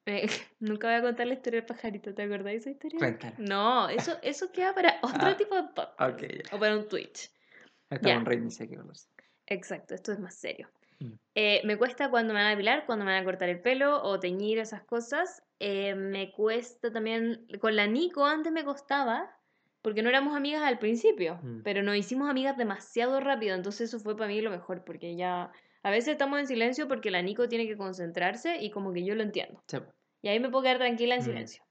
Eh, 0.06 0.28
nunca 0.60 0.88
voy 0.88 0.98
a 0.98 1.02
contar 1.02 1.28
la 1.28 1.34
historia 1.34 1.62
del 1.62 1.66
pajarito, 1.68 2.14
¿te 2.14 2.24
acordás 2.24 2.46
de 2.46 2.56
esa 2.56 2.70
historia? 2.72 3.00
Cuéntala. 3.00 3.36
No, 3.38 3.88
eso, 3.90 4.18
eso 4.22 4.52
queda 4.52 4.74
para 4.76 5.00
otro 5.02 5.28
Ah, 5.28 5.38
tipo 5.38 5.56
de 5.56 5.64
podcast. 5.64 6.02
Ok, 6.02 6.22
ya. 6.22 6.56
O 6.56 6.60
para 6.60 6.78
un 6.78 6.88
Twitch. 6.90 7.32
Está 7.90 8.10
Ya. 8.10 8.18
un 8.18 8.26
reinicio 8.26 8.68
que 8.68 8.76
conoce. 8.76 9.08
Exacto, 9.46 9.94
esto 9.96 10.12
es 10.12 10.20
más 10.20 10.36
serio. 10.36 10.70
Mm. 11.04 11.20
Eh, 11.36 11.62
me 11.66 11.78
cuesta 11.78 12.10
cuando 12.10 12.34
me 12.34 12.39
van 12.39 12.48
a 12.48 12.52
depilar, 12.52 12.86
cuando 12.86 13.06
me 13.06 13.12
van 13.12 13.22
a 13.22 13.26
cortar 13.26 13.50
el 13.50 13.62
pelo 13.62 14.02
o 14.04 14.20
teñir 14.20 14.60
esas 14.60 14.84
cosas. 14.84 15.44
Eh, 15.60 15.96
me 15.96 16.32
cuesta 16.32 16.92
también, 16.92 17.48
con 17.60 17.76
la 17.76 17.88
Nico 17.88 18.26
antes 18.26 18.52
me 18.52 18.63
costaba, 18.63 19.30
porque 19.82 20.02
no 20.02 20.10
éramos 20.10 20.36
amigas 20.36 20.62
al 20.63 20.80
principio, 20.80 21.39
Mm. 21.42 21.62
pero 21.63 21.84
nos 21.84 21.96
hicimos 21.98 22.30
amigas 22.30 22.56
demasiado 22.58 23.20
rápido, 23.20 23.56
entonces 23.56 23.89
eso 23.89 24.00
fue 24.00 24.16
para 24.16 24.28
mí 24.30 24.39
lo 24.42 24.50
mejor, 24.50 24.84
porque 24.86 25.16
ya 25.16 25.52
a 25.84 25.92
veces 25.92 26.13
estamos 26.13 26.39
en 26.39 26.48
silencio 26.48 26.88
porque 26.88 27.12
la 27.12 27.22
Nico 27.22 27.50
tiene 27.50 27.68
que 27.68 27.76
concentrarse 27.76 28.62
y 28.62 28.70
como 28.72 28.94
que 28.94 29.04
yo 29.04 29.16
lo 29.16 29.24
entiendo. 29.24 29.62
Sí. 29.68 29.78
Y 30.22 30.30
ahí 30.30 30.39
me 30.39 30.50
puedo 30.50 30.63
quedar 30.63 30.78
tranquila 30.78 31.16
en 31.16 31.22
Mm. 31.22 31.26
silencio. 31.26 31.63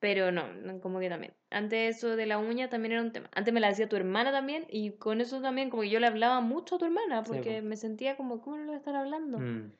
Pero 0.00 0.30
no, 0.30 0.44
como 0.80 1.00
que 1.00 1.08
también. 1.08 1.34
Antes 1.50 1.96
eso 1.96 2.14
de 2.14 2.26
la 2.26 2.38
uña 2.38 2.68
también 2.68 2.92
era 2.92 3.02
un 3.02 3.10
tema. 3.12 3.28
Antes 3.34 3.52
me 3.52 3.58
la 3.60 3.68
hacía 3.68 3.88
tu 3.88 3.96
hermana 3.96 4.30
también 4.30 4.64
y 4.70 4.92
con 4.92 5.20
eso 5.20 5.40
también 5.42 5.70
como 5.70 5.82
que 5.82 5.90
yo 5.90 5.98
le 5.98 6.06
hablaba 6.06 6.40
mucho 6.40 6.76
a 6.76 6.78
tu 6.78 6.84
hermana 6.84 7.24
Sí, 7.24 7.32
porque 7.32 7.60
po. 7.62 7.66
me 7.68 7.76
sentía 7.76 8.16
como, 8.16 8.40
¿cómo 8.40 8.56
no 8.56 8.62
le 8.62 8.66
voy 8.68 8.74
a 8.76 8.78
estar 8.78 8.94
hablando? 8.94 9.38
Mm. 9.38 9.72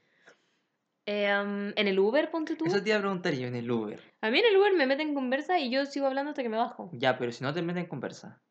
Eh, 1.07 1.33
um, 1.41 1.73
en 1.75 1.89
el 1.89 1.99
Uber, 1.99 2.31
ponte 2.31 2.57
tú. 2.57 2.67
Eso 2.67 2.83
te 2.83 2.91
iba 2.91 2.99
a 2.99 3.01
preguntar 3.01 3.33
yo 3.33 3.47
en 3.47 3.55
el 3.55 3.71
Uber. 3.71 4.01
A 4.21 4.31
mí 4.31 4.39
en 4.41 4.45
el 4.47 4.57
Uber 4.57 4.75
me 4.75 4.87
meten 4.87 5.09
en 5.09 5.15
conversa 5.15 5.59
y 5.59 5.71
yo 5.71 5.87
sigo 5.87 6.07
hablando 6.07 6.31
hasta 6.31 6.43
que 6.43 6.49
me 6.51 6.59
bajo. 6.59 6.91
Ya, 6.93 7.17
pero 7.17 7.33
si 7.33 7.43
no 7.45 7.55
te 7.55 7.63
meten 7.63 7.85
en 7.85 7.89
conversa, 7.89 8.43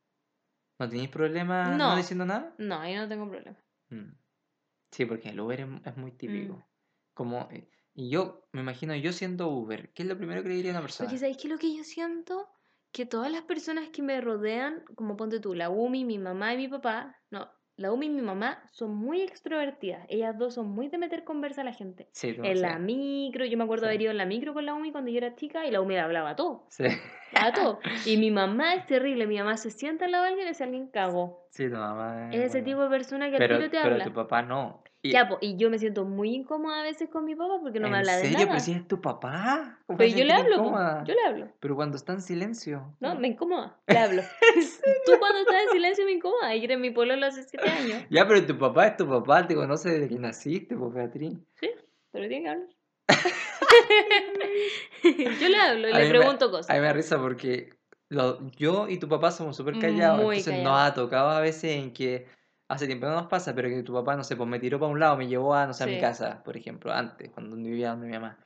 ¿no 0.80 0.90
tenéis 0.90 1.10
problema 1.10 1.66
no, 1.76 1.90
No. 1.92 1.96
diciendo 1.98 2.26
nada? 2.26 2.56
No, 2.58 2.80
ahí 2.80 2.96
no 2.96 3.08
tengo 3.08 3.30
problema. 3.30 3.58
Mm. 3.90 4.14
Sí, 4.92 5.06
porque 5.06 5.30
el 5.30 5.40
Uber 5.40 5.60
es, 5.62 5.68
es 5.86 5.98
muy 5.98 6.12
típico. 6.14 6.54
Mm. 6.56 6.64
Como, 7.14 7.48
eh, 7.52 7.70
y 8.00 8.10
yo 8.12 8.48
me 8.54 8.62
imagino, 8.62 8.96
yo 8.96 9.12
siendo 9.12 9.50
Uber, 9.50 9.92
¿qué 9.94 10.04
es 10.04 10.08
lo 10.10 10.16
primero 10.18 10.44
que 10.44 10.50
le 10.50 10.56
diría 10.56 10.72
a 10.72 10.76
una 10.76 10.82
persona? 10.82 11.10
Porque 11.10 11.18
¿sabéis 11.20 11.38
qué 11.38 11.48
es 11.48 11.52
lo 11.54 11.58
que 11.60 11.76
yo 11.76 11.84
siento? 11.84 12.48
Que 12.92 13.06
todas 13.08 13.32
las 13.32 13.42
personas 13.42 13.90
que 13.90 14.02
me 14.04 14.22
rodean, 14.22 14.84
como 14.96 15.18
ponte 15.18 15.40
tú, 15.40 15.54
la 15.56 15.70
Umi, 15.72 16.06
mi 16.06 16.20
mamá 16.20 16.54
y 16.54 16.58
mi 16.58 16.68
papá, 16.68 17.18
no, 17.32 17.50
la 17.76 17.92
Umi 17.92 18.06
y 18.06 18.10
mi 18.10 18.22
mamá 18.22 18.64
son 18.72 18.96
muy 18.96 19.22
extrovertidas. 19.22 20.06
Ellas 20.10 20.38
dos 20.38 20.54
son 20.54 20.68
muy 20.70 20.88
de 20.90 20.98
meter 20.98 21.24
conversa 21.24 21.62
a 21.62 21.64
la 21.64 21.74
gente. 21.74 22.08
Sí, 22.12 22.34
tú- 22.34 22.44
En 22.44 22.62
la 22.62 22.80
micro, 22.80 23.46
yo 23.46 23.58
me 23.58 23.64
acuerdo 23.66 23.86
Sí. 23.86 23.90
haber 23.90 24.02
ido 24.04 24.12
en 24.12 24.18
la 24.18 24.26
micro 24.26 24.54
con 24.54 24.66
la 24.66 24.74
Umi 24.76 24.92
cuando 24.92 25.12
yo 25.12 25.18
era 25.18 25.36
chica 25.36 25.66
y 25.66 25.72
la 25.72 25.82
Umi 25.82 25.98
hablaba 25.98 26.36
todo. 26.36 26.66
sí, 26.70 26.86
A 27.36 27.52
todo. 27.54 27.80
Y 28.16 28.18
mi 28.18 28.32
mamá 28.32 28.74
es 28.76 28.86
terrible. 28.88 29.28
Mi 29.28 29.38
mamá 29.38 29.58
se 29.58 29.70
sienta 29.70 30.06
al 30.06 30.12
lado 30.12 30.24
de 30.24 30.30
alguien 30.30 30.48
y 30.48 30.50
dice 30.50 30.64
alguien 30.64 30.88
cagó. 30.88 31.46
sí, 31.52 31.66
tu 31.70 31.76
mamá 31.76 32.30
Es 32.32 32.42
ese 32.42 32.62
bueno. 32.62 32.66
tipo 32.66 32.84
de 32.84 32.90
persona 32.90 33.30
que 33.30 33.36
al 33.36 33.40
pero, 33.40 33.58
tiro 33.58 33.70
te 33.70 33.78
pero 33.82 33.92
habla. 33.94 34.06
tu 34.06 34.14
papá 34.14 34.42
no. 34.44 34.82
Y, 35.04 35.12
Ya, 35.12 35.30
po, 35.30 35.38
y 35.42 35.56
yo 35.58 35.70
me 35.70 35.78
siento 35.78 36.06
muy 36.06 36.34
incómoda 36.34 36.80
a 36.80 36.84
veces 36.84 37.08
con 37.10 37.24
mi 37.24 37.36
papá 37.36 37.60
porque 37.62 37.80
no 37.80 37.88
me 37.88 37.94
¿En 37.96 38.00
habla 38.00 38.16
de 38.18 38.22
serio? 38.24 38.40
nada. 38.40 38.50
Pero 38.52 38.60
si 38.62 38.72
es 38.74 38.88
tu 38.88 39.00
papá. 39.00 39.80
¿cómo 39.86 39.98
Pero 39.98 40.18
yo 40.18 40.26
le 40.26 40.34
hablo, 40.34 40.56
po, 40.58 40.72
yo 41.06 41.14
le 41.14 41.22
hablo. 41.28 41.48
Pero 41.60 41.76
cuando 41.76 41.98
está 41.98 42.14
en 42.14 42.22
silencio. 42.22 42.96
No, 43.00 43.16
me 43.16 43.28
incomoda, 43.28 43.80
le 43.88 43.98
hablo. 44.00 44.24
Tú 45.06 45.12
cuando 45.20 45.40
estás 45.40 45.64
en 45.68 45.70
silencio 45.70 46.04
me 46.06 46.14
incomoda. 46.14 46.56
Y 46.56 46.64
eres 46.66 46.80
mi 46.80 46.90
pololo 46.90 47.26
hace 47.26 47.44
siete 47.44 47.70
años. 47.70 48.04
Ya, 48.10 48.28
pero 48.28 48.46
tu 48.46 48.58
papá 48.58 48.88
es 48.88 48.98
tu 48.98 49.08
papá, 49.08 49.48
te 49.48 49.56
conoce 49.56 49.90
desde 49.92 50.10
que 50.10 50.20
naciste, 50.20 50.76
pues 50.76 50.94
Beatriz. 50.94 51.38
Sí, 51.60 51.70
pero 52.12 52.28
tiene 52.28 52.44
que 52.44 52.50
hablar. 52.50 52.68
yo 55.42 55.50
le 55.50 55.58
hablo 55.58 55.90
y 55.90 55.94
A 55.94 56.00
le 56.00 56.04
me- 56.06 56.10
pregunto 56.10 56.52
cosas. 56.52 56.70
A 56.70 56.74
mí 56.74 56.80
me 56.80 56.88
da 56.88 56.94
risa 56.94 57.20
porque 57.20 57.70
lo- 58.10 58.50
yo 58.52 58.88
y 58.90 58.98
tu 58.98 59.08
papá 59.08 59.32
somos 59.32 59.56
súper 59.56 59.78
callados. 59.80 60.24
Muy 60.24 60.40
entonces 60.40 60.64
nos 60.64 60.80
ha 60.82 60.94
tocado 60.94 61.30
a 61.30 61.42
veces 61.42 61.76
en 61.78 61.94
que 61.94 62.28
hace 62.68 62.86
tiempo 62.88 63.06
no 63.08 63.14
nos 63.14 63.28
pasa, 63.28 63.54
pero 63.56 63.70
que 63.70 63.84
tu 63.84 63.94
papá, 63.94 64.16
no 64.16 64.24
sé, 64.24 64.36
pues 64.36 64.48
me 64.50 64.60
tiró 64.60 64.80
para 64.80 64.92
un 64.92 65.00
lado, 65.00 65.18
me 65.18 65.28
llevó 65.28 65.54
a, 65.56 65.66
no 65.68 65.74
sé, 65.74 65.84
a 65.84 65.88
mi 65.88 65.96
Sí. 65.96 66.00
casa, 66.02 66.44
por 66.44 66.58
ejemplo, 66.58 66.92
antes, 66.92 67.30
cuando 67.32 67.56
vivía 67.56 67.92
donde 67.92 68.08
mi 68.08 68.14
mamá. 68.14 68.38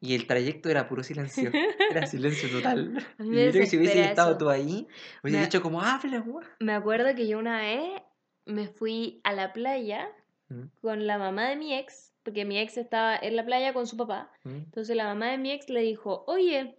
Y 0.00 0.14
el 0.14 0.26
trayecto 0.26 0.70
era 0.70 0.88
puro 0.88 1.02
silencio. 1.02 1.50
Era 1.90 2.06
silencio 2.06 2.48
total. 2.50 2.94
Y 3.18 3.24
yo 3.24 3.50
creo 3.50 3.52
que 3.52 3.66
si 3.66 3.76
hubiese 3.76 4.02
estado 4.04 4.38
tú 4.38 4.48
ahí, 4.48 4.86
hubiese 5.22 5.38
Me- 5.38 5.44
dicho 5.44 5.60
como, 5.60 5.82
habla, 5.82 6.20
güey. 6.20 6.46
Me 6.60 6.72
acuerdo 6.72 7.14
que 7.14 7.26
yo 7.28 7.38
una 7.38 7.60
vez 7.60 8.00
me 8.46 8.66
fui 8.68 9.20
a 9.24 9.32
la 9.32 9.52
playa 9.52 10.08
Mm, 10.48 10.64
con 10.80 11.06
la 11.06 11.16
mamá 11.18 11.48
de 11.48 11.54
mi 11.56 11.74
ex, 11.74 12.12
porque 12.24 12.44
mi 12.44 12.58
ex 12.58 12.76
estaba 12.76 13.14
en 13.16 13.36
la 13.36 13.44
playa 13.44 13.72
con 13.72 13.86
su 13.86 13.96
papá. 13.96 14.32
mm. 14.44 14.48
Entonces 14.50 14.96
la 14.96 15.04
mamá 15.04 15.26
de 15.30 15.38
mi 15.38 15.52
ex 15.52 15.68
le 15.68 15.80
dijo, 15.80 16.24
oye, 16.26 16.76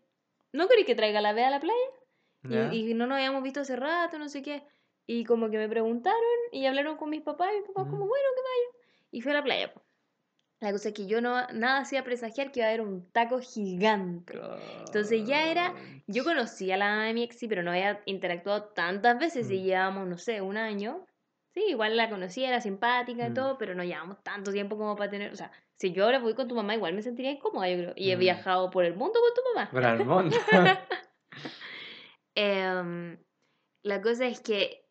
¿no 0.51 0.67
queréis 0.67 0.87
que 0.87 0.95
traiga 0.95 1.21
la 1.21 1.31
vea 1.31 1.47
a 1.47 1.51
la 1.51 1.59
playa? 1.61 1.79
¿Ya? 2.43 2.73
Y, 2.73 2.89
y 2.91 2.93
no 2.95 3.05
nos 3.07 3.15
habíamos 3.17 3.43
visto 3.43 3.61
hace 3.61 3.75
rato, 3.77 4.17
no 4.19 4.27
sé 4.29 4.41
qué. 4.41 4.63
Y 5.07 5.23
como 5.25 5.49
que 5.49 5.57
me 5.57 5.67
preguntaron 5.67 6.19
y 6.51 6.65
hablaron 6.65 6.97
con 6.97 7.09
mis 7.09 7.21
papás 7.21 7.49
y 7.53 7.57
mis 7.59 7.67
papás 7.67 7.87
Mm. 7.87 7.89
como, 7.89 8.07
bueno, 8.07 8.25
que 8.35 8.41
vaya. 8.41 8.85
Y 9.11 9.21
fui 9.21 9.31
a 9.31 9.35
la 9.35 9.43
playa. 9.43 9.73
po. 9.73 9.81
La 10.59 10.71
cosa 10.71 10.89
es 10.89 10.93
que 10.93 11.07
yo 11.07 11.21
no, 11.21 11.47
nada 11.53 11.79
hacía 11.79 12.03
presagiar 12.03 12.51
que 12.51 12.59
iba 12.59 12.67
a 12.67 12.69
haber 12.69 12.81
un 12.81 13.09
taco 13.11 13.39
gigante. 13.39 14.39
Entonces 14.85 15.25
ya 15.25 15.49
era- 15.51 15.73
Yo 16.07 16.23
conocí 16.23 16.71
a 16.71 16.77
la 16.77 16.89
mamá 16.89 17.05
de 17.05 17.13
mi 17.13 17.23
ex, 17.23 17.37
sí, 17.39 17.47
pero 17.47 17.63
no 17.63 17.71
había 17.71 18.01
interactuado 18.05 18.65
tantas 18.65 19.17
veces 19.17 19.49
y 19.49 19.59
Mm. 19.59 19.63
llevábamos, 19.63 20.07
no 20.07 20.17
sé, 20.17 20.41
un 20.41 20.57
año. 20.57 21.05
Sí, 21.53 21.63
igual 21.69 21.97
la 21.97 22.09
conocía, 22.09 22.47
era 22.49 22.61
simpática 22.61 23.25
y 23.27 23.29
Mm. 23.31 23.33
todo, 23.33 23.57
pero 23.57 23.75
no 23.75 23.83
llevábamos 23.83 24.21
tanto 24.23 24.51
tiempo 24.51 24.77
como 24.77 24.95
para 24.95 25.09
tener, 25.09 25.31
o 25.31 25.35
sea, 25.35 25.51
si 25.77 25.91
yo 25.93 26.05
ahora 26.05 26.19
voy 26.19 26.33
con 26.35 26.47
tu 26.47 26.55
mamá, 26.55 26.75
igual 26.75 26.93
me 26.93 27.01
sentiría 27.01 27.31
incómoda, 27.31 27.67
yo 27.69 27.77
creo. 27.77 27.93
Y 27.95 28.11
he 28.11 28.15
viajado 28.17 28.69
por 28.69 28.85
el 28.85 28.93
mundo 28.95 29.19
con 29.19 29.33
tu 29.33 29.41
mamá. 29.53 29.69
Por 29.71 29.83
el 29.83 30.05
mundo. 30.05 30.35
Em, 32.35 33.17
la 33.83 34.01
cosa 34.01 34.27
es 34.27 34.39
que 34.41 34.85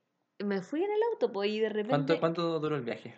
me 0.44 0.62
fui 0.62 0.83
en 0.85 0.90
el 0.92 1.03
auto, 1.12 1.33
pues, 1.33 1.50
y 1.50 1.61
de 1.61 1.68
repente, 1.68 1.90
¿Cuánto, 1.90 2.20
¿Cuánto 2.20 2.61
duró 2.61 2.76
el 2.76 2.83
viaje? 2.83 3.14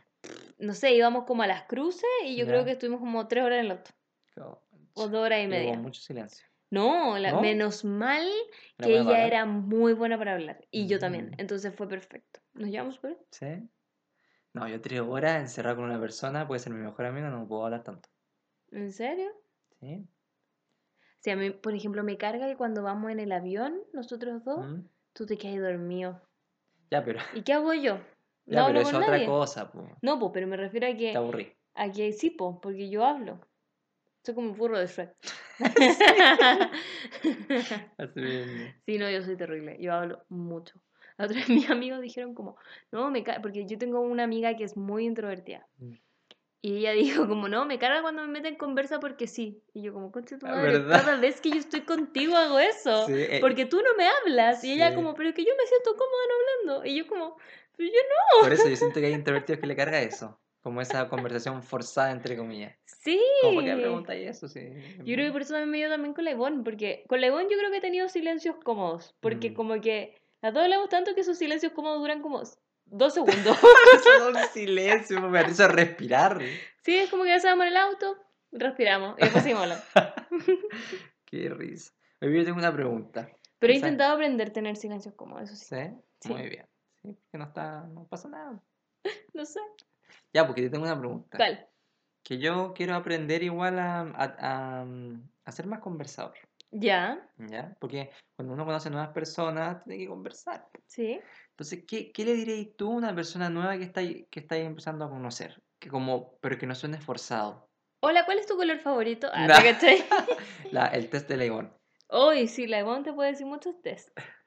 no 0.59 0.75
sé, 0.75 0.93
íbamos 0.95 1.25
como 1.25 1.43
a 1.43 1.47
las 1.47 1.65
cruces 1.65 2.09
y 2.25 2.37
yo 2.37 2.47
creo 2.47 2.65
que 2.65 2.73
estuvimos 2.73 3.01
como 3.01 3.27
tres 3.29 3.45
horas 3.45 3.59
en 3.61 3.65
el 3.67 3.71
auto, 3.73 3.91
o 4.95 5.09
dos 5.09 5.15
horas 5.27 5.41
y 5.41 5.47
Hubo 5.47 5.51
media. 5.51 5.79
mucho 5.79 6.01
silencio. 6.01 6.47
No, 6.71 7.19
la- 7.19 7.33
¿No? 7.33 7.41
menos 7.43 7.85
mal 7.85 8.27
Era 8.79 8.87
que 8.87 8.99
ella 8.99 9.27
era 9.27 9.45
muy 9.45 9.93
buena 9.93 10.17
para 10.17 10.33
hablar 10.35 10.67
y 10.71 10.87
yo 10.87 10.99
también, 10.99 11.27
Mm. 11.31 11.35
entonces 11.39 11.75
fue 11.75 11.89
perfecto. 11.89 12.41
Nos 12.55 12.71
llevamos 12.71 12.99
por 12.99 13.19
¿Sí? 13.31 13.69
No, 14.55 14.69
yo 14.69 14.81
tres 14.81 15.01
horas 15.01 15.41
encerrado 15.41 15.77
con 15.77 15.87
una 15.87 16.01
persona, 16.01 16.47
puede 16.47 16.61
ser 16.61 16.73
mi 16.73 16.81
mejor 16.83 17.07
amigo, 17.07 17.29
no 17.29 17.47
puedo 17.47 17.65
hablar 17.65 17.83
tanto. 17.83 18.09
¿En 18.71 18.93
serio? 18.93 19.31
¿Sí? 19.81 20.07
Si 21.21 21.31
a 21.31 21.37
mí, 21.37 21.51
por 21.51 21.75
ejemplo, 21.75 22.03
me 22.05 22.17
carga 22.17 22.47
que 22.49 22.57
cuando 22.57 22.83
vamos 22.83 23.11
en 23.11 23.21
el 23.21 23.33
avión, 23.33 23.81
nosotros 23.93 24.45
dos, 24.45 24.67
¿Mm? 24.67 24.89
tú 25.13 25.27
te 25.27 25.37
quedas 25.39 25.61
dormido. 25.61 26.21
Ya, 26.93 27.03
pero, 27.03 27.21
¿Y 27.33 27.43
qué 27.43 27.55
hago 27.55 27.73
yo? 27.73 27.95
ya, 28.47 28.61
No 28.61 28.67
pero 28.67 28.67
hablo 28.67 28.81
es 28.81 28.87
con 28.91 28.97
otra 28.97 29.13
nadie. 29.13 29.25
cosa, 29.27 29.73
po. 29.73 29.89
No, 30.03 30.19
pues, 30.19 30.31
pero 30.35 30.47
me 30.47 30.59
refiero 30.59 30.87
a 30.87 30.91
que 30.91 31.13
Te 31.13 31.17
aburrí. 31.17 31.51
aquí 31.75 32.13
sí, 32.13 32.29
po, 32.29 32.61
porque 32.61 32.91
yo 32.91 33.03
hablo. 33.03 33.41
Soy 34.23 34.35
como 34.35 34.51
un 34.51 34.57
burro 34.59 34.79
de 34.79 34.87
Shrek. 34.87 35.17
Así. 37.99 38.21
Sí, 38.85 38.99
no, 38.99 39.09
yo 39.09 39.23
soy 39.23 39.37
terrible. 39.37 39.79
Yo 39.81 39.95
hablo 39.95 40.25
mucho. 40.29 40.75
La 41.17 41.25
otra 41.25 41.39
vez 41.39 41.49
mis 41.49 41.71
amigos 41.71 42.03
dijeron 42.03 42.35
como, 42.35 42.57
no, 42.91 43.11
me 43.11 43.25
ca-", 43.25 43.41
porque 43.41 43.65
yo 43.65 43.79
tengo 43.79 44.01
una 44.01 44.25
amiga 44.25 44.55
que 44.55 44.65
es 44.65 44.77
muy 44.77 45.07
introvertida. 45.07 45.67
Mm. 45.79 45.95
Y 46.65 46.79
ella 46.79 46.93
dijo 47.25 47.27
como, 47.29 47.49
no, 47.49 47.65
me 47.67 47.79
carga 47.79 48.03
cuando 48.03 48.23
me 48.23 48.29
meten 48.29 48.53
en 48.53 48.59
conversa 48.59 49.01
porque 49.01 49.27
sí. 49.27 49.61
Y 49.75 49.83
yo 49.83 49.93
como, 49.93 50.13
concha 50.13 50.39
tu 50.39 50.47
Ah, 50.47 50.51
madre, 50.53 50.73
¿verdad? 50.79 51.05
cada 51.05 51.17
vez 51.21 51.41
que 51.41 51.51
yo 51.51 51.57
estoy 51.57 51.81
contigo 51.83 52.37
hago 52.37 52.59
eso. 52.61 53.07
Sí, 53.07 53.15
eh, 53.17 53.39
Porque 53.41 53.67
tú 53.67 53.79
no 53.83 53.95
me 53.97 54.07
hablas. 54.09 54.63
Y 54.65 54.73
ella 54.75 54.91
Sí. 54.91 54.95
como, 54.95 55.15
pero 55.15 55.29
es 55.31 55.35
que 55.35 55.45
yo 55.45 55.53
me 55.59 55.67
siento 55.67 55.91
cómoda 55.97 56.23
no 56.29 56.35
hablando. 56.73 56.87
Y 56.89 56.97
yo 56.97 57.07
como, 57.09 57.37
pero 57.77 57.89
yo 57.89 57.99
no. 58.01 58.45
Por 58.45 58.53
eso 58.53 58.69
yo 58.69 58.77
siento 58.77 59.01
que 59.01 59.07
hay 59.07 59.13
introvertidos 59.15 59.61
que 59.61 59.67
le 59.67 59.77
carga 59.77 60.01
eso. 60.01 60.39
Como 60.63 60.81
esa 60.81 61.09
conversación 61.09 61.61
forzada, 61.65 62.13
entre 62.13 62.37
comillas. 62.37 62.77
Sí. 62.85 63.21
Como, 63.43 63.57
¿por 63.57 63.65
qué 63.65 63.75
preguntáis 63.75 64.29
eso? 64.29 64.47
Sí. 64.47 64.61
Yo 64.99 65.15
creo 65.17 65.27
que 65.27 65.33
por 65.33 65.43
eso 65.43 65.55
también 65.55 65.71
me 65.71 65.79
dio 65.79 65.89
también 65.89 66.15
con 66.15 66.25
la 66.25 66.31
Ivonne, 66.31 66.63
porque 66.63 67.05
con 67.09 67.21
la 67.21 67.27
Ivonne 67.27 67.49
yo 67.51 67.59
creo 67.59 67.73
que 67.73 67.79
he 67.79 67.81
tenido 67.81 68.09
silencios 68.09 68.55
cómodos, 68.63 69.17
porque 69.19 69.51
Mm. 69.51 69.55
como 69.55 69.81
que 69.81 70.23
las 70.41 70.55
dos 70.55 70.63
hablamos 70.63 70.89
tanto 70.89 71.17
que 71.17 71.23
esos 71.23 71.37
silencios 71.37 71.73
cómodos 71.73 71.99
duran 71.99 72.23
como 72.23 72.43
dos 72.93 73.15
segundos. 73.15 73.59
Un 74.29 74.37
silencio, 74.53 75.21
me 75.23 75.43
hizo 75.43 75.67
respirar. 75.69 76.41
sí, 76.83 76.97
es 76.97 77.11
como 77.11 77.25
que 77.25 77.35
en 77.35 77.63
el 77.63 77.77
auto, 77.77 78.17
respiramos 78.53 79.17
y 79.19 79.23
después 79.23 79.43
seguimos. 79.43 79.69
Qué 81.25 81.49
risa. 81.49 81.93
Oye, 82.21 82.39
yo 82.39 82.45
tengo 82.45 82.59
una 82.59 82.73
pregunta. 82.73 83.29
Pero 83.59 83.73
he 83.73 83.77
intentado 83.77 84.15
aprender 84.15 84.49
a 84.49 84.53
tener 84.53 84.77
silencios 84.77 85.15
cómodos, 85.15 85.51
eso 85.51 85.57
sí. 85.57 85.65
¿Sí? 85.77 85.97
Sí. 86.21 86.29
Muy 86.33 86.49
bien. 86.49 86.67
Sí, 87.03 87.09
porque 87.13 87.39
no 87.39 87.45
está, 87.45 87.83
no 87.85 88.05
pasa 88.07 88.29
nada. 88.29 88.61
No 89.35 89.45
sé. 89.47 89.61
Ya, 90.35 90.47
porque 90.47 90.63
te 90.63 90.71
tengo 90.71 90.85
una 90.85 90.99
pregunta. 90.99 91.37
¿Cuál? 91.39 91.67
Que 92.23 92.39
yo 92.39 92.73
quiero 92.75 92.95
aprender 92.95 93.43
igual 93.43 93.79
a, 93.79 94.01
a, 94.01 94.37
a- 94.83 94.87
a 95.45 95.53
ser 95.53 95.67
más 95.67 95.81
conversador. 95.81 96.35
Ya, 96.73 97.29
¿Ya? 97.37 97.77
Porque 97.79 98.11
cuando 98.35 98.55
uno 98.55 98.65
conoce 98.65 98.89
nuevas 98.89 99.11
personas, 99.11 99.85
tiene 99.85 100.03
que 100.03 100.09
conversar. 100.09 100.67
sí. 100.87 101.21
Entonces, 101.51 101.85
¿qué, 101.87 102.11
qué 102.13 102.25
le 102.25 102.33
diréis 102.35 102.75
tú 102.77 102.91
a 102.91 102.97
una 102.97 103.15
persona 103.15 103.51
nueva 103.51 103.77
que 103.77 103.85
está, 103.85 104.01
ahí- 104.01 104.27
que 104.31 104.41
está 104.41 104.55
ahí 104.55 104.63
empezando 104.63 105.05
a 105.05 105.11
conocer? 105.11 105.63
Que 105.79 105.91
como, 105.91 106.39
pero 106.41 106.57
que 106.59 106.67
no 106.67 106.75
suene 106.75 106.97
esforzado. 106.97 107.69
Hola, 108.01 108.25
¿cuál 108.25 108.39
es 108.39 108.47
tu 108.47 108.57
color 108.57 108.79
favorito? 108.79 109.29
Ah. 109.33 109.47
¿te? 109.79 110.05
La, 110.73 110.87
el 110.87 111.11
test 111.11 111.29
de 111.29 111.37
León. 111.37 111.77
Uy, 112.09 112.49
sí, 112.49 112.67
la 112.67 112.81
Ivonne 112.81 113.05
te 113.05 113.13
puede 113.13 113.31
decir 113.33 113.47
muchos 113.47 113.81
test. 113.83 114.09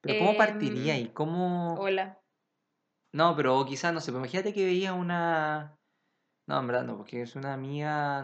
Pero 0.00 0.18
¿cómo 0.20 0.36
partiría 0.36 0.96
Em, 0.96 1.06
y 1.06 1.08
cómo...? 1.08 1.74
Hola. 1.74 2.20
No, 3.12 3.34
pero 3.34 3.64
quizás, 3.64 3.92
no 3.92 4.00
sé, 4.00 4.12
pero 4.12 4.18
imagínate 4.18 4.52
que 4.52 4.64
veía 4.64 4.92
una... 4.92 5.77
No, 6.48 6.58
en 6.60 6.66
verdad 6.66 6.84
no, 6.84 6.96
porque 6.96 7.20
es 7.20 7.36
una 7.36 7.52
amiga 7.52 8.20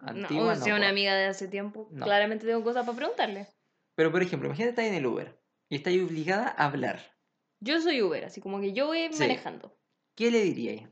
antigua, 0.00 0.54
no, 0.54 0.54
no. 0.58 0.64
si 0.64 0.70
es 0.70 0.76
una 0.76 0.88
amiga 0.88 1.14
de 1.14 1.26
hace 1.26 1.48
tiempo, 1.48 1.86
No. 1.90 2.06
claramente 2.06 2.46
tengo 2.46 2.64
cosas 2.64 2.86
para 2.86 2.96
preguntarle. 2.96 3.46
Pero, 3.94 4.10
por 4.10 4.22
ejemplo, 4.22 4.48
imagínate 4.48 4.70
estar 4.70 4.84
en 4.86 4.94
el 4.94 5.04
Uber 5.06 5.38
y 5.68 5.76
estás 5.76 5.92
obligada 5.92 6.48
a 6.48 6.64
hablar. 6.64 6.98
Yo 7.60 7.78
soy 7.82 8.00
Uber, 8.00 8.24
así 8.24 8.40
como 8.40 8.58
que 8.60 8.72
yo 8.72 8.86
voy 8.86 9.12
Sí. 9.12 9.18
manejando. 9.20 9.76
¿Qué 10.16 10.30
le 10.30 10.40
diríais? 10.44 10.88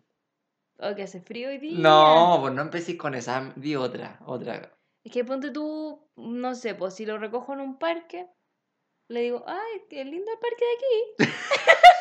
Oh, 0.78 0.94
que 0.94 1.04
hace 1.04 1.20
frío 1.22 1.48
hoy 1.48 1.56
día. 1.56 1.78
No, 1.78 2.38
pues 2.42 2.52
no 2.52 2.60
empecéis 2.60 2.98
con 2.98 3.14
esa, 3.14 3.54
di 3.56 3.74
otra, 3.74 4.20
otra. 4.26 4.76
Es 5.02 5.12
que 5.12 5.24
ponte 5.24 5.50
tú, 5.50 6.06
no 6.16 6.54
sé, 6.54 6.74
pues 6.74 6.94
si 6.94 7.06
lo 7.06 7.16
recojo 7.16 7.54
en 7.54 7.60
un 7.60 7.78
parque, 7.78 8.28
le 9.08 9.20
digo, 9.20 9.44
ay, 9.46 9.82
qué 9.88 10.04
lindo 10.04 10.30
el 10.30 10.38
parque 10.38 10.64
de 10.64 11.24
aquí. 11.24 11.32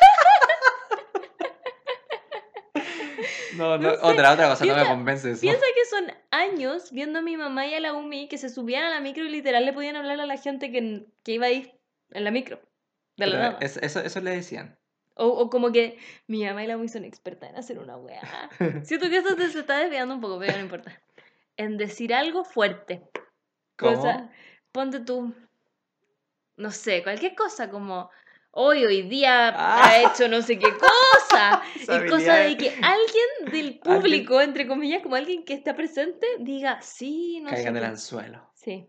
No, 3.56 3.78
no, 3.78 3.78
No 3.78 3.90
sé, 3.90 3.98
otra, 4.02 4.32
otra 4.32 4.48
cosa, 4.50 4.64
no 4.64 4.74
me 4.76 4.86
convence 4.86 5.30
eso. 5.30 5.40
Piensa 5.40 5.64
que 5.74 5.84
son 5.86 6.12
años 6.30 6.90
viendo 6.92 7.18
a 7.20 7.22
mi 7.22 7.36
mamá 7.36 7.66
y 7.66 7.74
a 7.74 7.80
la 7.80 7.92
Umi 7.92 8.28
que 8.28 8.38
se 8.38 8.48
subían 8.48 8.84
a 8.84 8.90
la 8.90 9.00
micro 9.00 9.24
y 9.24 9.28
literal 9.28 9.64
le 9.64 9.72
podían 9.72 9.96
hablar 9.96 10.20
a 10.20 10.26
la 10.26 10.36
gente 10.36 10.70
que, 10.72 11.06
que 11.22 11.32
iba 11.32 11.46
ahí 11.46 11.72
en 12.10 12.24
la 12.24 12.30
micro. 12.30 12.60
De 13.16 13.26
la 13.26 13.32
Pero 13.32 13.42
nada. 13.42 13.58
es- 13.60 13.76
eso, 13.78 14.00
eso 14.00 14.20
le 14.20 14.30
decían. 14.32 14.78
O, 15.14 15.26
o 15.28 15.48
como 15.48 15.72
que 15.72 15.98
mi 16.26 16.44
mamá 16.44 16.62
y 16.62 16.66
la 16.66 16.76
Umi 16.76 16.88
son 16.88 17.04
expertas 17.04 17.48
en 17.50 17.56
hacer 17.56 17.78
una 17.78 17.96
weá. 17.96 18.50
Siento 18.84 19.08
que 19.08 19.16
eso 19.18 19.34
te- 19.36 19.48
se 19.50 19.60
está 19.60 19.78
desviando 19.78 20.14
un 20.14 20.20
poco, 20.20 20.38
pero 20.38 20.52
no 20.54 20.60
importa. 20.62 21.00
En 21.56 21.78
decir 21.78 22.12
algo 22.12 22.44
fuerte. 22.44 23.02
¿Cómo? 23.76 23.96
Cosa, 23.96 24.30
ponte 24.72 25.00
tú, 25.00 25.32
no 26.56 26.70
sé, 26.70 27.02
cualquier 27.02 27.34
cosa 27.34 27.70
como 27.70 28.10
hoy, 28.56 28.84
hoy 28.84 29.02
día 29.02 29.48
Ah. 29.50 29.84
ha 29.88 30.02
hecho 30.02 30.28
no 30.28 30.42
sé 30.42 30.58
qué 30.58 30.68
cosa. 30.72 31.62
Es 32.04 32.10
cosa 32.10 32.34
de 32.36 32.56
que 32.56 32.70
alguien 32.82 33.52
del 33.52 33.78
público, 33.78 34.40
entre 34.40 34.66
comillas, 34.66 35.02
como 35.02 35.14
alguien 35.16 35.44
que 35.44 35.54
está 35.54 35.76
presente, 35.76 36.26
diga, 36.40 36.80
sí, 36.82 37.40
no 37.40 37.50
sé. 37.50 37.54
Caigan 37.56 37.74
del 37.74 37.82
qué". 37.84 37.88
anzuelo. 37.90 38.50
Sí, 38.54 38.88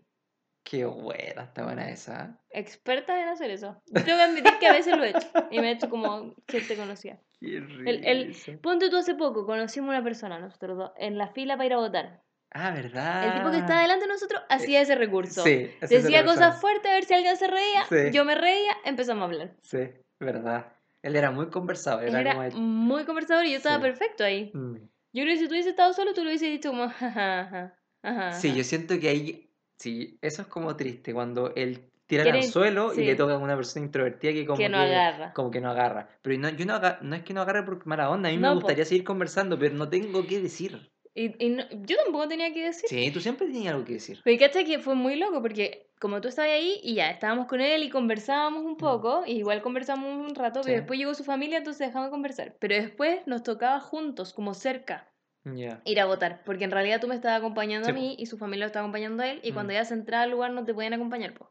Qué 0.64 0.84
buena, 0.84 1.44
está 1.44 1.64
buena 1.64 1.88
esa. 1.88 2.38
experta 2.50 3.18
en 3.22 3.28
hacer 3.28 3.50
eso. 3.50 3.80
Tengo 3.86 4.04
que 4.04 4.12
admitir 4.22 4.52
que 4.60 4.66
a 4.66 4.72
veces 4.74 4.94
lo 4.96 5.04
he 5.04 5.10
hecho 5.10 5.26
y 5.50 5.60
me 5.60 5.68
he 5.70 5.72
hecho 5.72 5.88
como 5.88 6.34
gente 6.46 6.76
conocida. 6.76 7.18
Qué 7.40 7.56
El- 7.56 8.04
el-. 8.04 8.36
Ponte 8.60 8.90
tú 8.90 8.96
hace 8.98 9.14
poco, 9.14 9.46
conocimos 9.46 9.88
a 9.88 9.92
una 9.98 10.04
persona, 10.04 10.38
nosotros 10.38 10.76
dos, 10.76 10.90
en 10.98 11.16
la 11.16 11.28
fila 11.28 11.54
para 11.56 11.66
ir 11.66 11.72
a 11.72 11.78
votar. 11.78 12.22
Ah, 12.50 12.70
¿verdad? 12.70 13.26
El 13.26 13.34
tipo 13.34 13.50
que 13.50 13.58
estaba 13.58 13.82
delante 13.82 14.06
de 14.06 14.12
nosotros 14.12 14.42
hacía 14.48 14.80
ese 14.80 14.94
recurso. 14.94 15.42
Sí, 15.42 15.70
Decía 15.82 16.24
cosas 16.24 16.60
fuertes 16.60 16.90
a 16.90 16.94
ver 16.94 17.04
si 17.04 17.14
alguien 17.14 17.36
se 17.36 17.46
reía. 17.46 17.84
Sí. 17.88 18.10
Yo 18.12 18.24
me 18.24 18.34
reía, 18.34 18.72
empezamos 18.84 19.22
a 19.22 19.24
hablar. 19.26 19.50
Sí, 19.62 19.78
verdad. 20.18 20.72
Él 21.02 21.14
era 21.16 21.30
muy 21.30 21.48
conversador, 21.48 22.02
Él 22.04 22.10
era, 22.10 22.20
era 22.20 22.30
como 22.32 22.42
el- 22.44 22.54
muy 22.54 23.04
conversador 23.04 23.44
y 23.44 23.50
yo 23.52 23.58
estaba 23.58 23.76
Sí. 23.76 23.82
perfecto 23.82 24.24
ahí. 24.24 24.50
Mm. 24.54 24.74
Yo 25.12 25.22
creo 25.24 25.26
que 25.34 25.36
si 25.38 25.44
tú 25.46 25.52
hubieses 25.52 25.70
estado 25.70 25.92
solo, 25.92 26.12
tú 26.14 26.22
lo 26.22 26.30
hubieses 26.30 26.50
dicho 26.50 26.70
como, 26.70 26.84
ajá, 26.84 27.40
ajá, 27.40 27.74
ajá. 28.02 28.32
Sí, 28.32 28.48
ajá". 28.48 28.56
yo 28.58 28.64
siento 28.64 28.98
que 28.98 29.08
ahí, 29.08 29.50
sí, 29.78 30.18
eso 30.22 30.42
es 30.42 30.48
como 30.48 30.74
triste, 30.76 31.14
cuando 31.14 31.52
él 31.54 31.90
tira 32.06 32.22
al 32.24 32.32
anzuelo 32.36 32.92
y 32.94 32.96
sí. 32.96 33.04
le 33.04 33.14
toca 33.14 33.34
a 33.34 33.38
una 33.38 33.54
persona 33.54 33.84
introvertida 33.84 34.32
que 34.32 34.46
como 34.46 34.58
que 34.58 34.68
no 34.68 34.78
agarra. 34.78 35.32
como 35.34 35.50
que 35.50 35.60
no 35.60 35.70
agarra. 35.70 36.08
Pero 36.22 36.38
no, 36.38 36.48
yo 36.48 36.64
no, 36.66 36.80
no 37.02 37.14
es 37.16 37.22
que 37.22 37.34
no 37.34 37.42
agarre 37.42 37.62
por 37.64 37.86
mala 37.86 38.10
onda, 38.10 38.28
a 38.30 38.32
mí 38.32 38.38
No, 38.38 38.48
me 38.48 38.54
po. 38.54 38.60
gustaría 38.62 38.84
seguir 38.86 39.04
conversando, 39.04 39.58
pero 39.58 39.74
no 39.74 39.88
tengo 39.88 40.26
qué 40.26 40.40
decir. 40.40 40.90
Y, 41.20 41.34
y 41.44 41.48
no- 41.50 41.64
yo 41.84 41.96
tampoco 42.04 42.28
tenía 42.28 42.52
que 42.52 42.62
decir. 42.64 42.88
Sí, 42.88 43.10
tú 43.10 43.20
siempre 43.20 43.46
tenías 43.48 43.72
algo 43.74 43.84
que 43.84 43.94
decir. 43.94 44.20
Pero 44.22 44.38
cacha 44.38 44.62
que 44.62 44.78
fue 44.78 44.94
muy 44.94 45.16
loco 45.16 45.42
porque 45.42 45.90
como 45.98 46.20
tú 46.20 46.28
estabas 46.28 46.52
ahí 46.52 46.78
y 46.84 46.94
ya 46.94 47.10
estábamos 47.10 47.46
con 47.46 47.60
él 47.60 47.82
y 47.82 47.90
conversábamos 47.90 48.62
un 48.64 48.76
poco, 48.76 49.24
y 49.26 49.32
igual 49.38 49.60
conversamos 49.62 50.06
un 50.28 50.32
rato, 50.36 50.60
Mm. 50.60 50.62
Sí. 50.62 50.66
pero 50.68 50.78
después 50.78 50.98
llegó 50.98 51.14
su 51.14 51.24
familia, 51.24 51.58
entonces 51.58 51.88
dejamos 51.88 52.06
de 52.06 52.10
conversar. 52.12 52.56
Pero 52.60 52.76
después 52.76 53.26
nos 53.26 53.42
tocaba 53.42 53.80
juntos, 53.80 54.32
como 54.32 54.54
cerca, 54.54 55.10
Ya. 55.44 55.82
ir 55.84 55.98
a 55.98 56.04
votar, 56.06 56.42
porque 56.44 56.62
en 56.64 56.70
realidad 56.70 57.00
tú 57.00 57.08
me 57.08 57.16
estabas 57.16 57.38
acompañando 57.38 57.86
Sí, 57.86 57.90
a 57.90 57.94
po. 57.94 58.00
mí 58.00 58.14
y 58.16 58.26
su 58.26 58.38
familia 58.38 58.66
lo 58.66 58.68
estaba 58.68 58.84
acompañando 58.84 59.24
a 59.24 59.28
él, 59.28 59.40
y 59.42 59.50
Mm. 59.50 59.54
cuando 59.54 59.72
ya 59.72 59.84
se 59.84 59.94
entraba 59.94 60.22
al 60.22 60.30
lugar 60.30 60.52
no 60.52 60.64
te 60.64 60.72
podían 60.72 60.92
acompañar, 60.94 61.34
pues. 61.34 61.50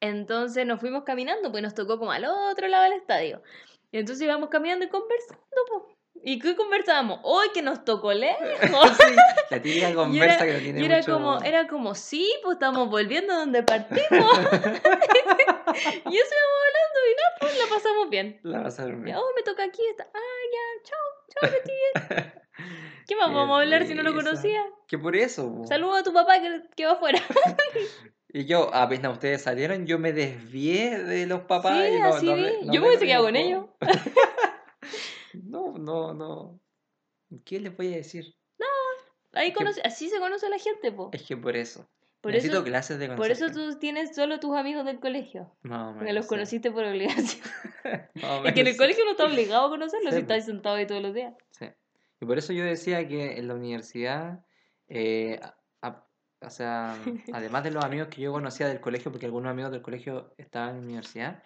Entonces 0.00 0.66
nos 0.66 0.80
fuimos 0.80 1.04
caminando, 1.04 1.50
pues 1.50 1.62
nos 1.62 1.74
tocó 1.74 1.98
como 1.98 2.10
al 2.12 2.24
otro 2.24 2.68
lado 2.68 2.84
del 2.84 2.94
estadio. 2.94 3.42
Y 3.92 3.98
entonces 3.98 4.24
íbamos 4.24 4.48
caminando 4.48 4.84
y 4.86 4.88
conversando, 4.88 5.44
pues. 5.68 5.93
¿Y 6.22 6.38
qué 6.38 6.54
conversábamos? 6.56 7.20
Hoy 7.22 7.48
que 7.52 7.60
nos 7.62 7.84
tocó 7.84 8.12
leer. 8.12 8.36
Sí, 8.64 8.70
la 9.50 9.60
típica 9.62 9.94
conversa 9.94 10.44
era, 10.44 10.46
que 10.46 10.52
no 10.52 10.58
tiene 10.60 10.80
y 10.80 10.84
era 10.84 10.96
mucho... 10.98 11.12
como, 11.12 11.42
era 11.42 11.66
como, 11.68 11.94
sí, 11.94 12.32
pues 12.42 12.54
estamos 12.54 12.88
volviendo 12.88 13.34
donde 13.34 13.62
partimos. 13.62 14.02
y 14.10 14.14
eso 14.20 14.32
íbamos 16.06 16.60
hablando 16.64 17.00
y 17.04 17.14
no, 17.14 17.26
pues 17.40 17.58
la 17.58 17.66
pasamos 17.68 18.08
bien. 18.10 18.40
La 18.42 18.68
Ya, 18.68 18.84
dormir. 18.84 19.14
oh, 19.16 19.32
me 19.36 19.42
toca 19.42 19.64
aquí 19.64 19.82
esta. 19.90 20.08
Ah, 20.14 20.42
ya, 20.52 20.60
chao, 20.84 21.06
chao, 21.30 21.50
Betty. 21.50 21.72
¿Qué 23.06 23.16
más 23.16 23.32
vamos 23.32 23.58
a 23.58 23.62
hablar 23.62 23.86
si 23.86 23.94
no 23.94 24.02
lo 24.02 24.14
conocía? 24.14 24.62
Que 24.88 24.98
por 24.98 25.14
eso. 25.16 25.54
po. 25.54 25.66
Saludos 25.66 26.00
a 26.00 26.02
tu 26.02 26.12
papá 26.12 26.40
que, 26.40 26.62
que 26.74 26.86
va 26.86 26.92
afuera. 26.92 27.20
Y 28.36 28.46
yo, 28.46 28.68
apenas 28.74 29.12
ustedes 29.12 29.42
salieron, 29.42 29.86
yo 29.86 30.00
me 30.00 30.12
desvié 30.12 30.98
de 30.98 31.24
los 31.24 31.42
papás. 31.42 31.84
Sí, 31.86 31.94
y 31.94 32.00
no, 32.00 32.06
así 32.06 32.26
no 32.26 32.36
no 32.36 32.72
Yo 32.72 32.80
me 32.80 32.88
hubiese 32.88 33.06
quedado 33.06 33.26
con 33.26 33.36
ellos. 33.36 33.66
No, 35.42 35.78
no, 35.78 36.14
no. 36.14 36.60
¿Qué 37.44 37.58
les 37.60 37.76
voy 37.76 37.92
a 37.92 37.96
decir? 37.96 38.34
Ahí 39.32 39.48
que- 39.50 39.54
conoce, 39.56 39.80
así 39.82 40.08
se 40.08 40.18
conoce 40.20 40.46
a 40.46 40.48
la 40.48 40.58
gente, 40.58 40.92
po. 40.92 41.10
Es 41.12 41.22
que 41.22 41.36
por 41.36 41.56
eso. 41.56 41.88
Por 42.20 42.30
Necesito 42.32 42.58
eso, 42.58 42.64
clases 42.64 42.98
de 43.00 43.08
por 43.16 43.30
eso 43.30 43.50
tú 43.50 43.78
tienes 43.78 44.14
solo 44.14 44.38
tus 44.40 44.56
amigos 44.56 44.84
del 44.86 44.98
colegio. 45.00 45.52
Más 45.62 45.80
o 45.82 45.86
Porque 45.88 46.04
menos, 46.04 46.14
los 46.14 46.24
sí. 46.26 46.28
conociste 46.28 46.70
por 46.70 46.84
obligación. 46.84 47.42
Más 48.14 48.24
o 48.40 48.46
Es 48.46 48.54
que 48.54 48.60
en 48.60 48.66
el 48.68 48.76
colegio 48.76 49.04
no 49.04 49.10
está 49.10 49.24
obligado 49.24 49.66
a 49.66 49.70
conocerlos 49.70 50.10
Sí, 50.14 50.18
si 50.18 50.22
estás 50.22 50.46
sentado 50.46 50.76
ahí 50.76 50.86
todos 50.86 51.02
los 51.02 51.12
días. 51.14 51.34
Sí. 51.50 51.66
Y 52.20 52.24
por 52.26 52.38
eso 52.38 52.52
yo 52.54 52.64
decía 52.64 53.06
que 53.08 53.36
en 53.36 53.48
la 53.48 53.54
universidad, 53.54 54.46
eh, 54.88 55.38
a- 55.42 55.56
a- 55.82 56.06
o 56.40 56.50
sea, 56.50 56.94
además 57.34 57.64
de 57.64 57.72
los 57.72 57.84
amigos 57.84 58.08
que 58.08 58.22
yo 58.22 58.32
conocía 58.32 58.68
del 58.68 58.80
colegio, 58.80 59.10
porque 59.10 59.26
algunos 59.26 59.50
amigos 59.50 59.72
del 59.72 59.82
colegio 59.82 60.32
estaban 60.38 60.76
en 60.76 60.80
la 60.80 60.84
universidad, 60.86 61.42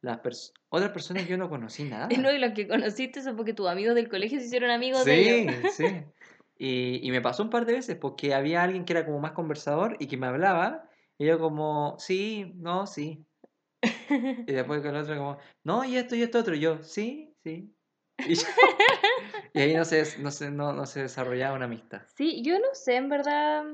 las 0.00 0.20
pers- 0.22 0.52
otras 0.68 0.90
personas 0.92 1.26
yo 1.28 1.36
no 1.36 1.48
conocí 1.48 1.84
nada. 1.84 2.08
No, 2.20 2.32
y 2.32 2.38
los 2.38 2.52
que 2.52 2.68
conociste 2.68 3.22
son 3.22 3.36
porque 3.36 3.54
tus 3.54 3.68
amigos 3.68 3.94
del 3.94 4.08
colegio 4.08 4.38
se 4.40 4.46
hicieron 4.46 4.70
amigos 4.70 5.04
de 5.04 5.42
ellos. 5.44 5.74
Sí, 5.76 5.84
sí. 5.84 6.04
Y, 6.58 7.06
y 7.06 7.10
me 7.10 7.20
pasó 7.20 7.42
un 7.42 7.50
par 7.50 7.66
de 7.66 7.74
veces 7.74 7.96
porque 7.96 8.32
había 8.34 8.62
alguien 8.62 8.84
que 8.84 8.92
era 8.94 9.04
como 9.04 9.20
más 9.20 9.32
conversador 9.32 9.96
y 10.00 10.06
que 10.06 10.16
me 10.16 10.26
hablaba 10.26 10.88
y 11.18 11.26
yo 11.26 11.38
como, 11.38 11.96
sí, 11.98 12.52
no, 12.56 12.86
sí. 12.86 13.26
Y 13.82 14.52
después 14.52 14.80
con 14.80 14.94
el 14.94 15.02
otro 15.02 15.16
como, 15.16 15.38
no, 15.64 15.84
y 15.84 15.96
esto 15.96 16.14
y 16.14 16.22
esto 16.22 16.38
otro. 16.38 16.54
Y 16.54 16.60
yo, 16.60 16.82
sí, 16.82 17.34
sí. 17.42 17.74
Y, 18.18 18.34
yo- 18.34 18.42
y 19.52 19.60
ahí 19.60 19.74
no 19.74 19.84
se, 19.84 20.18
no, 20.20 20.30
se, 20.30 20.50
no, 20.50 20.72
no 20.72 20.86
se 20.86 21.02
desarrollaba 21.02 21.56
una 21.56 21.66
amistad. 21.66 22.02
Sí, 22.16 22.42
yo 22.42 22.58
no 22.58 22.68
sé 22.72 22.96
en 22.96 23.08
verdad 23.08 23.64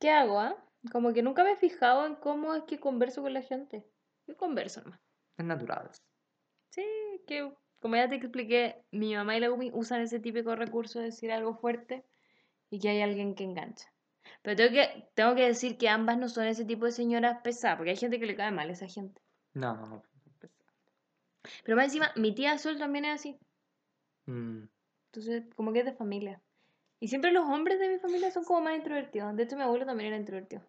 qué 0.00 0.10
hago, 0.10 0.40
¿ah? 0.40 0.56
Como 0.92 1.12
que 1.14 1.22
nunca 1.22 1.44
me 1.44 1.52
he 1.52 1.56
fijado 1.56 2.06
en 2.06 2.16
cómo 2.16 2.54
es 2.54 2.64
que 2.64 2.78
converso 2.78 3.22
con 3.22 3.32
la 3.32 3.42
gente. 3.42 3.86
Yo 4.26 4.36
converso 4.36 4.82
nomás. 4.82 5.00
Es 5.36 5.44
natural. 5.44 5.90
Sí, 6.70 6.84
que 7.26 7.52
como 7.80 7.96
ya 7.96 8.08
te 8.08 8.16
expliqué, 8.16 8.84
mi 8.90 9.14
mamá 9.14 9.36
y 9.36 9.40
la 9.40 9.48
Gumi 9.48 9.70
usan 9.74 10.00
ese 10.00 10.20
típico 10.20 10.56
recurso 10.56 10.98
de 10.98 11.06
decir 11.06 11.30
algo 11.32 11.54
fuerte 11.54 12.04
y 12.70 12.80
que 12.80 12.88
hay 12.88 13.02
alguien 13.02 13.34
que 13.34 13.44
engancha. 13.44 13.92
Pero 14.42 14.56
tengo 14.56 14.72
que, 14.72 15.08
tengo 15.14 15.34
que 15.34 15.46
decir 15.46 15.76
que 15.78 15.88
ambas 15.88 16.18
no 16.18 16.28
son 16.28 16.46
ese 16.46 16.64
tipo 16.64 16.86
de 16.86 16.92
señoras 16.92 17.40
pesadas, 17.42 17.76
porque 17.76 17.90
hay 17.90 17.96
gente 17.96 18.18
que 18.18 18.26
le 18.26 18.36
cae 18.36 18.50
mal 18.52 18.68
a 18.68 18.72
esa 18.72 18.88
gente. 18.88 19.20
No, 19.54 19.74
no. 19.76 20.02
Pero 21.64 21.76
más 21.76 21.86
encima, 21.86 22.12
mi 22.16 22.34
tía 22.34 22.58
Sol 22.58 22.78
también 22.78 23.04
es 23.04 23.14
así. 23.20 23.38
Mm, 24.26 24.64
Entonces, 25.06 25.44
como 25.54 25.72
que 25.72 25.80
es 25.80 25.84
de 25.84 25.92
familia. 25.94 26.42
Y 27.00 27.08
siempre 27.08 27.32
los 27.32 27.44
hombres 27.44 27.78
de 27.78 27.88
mi 27.88 27.98
familia 27.98 28.30
son 28.30 28.44
como 28.44 28.62
más 28.62 28.76
introvertidos. 28.76 29.36
De 29.36 29.42
hecho, 29.44 29.56
mi 29.56 29.62
abuelo 29.62 29.86
también 29.86 30.08
era 30.08 30.16
introvertido. 30.16 30.62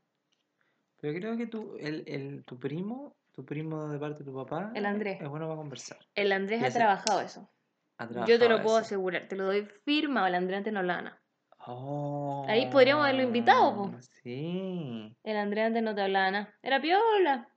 Pero 0.99 1.17
creo 1.19 1.37
que 1.37 1.47
tu, 1.47 1.75
el, 1.77 2.03
el, 2.07 2.43
tu 2.45 2.59
primo, 2.59 3.15
tu 3.35 3.45
primo 3.45 3.89
de 3.89 3.99
parte 3.99 4.19
de 4.19 4.25
tu 4.25 4.33
papá, 4.33 4.71
El 4.73 4.85
Andrés. 4.85 5.21
es 5.21 5.27
bueno 5.29 5.45
para 5.47 5.57
conversar. 5.57 5.97
El 6.15 6.31
Andrés 6.31 6.63
ha 6.63 6.69
trabajado 6.71 7.21
eso. 7.21 7.49
Ha 7.97 8.07
Yo 8.07 8.13
te 8.25 8.31
lo 8.33 8.37
trabajado 8.37 8.63
puedo 8.63 8.77
eso. 8.79 8.85
asegurar. 8.85 9.27
Te 9.27 9.35
lo 9.35 9.45
doy 9.45 9.65
firma. 9.83 10.27
El 10.27 10.35
Andrés 10.35 10.57
antes 10.59 10.73
no 10.73 10.79
hablaba 10.79 11.01
nada. 11.01 11.21
Oh, 11.67 12.45
Ahí 12.47 12.69
podríamos 12.69 13.03
haberlo 13.03 13.23
invitado, 13.23 13.75
po. 13.75 13.91
Sí. 14.23 15.15
El 15.23 15.37
Andrés 15.37 15.65
antes 15.67 15.81
no 15.83 15.95
te 15.95 16.01
hablaba 16.01 16.31
nada. 16.31 16.53
Era 16.61 16.79
piola. 16.81 17.49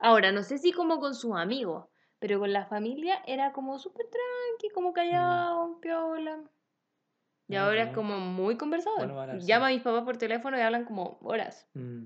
Ahora, 0.00 0.30
no 0.32 0.42
sé 0.42 0.58
si 0.58 0.72
como 0.72 1.00
con 1.00 1.14
sus 1.14 1.34
amigos, 1.36 1.86
pero 2.20 2.38
con 2.38 2.52
la 2.52 2.66
familia 2.66 3.22
era 3.26 3.52
como 3.52 3.78
súper 3.78 4.06
tranqui, 4.06 4.72
como 4.74 4.92
callado, 4.92 5.80
piola. 5.80 6.40
Y 7.48 7.56
Ah, 7.56 7.64
ahora 7.64 7.84
es 7.84 7.94
como 7.94 8.18
muy 8.18 8.56
conversador. 8.56 9.10
Bueno. 9.12 9.38
Llama 9.38 9.68
a 9.68 9.70
mis 9.70 9.82
papás 9.82 10.04
por 10.04 10.18
teléfono 10.18 10.56
y 10.56 10.60
hablan 10.60 10.84
como 10.84 11.18
horas. 11.22 11.66
Mm. 11.74 12.04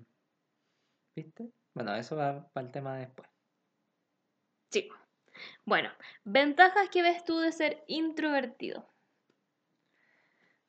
¿Viste? 1.17 1.51
Bueno, 1.75 1.95
eso 1.95 2.17
va 2.17 2.49
para 2.53 2.67
el 2.67 2.73
tema 2.73 2.95
de 2.95 3.01
después. 3.07 3.29
Sí. 4.71 4.89
Bueno, 5.65 5.91
ventajas 6.25 6.89
que 6.91 7.03
ves 7.03 7.25
tú 7.25 7.39
de 7.39 7.53
ser 7.53 7.83
introvertido. 7.87 8.87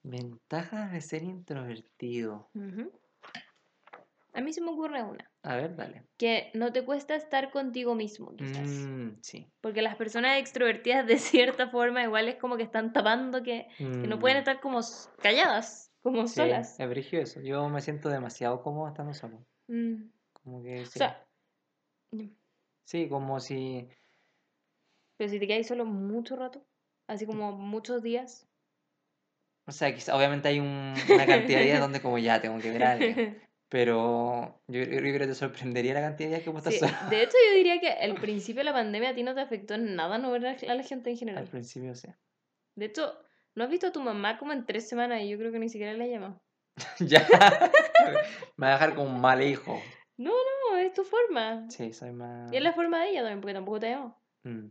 Ventajas 0.03 0.91
de 0.91 1.01
ser 1.01 1.23
introvertido. 1.23 2.49
A 4.33 4.41
mí 4.41 4.51
se 4.51 4.61
me 4.61 4.71
ocurre 4.71 5.03
una. 5.03 5.29
A 5.43 5.55
ver, 5.55 5.75
dale. 5.75 6.03
Que 6.17 6.49
no 6.53 6.73
te 6.73 6.83
cuesta 6.83 7.15
estar 7.15 7.51
contigo 7.51 7.95
mismo, 7.95 8.35
quizás. 8.35 8.67
Mm, 8.69 9.09
sí. 9.21 9.47
Porque 9.61 9.81
las 9.81 9.95
personas 9.95 10.39
extrovertidas 10.39 11.05
de 11.07 11.17
cierta 11.19 11.69
forma 11.69 12.03
igual 12.03 12.27
es 12.27 12.35
como 12.35 12.57
que 12.57 12.63
están 12.63 12.91
tapando 12.93 13.43
que, 13.43 13.67
que 13.77 13.85
no 14.07 14.19
pueden 14.19 14.37
Mm, 14.37 14.39
estar 14.39 14.59
como 14.59 14.79
calladas, 15.21 15.91
como 16.01 16.27
sí, 16.27 16.35
solas. 16.35 16.79
es 16.79 16.89
brígido 16.89 17.21
eso. 17.23 17.41
Yo 17.41 17.69
me 17.69 17.81
siento 17.81 18.09
demasiado 18.09 18.61
cómodo 18.63 18.87
estando 18.89 19.13
solo. 19.13 19.45
Mm. 19.67 20.09
Como 20.43 20.61
que 20.63 20.81
O 20.81 20.85
sí. 20.85 20.99
sea, 20.99 21.25
mm, 22.11 22.27
Sí, 22.85 23.07
como 23.09 23.39
si... 23.39 23.87
pero 25.17 25.29
si 25.29 25.39
te 25.39 25.47
quedas 25.47 25.67
solo 25.67 25.85
mucho 25.85 26.35
rato, 26.35 26.65
así 27.07 27.25
como 27.25 27.51
muchos 27.57 28.03
días. 28.03 28.47
O 29.65 29.71
sea, 29.71 29.93
quizá- 29.95 30.15
obviamente 30.15 30.49
hay 30.49 30.59
un- 30.59 30.93
una 31.13 31.25
cantidad 31.25 31.59
de 31.59 31.65
días 31.65 31.79
donde 31.79 32.01
como 32.01 32.17
ya 32.17 32.41
tengo 32.41 32.59
que 32.59 32.71
ver 32.71 32.83
a 32.83 32.91
alguien. 32.91 33.41
Pero 33.69 34.61
yo, 34.67 34.81
yo 34.83 34.97
creo 34.99 35.17
que 35.19 35.25
te 35.27 35.33
sorprendería 35.33 35.95
la 35.95 36.01
cantidad 36.01 36.29
de 36.29 36.35
días 36.35 36.43
que 36.43 36.49
vos 36.51 36.59
estás 36.59 36.73
Sí, 36.73 36.79
solo. 36.79 37.09
de 37.09 37.23
hecho, 37.23 37.37
yo 37.49 37.55
diría 37.57 37.79
que 37.79 37.89
el 38.05 38.13
principio 38.15 38.59
de 38.59 38.65
la 38.65 38.73
pandemia 38.73 39.09
a 39.09 39.15
ti 39.15 39.23
no 39.23 39.33
te 39.33 39.41
afectó 39.41 39.73
en 39.73 39.95
nada 39.95 40.19
no 40.19 40.29
ver 40.31 40.45
a 40.45 40.75
la 40.75 40.83
gente 40.83 41.09
en 41.09 41.15
Al 41.15 41.19
general. 41.19 41.47
principio 41.47 41.95
sí. 41.95 42.07
De 42.75 42.85
hecho, 42.85 43.17
¿no 43.55 43.63
has 43.63 43.69
visto 43.71 43.87
a 43.87 43.91
tu 43.91 43.99
mamá 44.01 44.37
como 44.37 44.51
en 44.53 44.65
tres 44.67 44.87
semanas 44.87 45.21
y 45.21 45.29
yo 45.29 45.37
creo 45.39 45.51
que 45.51 45.57
ni 45.59 45.69
siquiera 45.69 45.93
la 45.93 46.05
he 46.05 46.09
llamado? 46.11 46.39
ya. 46.99 47.25
Me 48.57 48.67
va 48.67 48.71
a 48.71 48.73
dejar 48.73 48.95
como 48.95 49.09
un 49.09 49.21
mal 49.21 49.41
hijo. 49.41 49.81
No, 50.17 50.31
no, 50.71 50.77
es 50.77 50.93
tu 50.93 51.03
forma. 51.03 51.69
Sí, 51.69 51.91
soy 51.93 52.11
más... 52.11 52.51
Y 52.53 52.57
es 52.57 52.63
la 52.63 52.73
forma 52.73 53.01
de 53.01 53.09
ella 53.09 53.21
también, 53.21 53.41
porque 53.41 53.53
tampoco 53.53 53.79
te 53.79 53.89
llamó. 53.89 54.21
Mm. 54.43 54.67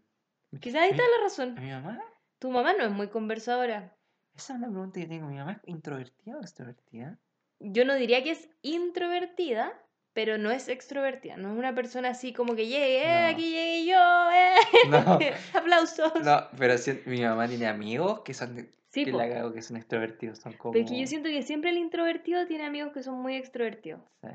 Quizás 0.60 0.82
ahí 0.82 0.90
está 0.90 1.02
la 1.02 1.16
¿A 1.18 1.22
razón. 1.22 1.54
mi 1.60 1.70
mamá? 1.70 2.00
Tu 2.38 2.50
mamá 2.50 2.72
no 2.74 2.84
es 2.84 2.90
muy 2.90 3.08
conversadora. 3.08 3.96
Esa 4.34 4.52
es 4.54 4.58
una 4.58 4.68
pregunta 4.68 5.00
que 5.00 5.06
tengo. 5.06 5.28
¿Mi 5.28 5.36
mamá 5.36 5.52
es 5.52 5.68
introvertida 5.68 6.36
o 6.36 6.40
extrovertida? 6.40 7.18
Yo 7.58 7.84
no 7.84 7.94
diría 7.94 8.22
que 8.22 8.32
es 8.32 8.48
introvertida, 8.62 9.72
pero 10.12 10.38
no 10.38 10.50
es 10.50 10.68
extrovertida. 10.68 11.36
No 11.36 11.52
es 11.52 11.58
una 11.58 11.74
persona 11.74 12.10
así 12.10 12.32
como 12.32 12.54
que 12.54 12.66
llegue, 12.66 13.02
eh, 13.04 13.20
No. 13.22 13.28
aquí 13.28 13.50
llegué 13.50 13.86
yo, 13.86 14.30
eh. 14.32 14.54
No. 14.88 15.18
Aplausos. 15.58 16.12
No, 16.22 16.46
pero 16.58 16.74
mi 17.06 17.22
mamá 17.22 17.48
tiene 17.48 17.66
amigos 17.66 18.20
que 18.20 18.34
son, 18.34 18.68
Sí, 18.88 19.04
que 19.06 19.12
la 19.12 19.28
cago, 19.28 19.52
que 19.52 19.62
son 19.62 19.78
extrovertidos, 19.78 20.38
son 20.38 20.52
como... 20.54 20.72
Pero 20.72 20.84
es 20.84 20.90
que 20.90 21.00
yo 21.00 21.06
siento 21.06 21.30
que 21.30 21.42
siempre 21.42 21.70
el 21.70 21.78
introvertido 21.78 22.46
tiene 22.46 22.64
amigos 22.66 22.92
que 22.92 23.02
son 23.02 23.14
muy 23.22 23.36
extrovertidos. 23.36 24.02
Sí, 24.20 24.28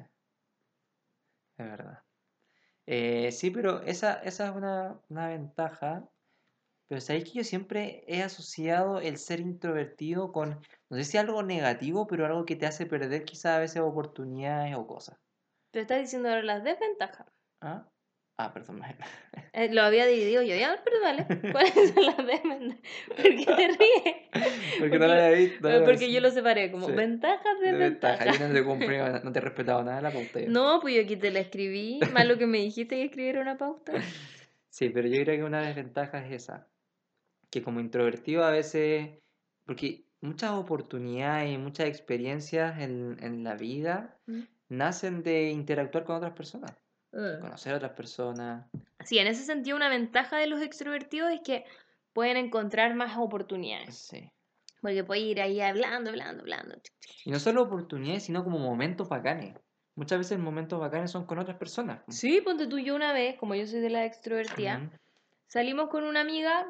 es 1.58 1.66
verdad. 1.66 2.04
Eh, 2.88 3.32
sí, 3.32 3.52
pero 3.52 3.82
esa, 3.84 4.16
esa 4.24 4.50
es 4.50 4.56
una, 4.56 5.02
una 5.10 5.30
ventaja. 5.30 6.10
Pero 6.88 7.02
sabéis 7.02 7.26
que 7.26 7.40
yo 7.40 7.44
siempre 7.44 8.04
he 8.08 8.24
asociado 8.24 9.00
el 9.02 9.18
ser 9.18 9.42
introvertido 9.42 10.32
con, 10.32 10.62
no 10.90 10.98
sé 10.98 11.06
si 11.06 11.18
algo 11.18 11.44
negativo, 11.44 12.08
pero 12.08 12.26
algo 12.26 12.46
que 12.46 12.56
te 12.56 12.66
hace 12.68 12.86
perder 12.86 13.26
quizás 13.26 13.58
a 13.58 13.60
veces 13.60 13.82
oportunidades 13.82 14.76
o 14.76 14.88
cosas. 14.88 15.20
Te 15.72 15.82
estás 15.82 16.00
diciendo 16.02 16.30
ahora 16.30 16.44
las 16.44 16.64
desventajas. 16.64 17.28
¿Ah? 17.62 17.90
Ah, 18.38 18.54
perdón. 18.54 18.82
Eh, 19.54 19.74
lo 19.74 19.82
había 19.82 20.06
dividido 20.06 20.44
yo, 20.44 20.56
ya, 20.56 20.80
pero 20.84 21.00
dale. 21.02 21.26
¿Cuáles 21.52 21.74
son 21.74 22.06
las 22.06 22.18
desventajas? 22.18 22.80
¿Por 23.08 23.16
qué 23.18 23.46
te 23.46 23.68
ríes? 23.70 24.16
Porque 24.78 25.00
no 25.00 25.08
lo 25.08 25.14
había 25.14 25.30
visto. 25.32 25.68
no 25.68 25.84
Porque 25.84 26.12
yo 26.12 26.20
lo 26.22 26.30
separé 26.30 26.72
como 26.72 26.86
Sí. 26.86 26.92
ventajas, 26.92 27.60
Desventaja. 27.60 28.26
desventajas. 28.26 28.40
Yo 28.40 28.48
no 28.48 28.54
te 28.54 28.64
cumplí, 28.64 28.98
no 29.24 29.32
te 29.32 29.40
he 29.40 29.42
respetado 29.42 29.84
nada 29.84 29.96
de 29.98 30.04
la 30.04 30.12
pauta. 30.12 30.40
yo. 30.42 30.50
No, 30.50 30.80
pues 30.80 30.94
yo 30.96 31.02
aquí 31.02 31.16
te 31.16 31.32
la 31.32 31.40
escribí. 31.40 32.00
Más 32.14 32.28
lo 32.28 32.38
que 32.38 32.46
me 32.46 32.60
dijiste 32.60 32.98
que 32.98 33.06
escribiera 33.06 33.42
una 33.42 33.58
pauta. 33.58 33.94
Sí, 34.70 34.90
pero 34.90 35.08
yo 35.08 35.24
creo 35.24 35.38
que 35.38 35.44
una 35.44 35.62
desventaja 35.64 36.24
es 36.24 36.34
esa. 36.44 36.68
Que 37.50 37.64
como 37.64 37.80
introvertido 37.80 38.44
a 38.44 38.52
veces, 38.52 39.10
porque 39.66 40.04
muchas 40.22 40.52
oportunidades 40.52 41.52
y 41.52 41.58
muchas 41.58 41.88
experiencias 41.88 42.80
en, 42.80 43.18
en 43.22 43.44
la 43.44 43.56
vida 43.56 44.20
Mm. 44.28 44.42
nacen 44.70 45.24
de 45.24 45.50
interactuar 45.50 46.04
con 46.04 46.18
otras 46.18 46.34
personas, 46.34 46.74
Eh. 47.18 47.40
conocer 47.42 47.74
a 47.74 47.78
otras 47.78 47.94
personas. 47.94 48.68
Sí, 49.04 49.18
en 49.18 49.28
ese 49.28 49.44
sentido 49.44 49.76
una 49.76 49.90
ventaja 49.90 50.38
de 50.38 50.48
los 50.48 50.62
extrovertidos 50.62 51.32
es 51.32 51.42
que 51.44 51.66
pueden 52.14 52.38
encontrar 52.38 52.94
más 52.94 53.18
oportunidades. 53.18 53.96
Sí. 53.96 54.30
Porque 54.82 55.04
pueden 55.04 55.26
ir 55.26 55.42
ahí 55.42 55.60
hablando, 55.60 56.12
hablando, 56.12 56.42
hablando. 56.42 56.76
Y 57.26 57.32
no 57.32 57.40
solo 57.40 57.64
oportunidades, 57.64 58.24
sino 58.24 58.44
como 58.44 58.60
momentos 58.60 59.10
bacanes. 59.10 59.56
Muchas 59.96 60.20
veces 60.20 60.38
momentos 60.38 60.80
bacanes 60.80 61.10
son 61.10 61.26
con 61.26 61.40
otras 61.40 61.58
personas. 61.58 62.04
po. 62.04 62.12
Sí, 62.12 62.42
ponte 62.42 62.68
tú 62.68 62.78
y 62.78 62.86
yo 62.86 62.96
una 62.96 63.14
vez, 63.14 63.36
como 63.40 63.56
yo 63.56 63.66
soy 63.66 63.80
de 63.80 63.90
la 63.90 64.06
extrovertida, 64.06 64.92
salimos 65.48 65.90
con 65.90 66.04
una 66.04 66.22
amiga 66.22 66.68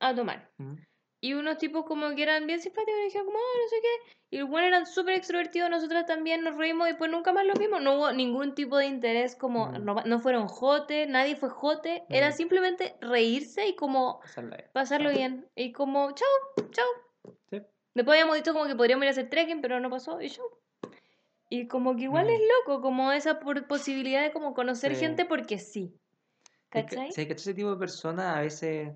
a 0.00 0.14
tomar. 0.14 0.50
ujú. 0.58 0.76
Y 1.20 1.34
unos 1.34 1.58
tipos 1.58 1.84
como 1.84 2.14
que 2.14 2.22
eran 2.22 2.46
bien 2.46 2.60
simpáticos 2.60 3.00
y 3.00 3.04
dijeron 3.04 3.26
como, 3.26 3.38
"Ah, 3.38 3.58
no 3.62 3.68
sé 3.68 3.76
qué. 3.82 4.14
Y 4.30 4.38
los 4.38 4.48
buenos 4.50 4.68
eran 4.68 4.86
súper 4.86 5.14
extrovertidos, 5.14 5.70
nosotras 5.70 6.06
también 6.06 6.42
nos 6.44 6.56
reímos 6.56 6.88
y 6.90 6.94
pues 6.94 7.10
nunca 7.10 7.32
más 7.32 7.44
los 7.46 7.58
vimos. 7.58 7.80
No 7.80 7.96
hubo 7.96 8.12
ningún 8.12 8.54
tipo 8.54 8.76
de 8.76 8.86
interés, 8.86 9.34
como 9.34 9.68
Mm. 9.68 9.84
no, 9.84 9.94
no 10.04 10.20
fueron 10.20 10.46
jote, 10.48 11.06
nadie 11.06 11.34
fue 11.34 11.48
jote. 11.48 12.04
Era 12.10 12.28
Mm. 12.28 12.32
simplemente 12.32 12.96
reírse 13.00 13.66
y 13.66 13.74
como 13.74 14.20
Pasarla 14.20 14.56
bien. 14.56 14.70
pasarlo 14.72 15.10
bien. 15.10 15.46
Y 15.56 15.72
como, 15.72 16.10
chao, 16.12 16.28
chao. 16.70 16.86
Sí. 17.50 17.62
Después 17.94 18.14
habíamos 18.16 18.36
dicho 18.36 18.52
como 18.52 18.66
que 18.66 18.76
podríamos 18.76 19.04
ir 19.04 19.08
a 19.08 19.10
hacer 19.12 19.30
trekking, 19.30 19.60
pero 19.62 19.80
no 19.80 19.90
pasó 19.90 20.20
y 20.20 20.30
chao. 20.30 20.44
Y 21.50 21.66
como 21.66 21.96
que 21.96 22.02
igual 22.02 22.26
Mm. 22.26 22.30
es 22.30 22.40
loco, 22.58 22.82
como 22.82 23.10
esa 23.12 23.40
posibilidad 23.40 24.22
de 24.22 24.30
como 24.32 24.52
conocer 24.54 24.94
Sí. 24.94 25.00
gente 25.00 25.24
porque 25.24 25.58
sí. 25.58 25.94
Es 26.70 26.84
que- 26.84 26.96
¿Cachai? 26.96 27.12
sí, 27.12 27.26
que 27.26 27.32
ese 27.32 27.54
tipo 27.54 27.70
de 27.70 27.78
personas 27.78 28.36
a 28.36 28.40
veces... 28.42 28.92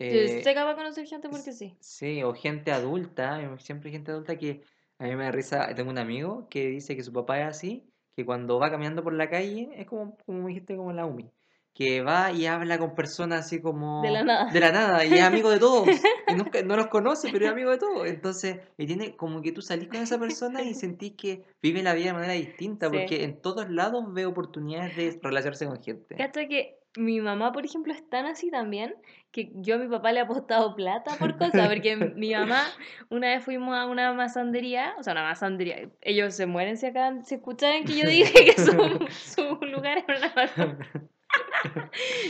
Eh, 0.00 0.40
que 0.42 0.54
va 0.54 0.70
a 0.70 0.74
conocer 0.76 1.06
gente 1.06 1.28
porque 1.28 1.52
sí. 1.52 1.76
Sí, 1.80 2.22
o 2.22 2.32
gente 2.34 2.72
adulta, 2.72 3.40
eh, 3.42 3.48
siempre 3.58 3.90
gente 3.90 4.10
adulta 4.12 4.36
que 4.36 4.62
a 4.98 5.04
mí 5.04 5.14
me 5.14 5.24
da 5.24 5.30
risa, 5.30 5.74
tengo 5.74 5.90
un 5.90 5.98
amigo 5.98 6.46
que 6.48 6.66
dice 6.68 6.96
que 6.96 7.02
su 7.02 7.12
papá 7.12 7.40
es 7.40 7.46
así, 7.46 7.84
que 8.16 8.24
cuando 8.24 8.58
va 8.58 8.70
caminando 8.70 9.02
por 9.02 9.12
la 9.14 9.28
calle, 9.28 9.70
es 9.76 9.86
como, 9.86 10.16
como 10.26 10.48
dijiste, 10.48 10.76
como 10.76 10.92
la 10.92 11.04
UMI, 11.06 11.30
que 11.74 12.02
va 12.02 12.32
y 12.32 12.46
habla 12.46 12.78
con 12.78 12.94
personas 12.94 13.46
así 13.46 13.60
como... 13.60 14.02
De 14.02 14.10
la 14.10 14.24
nada. 14.24 14.50
De 14.50 14.60
la 14.60 14.72
nada, 14.72 15.04
y 15.04 15.12
es 15.14 15.22
amigo 15.22 15.50
de 15.50 15.58
todos, 15.58 15.86
y 16.28 16.34
nunca, 16.34 16.62
no 16.62 16.76
los 16.76 16.88
conoce, 16.88 17.28
pero 17.30 17.44
es 17.46 17.52
amigo 17.52 17.70
de 17.70 17.78
todos, 17.78 18.06
entonces, 18.06 18.58
y 18.78 18.86
tiene 18.86 19.16
como 19.16 19.42
que 19.42 19.52
tú 19.52 19.62
salís 19.62 19.88
con 19.88 20.00
esa 20.00 20.18
persona 20.18 20.62
y 20.62 20.74
sentís 20.74 21.12
que 21.16 21.44
vive 21.62 21.82
la 21.82 21.94
vida 21.94 22.06
de 22.06 22.12
manera 22.14 22.32
distinta, 22.32 22.88
Sí. 22.90 22.96
porque 22.96 23.24
en 23.24 23.40
todos 23.40 23.70
lados 23.70 24.04
ve 24.12 24.26
oportunidades 24.26 24.96
de 24.96 25.20
relacionarse 25.22 25.66
con 25.66 25.82
gente. 25.82 26.16
Cacha 26.16 26.46
que 26.48 26.79
mi 26.96 27.20
mamá, 27.20 27.52
por 27.52 27.64
ejemplo, 27.64 27.92
es 27.92 28.08
tan 28.08 28.26
así 28.26 28.50
también 28.50 28.94
que 29.30 29.50
yo 29.54 29.76
a 29.76 29.78
mi 29.78 29.86
papá 29.88 30.12
le 30.12 30.18
he 30.18 30.22
apostado 30.22 30.74
plata 30.74 31.16
por 31.18 31.38
cosas, 31.38 31.68
porque 31.68 31.96
mi 32.16 32.32
mamá, 32.32 32.64
una 33.10 33.28
vez 33.28 33.44
fuimos 33.44 33.76
a 33.76 33.86
una 33.86 34.12
masandería, 34.12 34.94
o 34.98 35.02
sea, 35.02 35.12
una 35.12 35.22
masandería, 35.22 35.88
ellos 36.00 36.34
se 36.34 36.46
mueren 36.46 36.76
si 36.76 36.86
acá 36.86 37.14
se 37.22 37.36
escucharan 37.36 37.84
que 37.84 37.96
yo 37.96 38.08
dije 38.08 38.44
que 38.44 38.60
su, 38.60 39.08
su 39.10 39.64
lugar 39.66 40.04
era 40.06 40.18
una 40.18 40.32
masandería. 40.34 41.10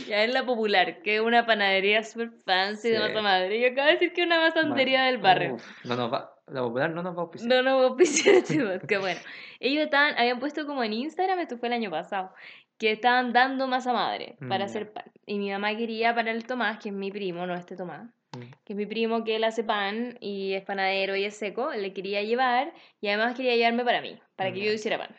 Ya 0.07 0.23
es 0.23 0.33
la 0.33 0.45
popular, 0.45 1.01
que 1.01 1.15
es 1.15 1.21
una 1.21 1.45
panadería 1.45 2.03
súper 2.03 2.31
fancy 2.45 2.89
de 2.89 2.99
masa 2.99 3.21
madre. 3.21 3.59
Yo 3.59 3.69
acabo 3.69 3.87
de 3.87 3.93
decir 3.93 4.13
que 4.13 4.21
es 4.21 4.27
una 4.27 4.39
masandería 4.39 5.03
del 5.03 5.17
barrio. 5.17 5.55
Uf, 5.55 5.85
no 5.85 5.95
nos 5.95 6.13
va, 6.13 6.35
la 6.47 6.61
popular 6.61 6.91
no 6.91 7.01
nos 7.01 7.15
va 7.15 7.19
a 7.19 7.21
auspiciar. 7.23 7.49
No, 7.49 7.61
no 7.63 7.75
voy 7.77 7.85
a 7.85 7.87
auspiciar 7.87 8.35
este 8.35 8.59
podcast. 8.59 9.01
bueno. 9.01 9.19
Ellos 9.59 9.85
estaban, 9.85 10.17
habían 10.17 10.39
puesto 10.39 10.65
como 10.65 10.83
en 10.83 10.93
Instagram, 10.93 11.39
esto 11.39 11.57
fue 11.57 11.69
el 11.69 11.73
año 11.73 11.89
pasado, 11.89 12.33
que 12.81 12.91
estaban 12.91 13.31
dando 13.31 13.67
masa 13.67 13.93
madre 13.93 14.37
Mm, 14.39 14.49
para 14.49 14.65
ya. 14.65 14.65
hacer 14.65 14.91
pan. 14.91 15.05
Y 15.27 15.37
mi 15.37 15.51
mamá 15.51 15.77
quería 15.77 16.15
para 16.15 16.31
el 16.31 16.45
Tomás, 16.47 16.79
que 16.79 16.89
es 16.89 16.95
mi 16.95 17.11
primo, 17.11 17.45
no 17.45 17.53
este 17.53 17.75
Tomás, 17.75 18.09
Mm. 18.35 18.39
que 18.65 18.73
es 18.73 18.77
mi 18.77 18.85
primo 18.87 19.23
que 19.23 19.35
él 19.35 19.43
hace 19.43 19.63
pan 19.63 20.17
y 20.19 20.53
es 20.53 20.63
panadero 20.63 21.15
y 21.15 21.23
es 21.25 21.35
seco, 21.35 21.71
le 21.71 21.93
quería 21.93 22.23
llevar 22.23 22.73
y 22.99 23.07
además 23.09 23.35
quería 23.35 23.55
llevarme 23.55 23.83
para 23.85 24.01
mí, 24.01 24.17
para 24.35 24.51
que 24.51 24.61
yo 24.65 24.73
hiciera 24.73 24.97
pan. 24.97 25.15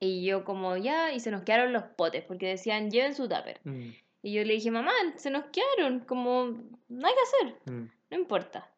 Y 0.00 0.24
yo 0.24 0.44
como 0.44 0.76
ya, 0.76 1.12
y 1.12 1.20
se 1.20 1.30
nos 1.30 1.42
quedaron 1.44 1.72
los 1.72 1.84
potes, 1.84 2.24
porque 2.24 2.46
decían 2.48 2.90
lleven 2.90 3.14
su 3.14 3.28
tupper. 3.28 3.60
Mm, 3.64 3.90
Y 4.22 4.34
yo 4.34 4.44
le 4.44 4.52
dije, 4.52 4.70
mamá, 4.70 4.92
se 5.16 5.30
nos 5.30 5.44
quedaron, 5.46 6.00
como 6.00 6.44
no 6.88 7.06
hay 7.08 7.14
que 7.14 7.22
hacer 7.22 7.72
mm. 7.74 7.90
no 8.10 8.16
importa. 8.18 8.68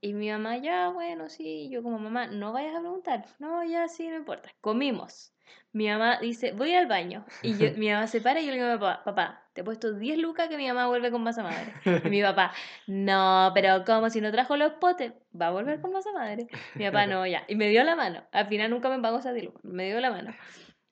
Y 0.00 0.14
mi 0.14 0.30
mamá, 0.30 0.56
ya, 0.56 0.88
bueno, 0.88 1.28
sí. 1.28 1.44
Y 1.66 1.68
yo 1.70 1.82
como, 1.82 1.98
mamá, 1.98 2.28
no 2.28 2.52
vayas 2.52 2.74
a 2.76 2.80
preguntar. 2.80 3.26
No, 3.38 3.62
ya, 3.64 3.88
sí, 3.88 4.08
no 4.08 4.16
importa. 4.16 4.50
Comimos. 4.62 5.32
Mi 5.76 5.88
mamá 5.88 6.18
dice, 6.22 6.52
voy 6.52 6.72
al 6.72 6.86
baño. 6.86 7.26
Y 7.42 7.58
yo, 7.58 7.68
mi 7.76 7.90
mamá 7.90 8.06
se 8.06 8.22
para 8.22 8.40
y 8.40 8.46
yo 8.46 8.50
le 8.50 8.56
digo 8.56 8.66
a 8.66 8.72
mi 8.72 8.78
papá, 8.78 9.04
papá, 9.04 9.42
te 9.52 9.60
he 9.60 9.64
puesto 9.64 9.92
10 9.92 10.16
lucas 10.16 10.48
que 10.48 10.56
mi 10.56 10.66
mamá 10.66 10.86
vuelve 10.86 11.10
con 11.10 11.22
masa 11.22 11.42
madre. 11.42 11.74
Y 12.02 12.08
mi 12.08 12.22
papá, 12.22 12.54
no, 12.86 13.50
pero 13.52 13.84
como 13.84 14.08
si 14.08 14.22
no 14.22 14.32
trajo 14.32 14.56
los 14.56 14.72
potes, 14.72 15.12
va 15.38 15.48
a 15.48 15.50
volver 15.50 15.82
con 15.82 15.92
masa 15.92 16.12
madre. 16.14 16.46
Mi 16.76 16.86
papá, 16.86 17.04
no, 17.04 17.26
ya. 17.26 17.44
Y 17.46 17.56
me 17.56 17.68
dio 17.68 17.84
la 17.84 17.94
mano. 17.94 18.26
Al 18.32 18.46
final 18.46 18.70
nunca 18.70 18.88
me 18.88 19.02
pagó 19.02 19.18
esa 19.18 19.34
10 19.34 19.44
lucas. 19.44 19.64
Me 19.64 19.84
dio 19.84 20.00
la 20.00 20.10
mano. 20.10 20.34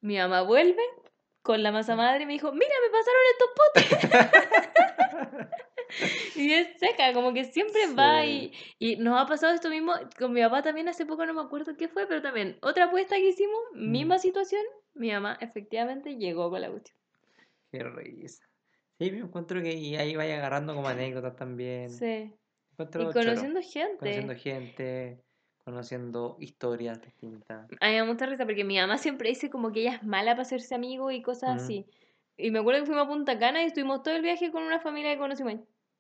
Mi 0.03 0.19
mamá 0.19 0.43
vuelve 0.43 0.83
con 1.41 1.63
la 1.63 1.73
masa 1.73 1.97
madre 1.97 2.25
y 2.25 2.27
me 2.27 2.35
dijo, 2.35 2.53
mira, 2.53 2.75
me 2.83 2.91
pasaron 2.93 3.23
estos 3.33 4.21
potes. 4.21 5.49
Y 6.37 6.53
es 6.53 6.69
seca, 6.79 7.13
como 7.13 7.33
que 7.33 7.45
siempre 7.45 7.87
va 7.97 8.25
y, 8.27 8.53
y 8.79 8.97
nos 8.97 9.21
ha 9.21 9.27
pasado 9.27 9.53
esto 9.55 9.71
mismo 9.71 9.93
con 10.19 10.33
mi 10.33 10.41
papá 10.43 10.63
también 10.63 10.89
hace 10.89 11.07
poco, 11.07 11.25
no 11.27 11.35
me 11.35 11.41
acuerdo 11.43 11.77
qué 11.77 11.89
fue, 11.89 12.07
pero 12.07 12.23
también 12.23 12.59
otra 12.63 12.85
apuesta 12.87 13.17
que 13.17 13.29
hicimos, 13.29 13.59
Mm. 13.75 13.91
misma 13.91 14.19
situación, 14.19 14.63
mi 14.95 15.11
mamá 15.13 15.37
efectivamente 15.41 16.17
llegó 16.17 16.51
con 16.51 16.61
la 16.61 16.71
cuestión. 16.71 16.97
Qué 17.73 17.83
risa. 17.83 18.45
Sí, 18.99 19.11
me 19.11 19.19
encuentro 19.19 19.61
que 19.63 19.71
ahí 19.99 20.15
vaya 20.17 20.37
agarrando 20.37 20.75
como 20.75 20.89
anécdotas 20.89 21.35
también. 21.37 21.91
Sí. 21.91 22.33
Encuentro 22.73 23.03
Y 23.03 23.07
choro. 23.13 23.25
conociendo 23.25 23.61
gente. 23.63 23.99
Conociendo 23.99 24.35
gente, 24.37 25.21
conociendo 25.65 26.37
historias 26.41 27.01
distintas. 27.01 27.65
A 27.81 27.87
mí 27.87 27.93
me 27.93 27.99
da 27.99 28.05
mucha 28.05 28.27
risa 28.27 28.45
porque 28.45 28.65
mi 28.65 28.77
mamá 28.79 28.99
siempre 28.99 29.29
dice 29.31 29.51
como 29.51 29.73
que 29.73 29.81
ella 29.81 29.95
es 29.97 30.03
mala 30.05 30.33
para 30.33 30.43
hacerse 30.43 30.75
amigo 30.75 31.11
y 31.11 31.23
cosas 31.23 31.55
Mm. 31.55 31.65
así. 31.65 31.87
Y 32.37 32.51
me 32.51 32.59
acuerdo 32.61 32.81
que 32.81 32.87
fuimos 32.87 33.05
a 33.05 33.09
Punta 33.09 33.39
Cana 33.39 33.63
y 33.63 33.67
estuvimos 33.67 34.03
todo 34.03 34.15
el 34.15 34.23
viaje 34.23 34.51
con 34.53 34.63
una 34.65 34.81
familia 34.81 35.13
que 35.13 35.19
conocimos. 35.19 35.55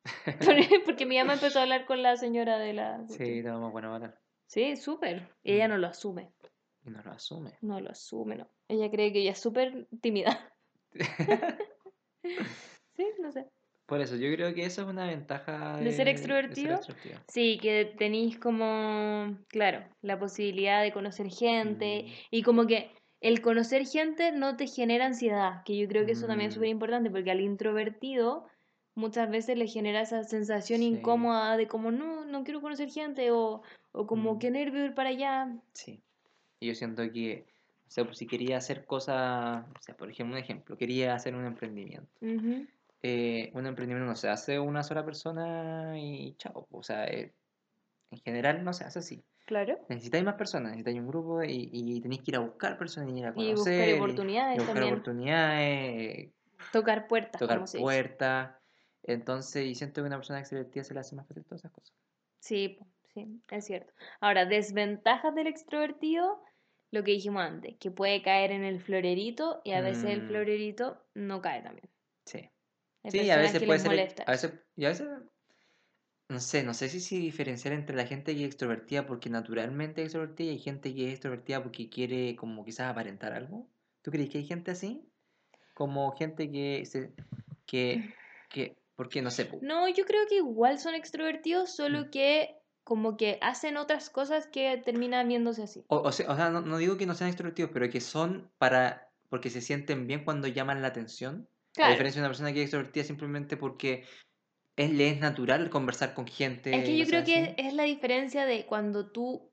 Porque 0.84 1.06
mi 1.06 1.16
mamá 1.18 1.34
empezó 1.34 1.58
a 1.58 1.62
hablar 1.62 1.86
con 1.86 2.02
la 2.02 2.16
señora 2.16 2.58
de 2.58 2.72
la... 2.74 3.06
Sí, 3.08 3.16
tenemos 3.42 3.72
buena 3.72 3.92
hora. 3.92 4.20
Sí, 4.46 4.76
súper. 4.76 5.28
Y 5.42 5.52
ella 5.54 5.66
Mm. 5.66 5.70
no 5.70 5.78
lo 5.78 5.86
asume. 5.88 6.30
Y 6.84 6.90
no 6.90 7.02
lo 7.02 7.10
asume. 7.12 7.52
No 7.62 7.80
lo 7.80 7.90
asume, 7.90 8.36
no. 8.36 8.48
Ella 8.68 8.90
cree 8.90 9.12
que 9.12 9.20
ella 9.20 9.32
es 9.32 9.40
súper 9.40 9.86
tímida. 10.00 10.52
Sí, 12.96 13.04
no 13.20 13.32
sé. 13.32 13.46
Por 13.86 14.00
eso, 14.00 14.16
yo 14.16 14.32
creo 14.34 14.54
que 14.54 14.64
eso 14.64 14.82
es 14.82 14.88
una 14.88 15.06
ventaja 15.06 15.76
¿De 15.78 15.92
ser 15.92 16.06
de- 16.06 16.12
extrovertido. 16.12 16.80
Sí, 17.28 17.58
que 17.60 17.94
tenéis 17.98 18.38
como, 18.38 19.36
claro, 19.48 19.84
la 20.00 20.18
posibilidad 20.18 20.80
de 20.82 20.92
conocer 20.92 21.26
gente 21.28 22.04
Mm, 22.06 22.10
y 22.30 22.42
como 22.42 22.66
que 22.66 22.90
el 23.20 23.42
conocer 23.42 23.84
gente 23.86 24.32
no 24.32 24.56
te 24.56 24.66
genera 24.68 25.04
ansiedad, 25.06 25.62
que 25.64 25.76
yo 25.76 25.86
creo 25.88 26.06
que 26.06 26.12
eso 26.12 26.26
también 26.26 26.48
es 26.48 26.54
Mm. 26.54 26.56
súper 26.56 26.68
importante 26.70 27.10
porque 27.10 27.30
al 27.30 27.40
introvertido 27.40 28.46
muchas 28.94 29.30
veces 29.30 29.56
le 29.58 29.66
genera 29.66 30.00
esa 30.02 30.24
sensación 30.24 30.80
Sí. 30.80 30.86
incómoda 30.86 31.56
de 31.56 31.66
como 31.68 31.90
no, 31.90 32.24
no 32.24 32.44
quiero 32.44 32.60
conocer 32.60 32.88
gente 32.90 33.30
o, 33.32 33.62
o 33.92 34.06
como 34.06 34.34
Mm. 34.34 34.38
qué 34.38 34.50
nervio 34.50 34.84
ir 34.84 34.94
para 34.94 35.10
allá. 35.10 35.54
sí. 35.72 36.00
Y 36.60 36.68
yo 36.68 36.74
siento 36.74 37.02
que, 37.12 37.44
o 37.86 37.90
sea, 37.90 38.04
pues 38.04 38.16
si 38.16 38.26
quería 38.26 38.56
hacer 38.56 38.86
cosas, 38.86 39.66
o 39.78 39.82
sea, 39.82 39.96
por 39.96 40.08
ejemplo, 40.10 40.36
un 40.36 40.42
ejemplo, 40.42 40.76
quería 40.78 41.14
hacer 41.14 41.34
un 41.34 41.44
emprendimiento. 41.44 42.08
Eh, 43.02 43.50
un 43.52 43.66
emprendimiento 43.66 44.06
no 44.08 44.16
se 44.16 44.30
hace 44.30 44.58
una 44.58 44.82
sola 44.82 45.04
persona 45.04 45.92
y 45.98 46.34
chao. 46.38 46.66
O 46.70 46.82
sea, 46.82 47.04
eh, 47.06 47.34
en 48.10 48.18
general 48.20 48.64
no 48.64 48.72
se 48.72 48.84
hace 48.84 49.00
así. 49.00 49.22
Claro. 49.44 49.78
Necesitáis 49.90 50.24
más 50.24 50.36
personas, 50.36 50.70
necesitáis 50.70 51.00
un 51.00 51.08
grupo 51.08 51.42
y, 51.42 51.68
y 51.70 52.00
tenéis 52.00 52.22
que 52.22 52.30
ir 52.30 52.36
a 52.36 52.40
buscar 52.40 52.78
personas 52.78 53.10
y 53.14 53.18
ir 53.18 53.26
a 53.26 53.34
Y 53.36 53.52
buscar 53.52 53.54
conocer. 53.54 53.88
y- 53.88 53.92
oportunidades 54.00 54.54
y 54.54 54.58
buscar 54.60 54.74
también. 54.74 54.94
oportunidades, 54.94 56.30
Tocar 56.72 57.06
puertas, 57.08 57.38
tocar 57.40 57.64
puertas. 57.78 58.54
Entonces, 59.04 59.66
y 59.66 59.74
siento 59.74 60.02
que 60.02 60.06
una 60.08 60.16
persona 60.16 60.40
extrovertida 60.40 60.84
se 60.84 60.94
le 60.94 61.00
hace 61.00 61.16
más 61.16 61.26
fácil 61.28 61.44
todas 61.44 61.60
esas 61.60 61.72
cosas. 61.72 61.94
Sí, 62.40 62.78
sí, 63.14 63.42
es 63.50 63.64
cierto. 63.64 63.92
Ahora, 64.20 64.44
desventajas 64.46 65.34
del 65.34 65.46
extrovertido, 65.46 66.42
lo 66.90 67.02
que 67.02 67.12
dijimos 67.12 67.42
antes, 67.42 67.76
que 67.78 67.90
puede 67.90 68.22
caer 68.22 68.52
en 68.52 68.64
el 68.64 68.80
florerito 68.80 69.60
y 69.64 69.72
a 69.72 69.80
veces 69.80 70.04
el 70.04 70.22
Mm. 70.22 70.26
florerito 70.26 71.06
no 71.14 71.40
cae 71.40 71.62
también. 71.62 71.88
Sí. 72.26 72.50
Hay 73.02 73.10
Sí, 73.10 73.30
a 73.30 73.36
veces 73.38 73.60
que 73.60 73.66
puede 73.66 73.78
ser. 73.78 73.90
molesta 73.90 74.22
A 74.26 74.30
veces, 74.32 74.52
y 74.76 74.84
a 74.84 74.88
veces, 74.88 75.08
no 76.28 76.40
sé, 76.40 76.62
no 76.64 76.74
sé 76.74 76.88
si, 76.88 77.00
si 77.00 77.18
diferenciar 77.20 77.74
entre 77.74 77.96
la 77.96 78.06
gente 78.06 78.34
que 78.34 78.40
es 78.40 78.46
extrovertida 78.46 79.06
porque 79.06 79.30
naturalmente 79.30 80.02
es 80.02 80.06
extrovertida 80.06 80.48
y 80.48 80.50
hay 80.50 80.58
gente 80.58 80.94
que 80.94 81.06
es 81.06 81.12
extrovertida 81.12 81.62
porque 81.62 81.88
quiere 81.90 82.36
como 82.36 82.64
quizás 82.64 82.90
aparentar 82.90 83.32
algo. 83.32 83.68
¿Tú 84.02 84.10
crees 84.10 84.30
que 84.30 84.38
hay 84.38 84.46
gente 84.46 84.70
así? 84.70 85.08
Como 85.74 86.12
gente 86.16 86.50
que 86.50 86.86
se, 86.86 87.14
que, 87.66 88.14
que, 88.50 88.76
porque 88.96 89.22
no 89.22 89.30
sé, 89.30 89.48
No, 89.62 89.88
yo 89.88 90.04
creo 90.04 90.26
que 90.28 90.36
igual 90.36 90.78
son 90.78 90.94
extrovertidos, 90.94 91.70
Mm. 91.70 91.72
solo 91.74 92.10
que 92.10 92.56
como 92.84 93.16
que 93.16 93.38
hacen 93.40 93.76
otras 93.78 94.10
cosas 94.10 94.46
que 94.46 94.76
terminan 94.84 95.26
viéndose 95.28 95.62
así. 95.62 95.84
o, 95.88 95.96
o 95.98 96.12
sea, 96.12 96.30
o 96.30 96.36
sea, 96.36 96.50
no, 96.50 96.60
no 96.60 96.76
digo 96.78 96.96
que 96.98 97.06
no 97.06 97.14
sean 97.14 97.30
extrovertidos, 97.30 97.70
pero 97.72 97.88
que 97.88 98.00
son 98.00 98.50
para, 98.58 99.10
porque 99.30 99.48
se 99.50 99.60
sienten 99.62 100.06
bien 100.06 100.24
cuando 100.24 100.48
llaman 100.48 100.82
la 100.82 100.88
atención. 100.88 101.48
A 101.70 101.74
Claro. 101.76 101.92
diferencia 101.92 102.20
de 102.20 102.24
una 102.26 102.30
persona 102.30 102.52
que 102.52 102.58
es 102.60 102.64
extrovertida 102.66 103.04
simplemente 103.04 103.56
porque 103.56 104.04
es, 104.76 104.90
le 104.92 105.08
es 105.08 105.18
natural 105.20 105.70
conversar 105.70 106.14
con 106.14 106.26
gente. 106.26 106.76
Es 106.76 106.84
que 106.84 106.96
yo 106.98 107.06
creo 107.06 107.24
que 107.24 107.36
así. 107.38 107.54
es 107.56 107.74
la 107.74 107.84
diferencia 107.84 108.44
de 108.44 108.66
cuando 108.66 109.10
tú... 109.10 109.50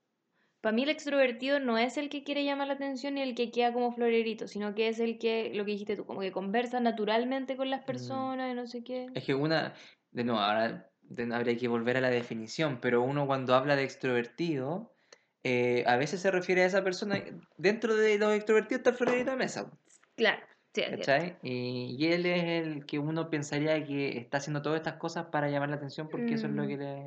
Para 0.62 0.74
mí 0.74 0.84
el 0.84 0.88
extrovertido 0.90 1.58
no 1.60 1.76
es 1.76 1.98
el 1.98 2.08
que 2.08 2.22
quiere 2.24 2.44
llamar 2.44 2.68
la 2.68 2.74
atención 2.74 3.18
y 3.18 3.20
el 3.22 3.34
que 3.34 3.50
queda 3.50 3.72
como 3.72 3.92
florerito, 3.92 4.46
sino 4.48 4.74
que 4.74 4.88
es 4.88 5.00
el 5.00 5.18
que, 5.18 5.50
lo 5.54 5.64
que 5.64 5.72
dijiste 5.72 5.96
tú, 5.96 6.06
como 6.06 6.20
que 6.20 6.32
conversa 6.32 6.80
naturalmente 6.80 7.56
con 7.56 7.66
Mm. 7.66 7.70
las 7.70 7.84
personas 7.84 8.50
y 8.52 8.54
no 8.54 8.66
sé 8.66 8.82
qué. 8.84 9.08
Es 9.14 9.24
que 9.24 9.34
una, 9.34 9.74
de 10.12 10.24
nuevo, 10.24 10.40
ahora 10.40 10.88
de- 11.02 11.34
habría 11.34 11.56
que 11.58 11.66
volver 11.68 11.96
a 11.96 12.00
la 12.00 12.10
definición, 12.10 12.78
pero 12.80 13.02
uno 13.02 13.26
cuando 13.26 13.54
habla 13.56 13.74
de 13.76 13.82
extrovertido, 13.82 14.94
eh, 15.44 15.82
a 15.88 15.96
veces 15.96 16.20
se 16.20 16.30
refiere 16.30 16.62
a 16.62 16.66
esa 16.66 16.84
persona, 16.84 17.20
dentro 17.56 17.96
de 17.96 18.16
los 18.18 18.32
extrovertidos 18.32 18.78
está 18.78 18.90
el 18.90 18.96
florerito 18.96 19.32
de 19.32 19.36
mesa. 19.36 19.70
Claro. 20.14 20.40
Sí. 20.74 20.82
¿Cachai? 20.88 21.36
Y, 21.42 21.96
y 21.98 22.06
él 22.12 22.24
es 22.24 22.44
el 22.44 22.86
que 22.86 22.98
uno 23.00 23.28
pensaría 23.28 23.84
que 23.84 24.16
está 24.16 24.38
haciendo 24.38 24.62
todas 24.62 24.78
estas 24.78 24.94
cosas 24.94 25.26
para 25.26 25.50
llamar 25.50 25.68
la 25.70 25.76
atención 25.76 26.08
porque 26.08 26.34
eso 26.34 26.46
es 26.46 26.52
lo 26.54 26.62
Mm. 26.64 26.68
que 26.68 26.76
le, 26.78 27.02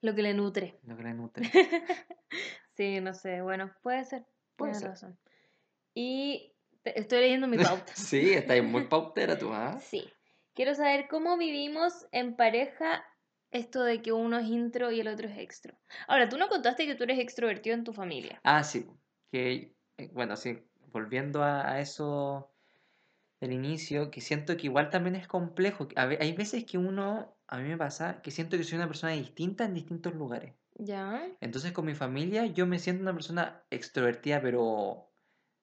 Lo 0.00 0.14
que 0.14 0.22
le 0.22 0.34
nutre. 0.34 0.78
lo 0.84 0.96
que 0.96 1.02
le 1.02 1.14
nutre. 1.14 1.42
Sí, 2.76 3.00
no 3.00 3.12
sé, 3.12 3.42
bueno, 3.42 3.72
puede 3.82 4.04
ser. 4.04 4.24
Puede 4.56 4.70
Tienes 4.72 4.80
ser. 4.80 4.90
razón. 4.90 5.18
Y 5.94 6.54
te- 6.82 6.98
estoy 7.00 7.20
leyendo 7.20 7.48
mi 7.48 7.56
pauta. 7.56 7.92
Sí, 7.96 8.32
está 8.32 8.52
ahí 8.52 8.62
muy 8.62 8.84
pautera 8.88 9.36
tú, 9.36 9.52
¿ah? 9.52 9.78
Sí. 9.78 10.08
Quiero 10.54 10.74
saber 10.74 11.08
cómo 11.08 11.36
vivimos 11.36 12.06
en 12.12 12.36
pareja 12.36 13.04
esto 13.50 13.82
de 13.82 14.02
que 14.02 14.12
uno 14.12 14.38
es 14.38 14.46
intro 14.46 14.92
y 14.92 15.00
el 15.00 15.08
otro 15.08 15.28
es 15.28 15.38
extro. 15.38 15.76
Ahora, 16.06 16.28
tú 16.28 16.36
no 16.36 16.48
contaste 16.48 16.86
que 16.86 16.94
tú 16.94 17.04
eres 17.04 17.18
extrovertido 17.18 17.74
en 17.74 17.84
tu 17.84 17.92
familia. 17.92 18.40
Ah, 18.44 18.62
sí, 18.62 18.86
que, 19.32 19.74
eh, 19.96 20.10
bueno, 20.12 20.36
sí, 20.36 20.58
volviendo 20.92 21.42
a, 21.42 21.68
a 21.72 21.80
eso 21.80 22.52
del 23.40 23.52
inicio, 23.52 24.10
que 24.10 24.20
siento 24.20 24.56
que 24.56 24.66
igual 24.66 24.90
también 24.90 25.16
es 25.16 25.28
complejo. 25.28 25.88
A 25.96 26.02
hay 26.04 26.32
veces 26.32 26.64
que 26.64 26.78
uno, 26.78 27.37
a 27.48 27.58
mí 27.58 27.68
me 27.68 27.76
pasa, 27.76 28.20
que 28.22 28.30
siento 28.30 28.56
que 28.56 28.64
soy 28.64 28.76
una 28.76 28.86
persona 28.88 29.12
distinta 29.14 29.64
en 29.64 29.74
distintos 29.74 30.14
lugares. 30.14 30.52
Ya. 30.76 31.26
Entonces 31.40 31.72
con 31.72 31.86
mi 31.86 31.94
familia 31.94 32.46
yo 32.46 32.66
me 32.66 32.78
siento 32.78 33.02
una 33.02 33.14
persona 33.14 33.62
extrovertida, 33.70 34.40
pero 34.40 35.10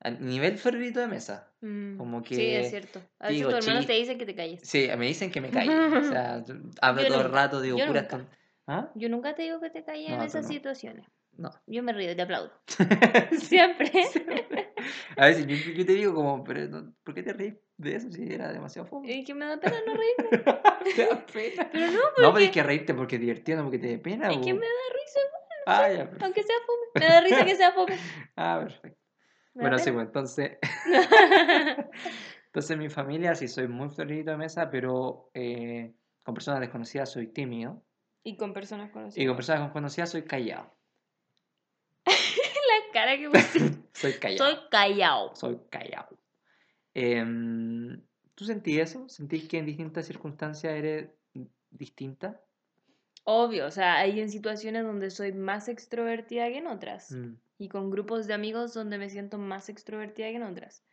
a 0.02 0.10
nivel 0.10 0.58
ferrito 0.58 1.00
de 1.00 1.08
mesa. 1.08 1.54
Mm, 1.62 1.98
Como 1.98 2.22
Sí, 2.24 2.36
que 2.36 2.60
es 2.60 2.70
cierto. 2.70 3.02
A 3.20 3.30
veces 3.30 3.46
tus 3.46 3.54
hermanos 3.54 3.86
te 3.88 3.94
dicen 3.94 4.18
que 4.18 4.26
te 4.26 4.36
calles. 4.36 4.62
Sí, 4.64 4.90
me 4.98 5.06
dicen 5.08 5.32
que 5.32 5.42
me 5.42 5.50
calle. 5.52 5.72
O 5.72 6.04
sea, 6.04 6.44
hablo 6.82 7.02
Yo 7.04 7.08
todo 7.08 7.22
el 7.22 7.32
rato, 7.32 7.62
digo 7.62 7.78
yo 7.78 7.88
puras 7.88 8.12
nunca. 8.12 8.28
¿Ah? 8.68 8.92
Yo 8.96 9.10
nunca 9.10 9.36
te 9.36 9.44
digo 9.44 9.60
que 9.60 9.70
te 9.70 9.84
calles 9.84 10.08
en 10.10 10.18
No, 10.18 10.22
tú 10.24 10.28
esas 10.28 10.44
no. 10.44 10.50
situaciones. 10.50 11.08
No. 11.38 11.52
Yo 11.68 11.84
me 11.84 11.94
río 11.94 12.12
y 12.12 12.16
te 12.16 12.22
aplaudo. 12.24 12.52
Siempre. 13.38 13.92
A 15.18 15.26
veces 15.28 15.48
yo, 15.48 15.56
yo 15.74 15.86
te 15.86 15.94
digo 15.94 16.14
como, 16.14 16.44
pero 16.44 16.94
¿por 17.04 17.14
qué 17.14 17.24
te 17.24 17.34
reís 17.34 17.56
de 17.78 17.96
eso 17.96 18.10
si 18.12 18.32
era 18.34 18.52
demasiado 18.54 18.88
fome? 18.88 19.12
Y 19.12 19.24
que 19.24 19.34
me 19.34 19.46
da 19.46 19.58
pena 19.60 19.78
no 19.86 19.94
reírme. 19.94 20.30
¿Te 20.96 21.06
da 21.08 21.26
pena? 21.26 21.70
Pero 21.72 21.88
no, 21.88 21.94
No, 21.94 22.02
pero 22.16 22.32
porque 22.32 22.46
es 22.46 22.52
que 22.52 22.64
reírte 22.64 22.94
porque 22.94 23.16
es 23.16 23.22
divertido, 23.22 23.58
no 23.58 23.64
porque 23.66 23.80
te 23.80 23.88
dé 23.88 23.98
pena. 24.00 24.30
es 24.32 24.38
que 24.38 24.54
me 24.54 24.60
da 24.66 24.94
risa, 24.94 25.20
Ah, 25.68 25.90
ya, 25.90 25.98
perfecto. 26.04 26.26
aunque 26.26 26.44
sea 26.44 26.56
fome. 26.66 26.86
Me 26.94 27.06
da 27.06 27.22
risa 27.22 27.46
que 27.46 27.56
sea 27.56 27.72
fome. 27.72 27.98
Ah, 28.38 28.60
perfecto. 28.62 29.00
Da 29.56 29.62
Bueno, 29.62 29.80
sí, 29.80 29.92
pues 29.92 30.06
entonces, 30.06 30.52
entonces 32.48 32.78
mi 32.78 32.90
familia 32.90 33.36
sí 33.36 33.48
soy 33.48 33.68
muy 33.68 33.90
florito 33.90 34.32
de 34.32 34.38
mesa, 34.38 34.70
pero 34.70 35.30
eh, 35.34 35.94
con 36.24 36.34
personas 36.34 36.60
desconocidas 36.60 37.12
soy 37.12 37.28
tímido 37.28 37.82
y 38.24 38.36
con 38.38 38.54
personas 38.54 38.90
y 38.90 38.92
conocidas. 38.92 39.28
con 39.28 39.36
personas 39.36 39.62
desconocidas 39.64 40.10
soy 40.12 40.24
callado. 40.24 40.72
La 42.06 42.92
cara 42.94 43.18
que 43.18 43.30
pusiste. 43.30 43.80
Soy 43.94 44.14
callado. 44.14 44.38
Soy 44.50 44.60
callado. 44.70 45.36
Soy 45.36 45.60
callado. 45.70 46.15
Em, 46.96 48.02
¿tú 48.36 48.46
sentís 48.46 48.80
eso? 48.80 49.08
¿Sentís 49.10 49.48
que 49.48 49.58
en 49.60 49.66
distintas 49.66 50.08
circunstancias 50.08 50.74
eres 50.74 51.10
distinta? 51.70 52.42
Obvio, 53.26 53.66
o 53.68 53.72
sea, 53.72 53.98
hay 53.98 54.20
en 54.20 54.30
situaciones 54.30 54.84
donde 54.84 55.10
soy 55.10 55.34
más 55.34 55.68
extrovertida 55.68 56.48
que 56.48 56.58
en 56.60 56.68
otras. 56.68 57.12
Mm, 57.12 57.36
Y 57.58 57.70
con 57.70 57.90
grupos 57.92 58.28
de 58.28 58.34
amigos 58.34 58.74
donde 58.74 58.98
me 58.98 59.10
siento 59.10 59.38
más 59.38 59.70
extrovertida 59.70 60.30
que 60.30 60.36
en 60.38 60.44
otras. 60.44 60.84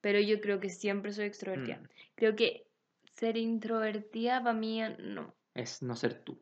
Pero 0.00 0.20
yo 0.20 0.40
creo 0.40 0.60
que 0.60 0.70
siempre 0.70 1.12
soy 1.12 1.26
extrovertida. 1.26 1.76
mm. 1.76 1.88
Creo 2.14 2.36
que 2.36 2.66
ser 3.14 3.36
introvertida 3.36 4.42
para 4.42 4.58
mí 4.58 4.80
no. 4.98 5.34
Es 5.54 5.82
no 5.82 5.96
ser 5.96 6.22
tú. 6.24 6.38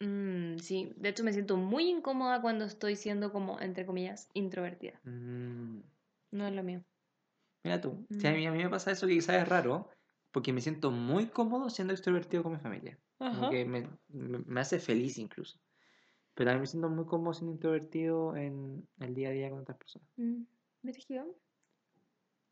Mm, 0.00 0.58
sí, 0.58 0.92
de 0.96 1.08
hecho 1.08 1.24
me 1.24 1.32
siento 1.32 1.56
muy 1.56 1.88
incómoda 1.88 2.40
cuando 2.40 2.64
estoy 2.64 2.96
siendo 2.96 3.32
como, 3.32 3.60
entre 3.60 3.86
comillas, 3.86 4.28
introvertida. 4.34 5.00
No 5.04 6.46
es 6.46 6.54
lo 6.54 6.62
mío. 6.62 6.84
Mira 7.66 7.80
tú. 7.80 8.06
Sí, 8.10 8.26
a, 8.28 8.32
Mm. 8.32 8.34
mí, 8.36 8.46
a 8.46 8.52
mí 8.52 8.58
me 8.62 8.70
pasa 8.70 8.92
eso 8.92 9.06
que 9.08 9.14
quizás 9.14 9.42
es 9.42 9.48
raro, 9.48 9.88
porque 10.30 10.52
me 10.52 10.60
siento 10.60 10.90
muy 10.92 11.26
cómodo 11.26 11.68
siendo 11.68 11.92
extrovertido 11.94 12.42
con 12.44 12.52
mi 12.52 12.58
familia. 12.60 13.00
Como 13.28 13.48
que 13.48 13.64
me, 13.64 13.90
me- 14.08 14.38
me 14.38 14.60
hace 14.60 14.78
feliz 14.78 15.18
incluso. 15.18 15.58
Pero 16.34 16.48
también 16.50 16.62
me 16.62 16.66
siento 16.68 16.88
muy 16.90 17.06
cómodo 17.06 17.34
siendo 17.34 17.52
introvertido 17.52 18.36
en 18.36 18.88
el 19.00 19.14
día 19.14 19.30
a 19.30 19.32
día 19.32 19.50
con 19.50 19.60
otras 19.60 19.78
personas. 19.78 20.08
Mm. 20.18 20.44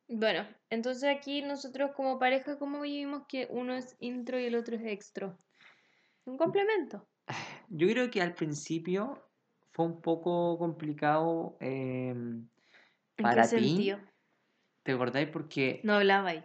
Bueno, 0.08 0.46
entonces 0.70 1.14
aquí 1.14 1.42
nosotros 1.42 1.92
como 1.94 2.18
pareja, 2.18 2.58
¿cómo 2.58 2.80
vivimos 2.80 3.24
que 3.28 3.46
uno 3.50 3.74
es 3.74 3.96
intro 4.00 4.38
y 4.40 4.44
el 4.46 4.54
otro 4.56 4.76
es 4.76 4.82
extro? 4.86 5.36
Un 6.26 6.38
complemento. 6.38 7.08
Yo 7.68 7.88
creo 7.88 8.10
que 8.10 8.22
al 8.22 8.34
principio 8.34 9.22
fue 9.72 9.86
un 9.86 10.00
poco 10.00 10.58
complicado 10.58 11.56
¿En 13.16 13.24
para 13.24 13.48
qué 13.48 13.56
ti. 13.56 13.94
¿Te 14.84 14.92
acordáis? 14.92 15.28
Porque 15.28 15.82
No 15.84 15.94
hablaba 15.94 16.30
ahí. 16.30 16.44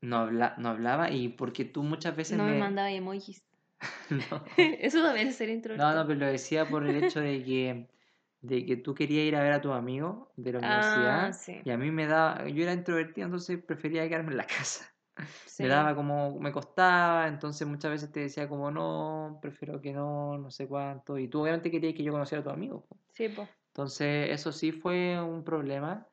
no, 0.00 0.16
habla, 0.18 0.54
no 0.58 0.68
hablaba 0.70 1.10
y 1.10 1.28
porque 1.30 1.64
tú 1.64 1.82
muchas 1.82 2.16
veces 2.16 2.38
No 2.38 2.44
me 2.44 2.52
me... 2.52 2.60
mandaba 2.60 2.90
emojis. 2.90 3.44
No. 4.10 4.44
Eso 4.80 5.02
también 5.02 5.28
es 5.28 5.36
ser 5.36 5.48
No, 5.48 5.54
introvertido. 5.54 5.94
no, 5.94 6.06
pero 6.06 6.18
lo 6.20 6.26
decía 6.26 6.68
por 6.68 6.84
el 6.86 6.96
hecho 6.96 7.20
de 7.20 7.44
que, 7.44 7.88
de 8.40 8.66
que 8.66 8.76
tú 8.76 8.94
querías 8.94 9.26
ir 9.26 9.36
a 9.36 9.42
ver 9.42 9.52
a 9.52 9.60
tus 9.60 9.72
amigos 9.72 10.28
de 10.36 10.52
la 10.52 10.58
Ah, 10.62 10.66
universidad 10.66 11.32
sí. 11.32 11.62
y 11.64 11.70
a 11.70 11.78
mí 11.78 11.90
me 11.90 12.06
daba, 12.06 12.48
yo 12.48 12.62
era 12.64 12.72
introvertido, 12.72 13.26
entonces 13.26 13.62
prefería 13.62 14.08
quedarme 14.08 14.32
en 14.32 14.36
la 14.38 14.46
casa. 14.58 14.86
Sí. 15.44 15.64
Me 15.64 15.68
daba 15.68 15.94
como, 15.94 16.38
me 16.40 16.52
costaba, 16.52 17.28
entonces 17.28 17.66
muchas 17.68 17.90
veces 17.92 18.12
te 18.12 18.20
decía 18.20 18.48
como 18.48 18.70
no, 18.70 19.38
prefiero 19.42 19.80
que 19.80 19.92
no, 19.92 20.38
no 20.38 20.50
sé 20.50 20.68
cuánto, 20.68 21.18
y 21.18 21.28
tú 21.28 21.42
obviamente 21.42 21.70
querías 21.70 21.94
que 21.94 22.02
yo 22.04 22.12
conociera 22.12 22.40
a 22.40 22.44
tus 22.44 22.52
amigos. 22.52 22.84
po. 22.88 22.98
Sí, 23.14 23.28
po. 23.28 23.48
Entonces 23.68 24.30
eso 24.30 24.52
sí 24.52 24.72
fue 24.72 25.20
un 25.22 25.44
problema 25.44 26.08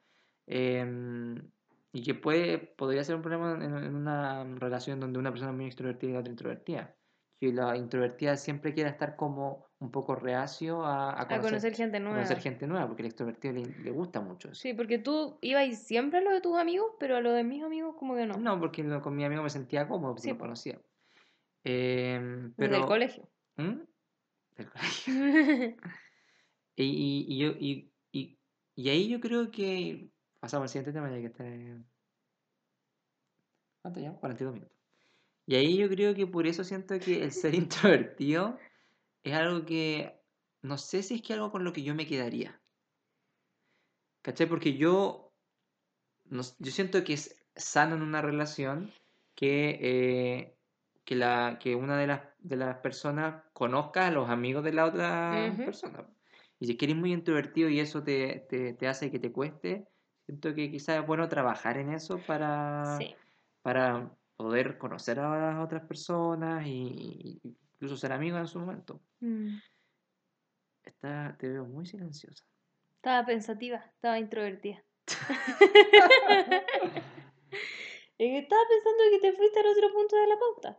em, 0.46 1.52
y 1.92 2.04
que 2.04 2.14
puede, 2.16 2.58
podría 2.60 3.04
ser 3.04 3.16
un 3.16 3.22
problema 3.22 3.54
en, 3.64 3.76
en 3.78 3.96
una 3.96 4.44
relación 4.56 5.00
donde 5.00 5.20
una 5.20 5.32
persona 5.32 5.52
es 5.52 5.58
muy 5.58 5.66
extrovertida 5.68 6.10
y 6.12 6.14
la 6.14 6.20
otra 6.20 6.32
introvertida. 6.32 6.98
Que 7.40 7.54
la 7.54 7.78
introvertida 7.78 8.36
siempre 8.36 8.74
quiera 8.74 8.90
estar 8.90 9.16
como 9.16 9.66
un 9.80 9.92
poco 9.92 10.16
reacio 10.16 10.84
a, 10.86 11.12
a 11.14 11.28
A 11.28 11.28
conocer, 11.28 11.42
conocer 11.42 11.76
gente 11.76 11.98
a 11.98 12.00
nueva. 12.00 12.16
conocer 12.18 12.40
gente 12.40 12.68
nueva, 12.68 12.88
porque 12.88 13.04
el 13.04 13.08
extrovertido 13.08 13.54
le, 13.54 13.66
le 13.84 13.92
gusta 13.92 14.22
mucho 14.22 14.50
eso. 14.50 14.62
Sí, 14.62 14.74
porque 14.74 14.98
tú 15.00 15.38
ibas 15.42 15.78
siempre 15.84 16.20
a 16.20 16.22
lo 16.22 16.32
de 16.32 16.42
tus 16.42 16.58
amigos, 16.58 16.94
pero 17.00 17.16
a 17.16 17.22
lo 17.22 17.32
de 17.32 17.44
mis 17.44 17.64
amigos 17.64 17.96
como 17.98 18.16
que 18.16 18.26
no. 18.26 18.38
No, 18.38 18.60
porque 18.60 18.84
con 19.02 19.16
mi 19.16 19.24
amigo 19.24 19.44
me 19.44 19.50
sentía 19.50 19.88
cómodo, 19.88 20.14
porque 20.14 20.24
Sí, 20.24 20.30
lo 20.30 20.38
conocía. 20.38 20.82
El 21.64 22.54
pero, 22.58 22.86
colegio. 22.88 23.30
¿Mm? 23.56 23.82
Del 24.58 24.70
colegio. 24.72 25.14
Y, 26.76 26.84
y, 26.86 27.26
y 27.34 27.38
yo, 27.40 27.50
y, 27.60 27.94
y 28.76 28.90
ahí 28.90 29.10
yo 29.10 29.20
creo 29.20 29.50
que 29.50 30.12
pasamos 30.48 30.64
al 30.64 30.70
siguiente 30.70 30.94
tema 30.94 31.10
ya 31.10 31.20
que 31.20 31.26
está... 31.26 31.44
¿Cuánto 33.82 34.00
ya? 34.00 34.14
42 34.14 34.54
minutos. 34.54 34.78
Y 35.46 35.56
ahí 35.56 35.78
yo 35.78 35.90
creo 35.90 36.16
que 36.16 36.26
por 36.26 36.48
eso 36.48 36.64
siento 36.64 36.98
que 37.00 37.22
el 37.22 37.34
ser 37.34 37.54
introvertido 37.54 38.58
es 39.24 39.34
algo 39.34 39.66
que 39.66 40.22
no 40.62 40.78
sé 40.78 41.04
si 41.04 41.16
es 41.16 41.22
que 41.22 41.34
algo 41.34 41.52
con 41.52 41.66
lo 41.66 41.74
que 41.74 41.84
yo 41.84 41.94
me 41.96 42.08
quedaría. 42.08 42.62
¿Cachai? 44.22 44.48
Porque 44.48 44.78
yo, 44.78 45.34
no 46.30 46.42
yo 46.60 46.72
siento 46.72 47.04
que 47.04 47.14
es 47.14 47.36
sano 47.54 47.98
en 47.98 48.02
una 48.02 48.22
relación 48.22 48.90
que, 49.36 49.80
eh, 49.82 50.58
que, 51.04 51.16
la, 51.16 51.60
que 51.60 51.76
una 51.76 51.98
de 51.98 52.08
las, 52.08 52.22
de 52.40 52.56
las 52.56 52.78
personas 52.78 53.44
conozca 53.52 54.08
a 54.08 54.12
los 54.12 54.30
amigos 54.30 54.64
de 54.64 54.72
la 54.72 54.86
otra 54.86 55.52
Ujú. 55.52 55.66
persona. 55.66 56.08
Y 56.58 56.68
si 56.68 56.72
es 56.72 56.78
que 56.78 56.86
eres 56.86 56.98
muy 56.98 57.12
introvertido 57.12 57.68
y 57.68 57.82
eso 57.82 58.02
te, 58.02 58.46
te, 58.50 58.74
te 58.76 58.88
hace 58.88 59.12
que 59.12 59.20
te 59.20 59.34
cueste, 59.34 59.90
siento 60.28 60.54
que 60.54 60.70
quizás 60.70 61.00
es 61.00 61.08
bueno 61.08 61.28
trabajar 61.30 61.78
en 61.78 61.94
eso 61.94 62.20
para, 62.28 62.98
Sí. 63.00 63.16
para 63.62 64.12
poder 64.36 64.78
conocer 64.78 65.20
a 65.20 65.54
las 65.54 65.66
otras 65.66 65.84
personas 65.88 66.68
y, 66.68 67.40
y 67.44 67.58
incluso 67.74 67.96
ser 67.98 68.12
amigos 68.12 68.42
en 68.42 68.48
su 68.48 68.60
momento. 68.60 69.02
Mm. 69.22 69.58
Está, 70.84 71.36
te 71.40 71.48
veo 71.50 71.66
muy 71.66 71.86
silenciosa. 71.86 72.44
Estaba 72.98 73.26
pensativa, 73.26 73.78
estaba 73.78 74.20
introvertida. 74.20 74.84
Estaba 78.20 78.62
pensando 78.68 79.04
que 79.12 79.20
te 79.20 79.34
fuiste 79.34 79.60
al 79.60 79.68
otro 79.68 79.94
punto 79.94 80.16
de 80.16 80.28
la 80.28 80.40
pauta. 80.40 80.78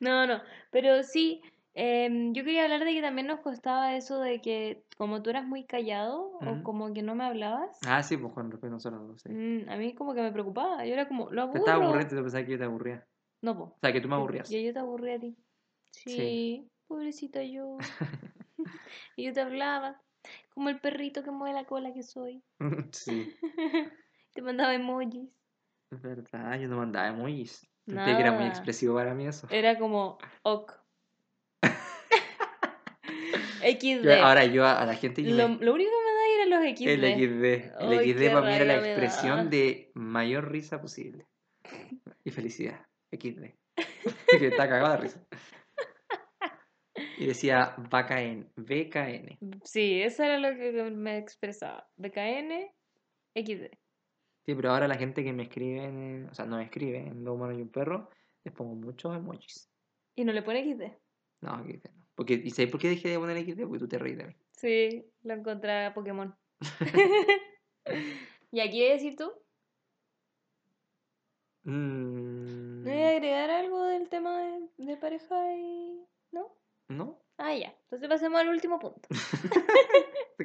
No, 0.00 0.26
no, 0.26 0.42
pero 0.70 1.02
sí, 1.04 1.40
em, 1.74 2.32
yo 2.34 2.44
quería 2.44 2.64
hablar 2.64 2.84
de 2.84 2.92
que 2.92 3.02
también 3.02 3.26
nos 3.26 3.40
costaba 3.40 3.94
eso 3.96 4.20
de 4.20 4.40
que 4.40 4.84
como 4.96 5.22
tú 5.22 5.30
eras 5.30 5.46
muy 5.46 5.64
callado 5.64 6.32
o 6.40 6.62
como 6.64 6.92
que 6.92 7.02
no 7.02 7.14
me 7.14 7.24
hablabas, 7.24 7.78
Ah, 7.86 8.02
sí, 8.02 8.16
pues 8.16 8.32
con 8.32 8.50
respecto 8.50 8.66
a 8.68 8.70
nosotros 8.70 9.22
sí. 9.22 9.28
mm, 9.32 9.68
a 9.68 9.76
mí 9.76 9.94
como 9.94 10.14
que 10.14 10.22
me 10.22 10.32
preocupaba. 10.32 10.84
Yo 10.84 10.92
era 10.94 11.06
como, 11.08 11.30
lo 11.30 11.50
Te 11.50 11.58
estaba 11.58 11.74
aburro. 11.76 11.88
aburriendo, 11.90 12.16
te 12.16 12.22
pensaba 12.22 12.44
que 12.44 12.52
yo 12.52 12.58
te 12.58 12.64
aburría. 12.64 13.06
No, 13.42 13.56
po. 13.56 13.64
O 13.64 13.78
sea, 13.80 13.92
que 13.92 14.00
tú 14.00 14.08
me 14.08 14.14
aburrías. 14.16 14.48
que 14.48 14.62
yo 14.64 14.72
te 14.72 14.78
aburrí 14.80 15.12
a 15.12 15.20
ti. 15.20 15.36
Sí. 15.92 16.10
Sí, 16.10 16.70
pobrecita 16.86 17.42
yo. 17.44 17.76
Y 19.16 19.24
yo 19.24 19.32
te 19.32 19.40
hablaba, 19.40 20.00
como 20.54 20.68
el 20.68 20.80
perrito 20.80 21.22
que 21.22 21.30
mueve 21.30 21.54
la 21.54 21.64
cola 21.64 21.92
que 21.92 22.02
soy. 22.02 22.42
Sí, 22.92 23.36
Te 24.34 24.42
mandaba 24.42 24.74
emojis. 24.74 25.28
es 25.90 26.02
verdad, 26.02 26.58
yo 26.58 26.68
no 26.68 26.76
mandaba 26.78 27.08
emojis. 27.08 27.66
Sentía 27.86 28.14
que 28.16 28.20
era 28.22 28.32
muy 28.32 28.44
expresivo 28.46 28.96
para 28.96 29.14
mí 29.14 29.26
eso. 29.26 29.46
Era 29.50 29.78
como, 29.78 30.18
ok. 30.42 30.72
XD. 33.72 34.08
ahora 34.22 34.44
yo 34.46 34.64
a, 34.64 34.80
a 34.82 34.86
la 34.86 34.94
gente 34.94 35.22
Lo, 35.22 35.48
me- 35.48 35.64
lo 35.64 35.74
único 35.74 35.90
que 35.90 36.04
me 36.04 36.12
da 36.12 36.26
era 36.34 36.46
los 36.66 36.78
XD? 36.78 36.88
El 36.88 37.00
XD. 37.00 37.44
El 37.82 37.98
Ay, 37.98 38.12
XD 38.12 38.32
para 38.32 38.46
mí 38.46 38.54
era 38.54 38.64
la 38.64 38.76
expresión 38.78 39.50
de 39.50 39.90
mayor 39.94 40.50
risa 40.50 40.80
posible. 40.80 41.26
Y 42.24 42.30
felicidad. 42.30 42.86
XD. 43.12 43.42
que 44.38 44.46
está 44.48 44.68
cagada 44.68 44.96
de 44.96 45.02
risa. 45.02 45.26
Y 47.18 47.26
decía 47.26 47.74
BKN. 47.78 48.50
BKN. 48.56 49.38
Sí, 49.64 50.00
eso 50.02 50.22
era 50.24 50.38
lo 50.38 50.56
que 50.56 50.72
me 50.90 51.18
expresaba. 51.18 51.88
BKN, 51.96 52.70
XD. 53.34 53.66
Sí, 54.46 54.54
pero 54.54 54.70
ahora 54.72 54.88
la 54.88 54.96
gente 54.96 55.22
que 55.22 55.32
me 55.32 55.44
escribe, 55.44 55.84
en- 55.84 56.28
o 56.30 56.34
sea, 56.34 56.44
no 56.46 56.56
me 56.56 56.64
escribe 56.64 56.98
en 56.98 57.22
Dos 57.24 57.34
Humanos 57.34 57.58
y 57.58 57.62
un 57.62 57.70
Perro, 57.70 58.08
les 58.44 58.54
pongo 58.54 58.74
muchos 58.74 59.14
emojis. 59.16 59.70
Y 60.16 60.24
no 60.24 60.32
le 60.32 60.42
pone 60.42 60.62
XD. 60.64 60.82
No, 61.42 61.62
XD 61.64 61.84
no. 61.94 62.07
Porque, 62.18 62.34
¿Y 62.34 62.50
sabes 62.50 62.68
por 62.68 62.80
qué 62.80 62.88
dejé 62.88 63.10
de 63.10 63.18
poner 63.20 63.36
XD? 63.38 63.62
Porque 63.62 63.78
tú 63.78 63.86
te 63.86 63.96
reís 63.96 64.18
de 64.18 64.26
mí. 64.26 64.34
Sí, 64.50 65.06
lo 65.22 65.34
encontré 65.34 65.86
a 65.86 65.94
Pokémon. 65.94 66.34
¿Y 68.50 68.58
aquí 68.58 68.80
qué 68.80 68.90
decir 68.94 69.14
tú? 69.14 69.30
Mm, 71.62 72.82
¿Me 72.82 72.92
voy 72.92 73.02
a 73.02 73.10
agregar 73.10 73.50
algo 73.50 73.84
del 73.84 74.08
tema 74.08 74.36
de, 74.42 74.68
de 74.78 74.96
pareja 74.96 75.54
y. 75.54 76.04
¿No? 76.32 76.56
¿No? 76.88 77.20
Ah, 77.36 77.54
ya. 77.54 77.72
Entonces 77.84 78.08
pasemos 78.08 78.40
al 78.40 78.48
último 78.48 78.80
punto. 78.80 79.08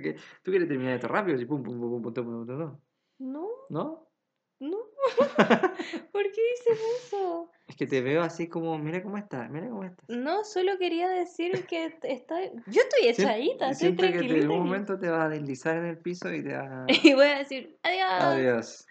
Tú 0.43 0.51
quieres 0.51 0.67
terminar 0.67 0.93
esto 0.93 1.07
rápido, 1.07 1.37
así 1.37 1.45
pum, 1.45 1.63
pum, 1.63 1.79
pum, 1.79 1.89
pum, 1.89 2.03
pum, 2.03 2.13
pum, 2.13 2.23
pum, 2.23 2.45
pum, 2.45 2.57
pum. 2.59 2.79
No, 3.17 3.49
¿No? 3.71 4.12
No. 4.59 4.77
¿Por 6.11 6.23
qué 6.23 6.41
dices 6.51 6.79
eso? 7.05 7.51
Es 7.67 7.75
que 7.75 7.87
te 7.87 8.01
veo 8.01 8.21
así 8.21 8.47
como, 8.47 8.77
mira 8.77 9.01
cómo 9.03 9.17
estás, 9.17 9.49
mira 9.49 9.67
cómo 9.69 9.83
estás. 9.83 10.07
No, 10.09 10.43
solo 10.43 10.77
quería 10.77 11.09
decir 11.09 11.65
que 11.65 11.97
estoy. 12.03 12.51
Yo 12.67 12.81
estoy 12.81 13.07
echadita, 13.07 13.69
estoy 13.71 13.87
Siento 13.87 14.01
que 14.03 14.07
en 14.07 14.13
tranquilita. 14.13 14.45
aquí. 14.47 14.55
momento 14.57 14.99
te 14.99 15.09
vas 15.09 15.25
a 15.25 15.29
deslizar 15.29 15.77
en 15.77 15.85
el 15.85 15.97
piso 15.97 16.31
y 16.33 16.43
te 16.43 16.53
vas 16.55 16.69
a... 16.71 16.85
Y 16.89 17.13
voy 17.13 17.27
a 17.27 17.37
decir, 17.39 17.77
adiós. 17.83 18.23
Adiós. 18.23 18.87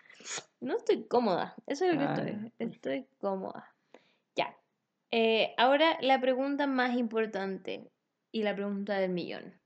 No 0.60 0.76
estoy 0.76 1.04
cómoda, 1.06 1.54
eso 1.66 1.84
es 1.84 1.94
lo 1.94 1.98
que 1.98 2.04
estoy. 2.04 2.52
Estoy 2.58 3.06
cómoda. 3.20 3.74
Ya. 4.36 4.56
Eh, 5.10 5.54
ahora 5.58 5.98
la 6.00 6.20
pregunta 6.20 6.66
más 6.66 6.96
importante 6.96 7.90
y 8.30 8.42
la 8.42 8.54
pregunta 8.54 8.96
del 8.98 9.10
millón. 9.10 9.60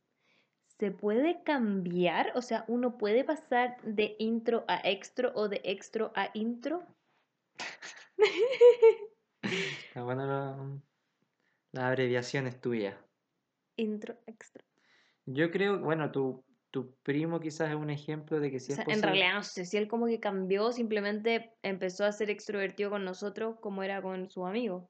¿Se 0.78 0.90
puede 0.90 1.42
cambiar? 1.42 2.32
O 2.34 2.42
sea, 2.42 2.64
¿uno 2.68 2.98
puede 2.98 3.24
pasar 3.24 3.80
de 3.82 4.16
intro 4.18 4.64
a 4.68 4.80
extra 4.84 5.32
o 5.34 5.48
de 5.48 5.60
extra 5.64 6.12
a 6.14 6.30
intro? 6.34 6.86
Ah, 9.94 10.02
Bueno, 10.02 10.26
lo- 10.26 10.82
la 11.72 11.88
abreviación 11.88 12.46
es 12.46 12.60
tuya. 12.60 12.98
Intro, 13.76 14.18
extra. 14.26 14.64
Yo 15.26 15.50
creo, 15.50 15.80
bueno, 15.80 16.10
tu, 16.12 16.44
tu 16.70 16.94
primo 17.02 17.40
quizás 17.40 17.70
es 17.70 17.76
un 17.76 17.90
ejemplo 17.90 18.40
de 18.40 18.50
que 18.50 18.60
sí 18.60 18.72
O 18.72 18.76
sea, 18.76 18.84
es 18.84 18.96
en 18.96 19.02
realidad 19.02 19.34
no 19.34 19.42
sé 19.42 19.64
si 19.64 19.76
él 19.76 19.88
como 19.88 20.06
que 20.06 20.20
cambió, 20.20 20.72
simplemente 20.72 21.52
empezó 21.62 22.04
a 22.04 22.12
ser 22.12 22.30
extrovertido 22.30 22.90
con 22.90 23.04
nosotros 23.04 23.56
como 23.60 23.82
era 23.82 24.02
con 24.02 24.30
sus 24.30 24.44
amigos. 24.46 24.84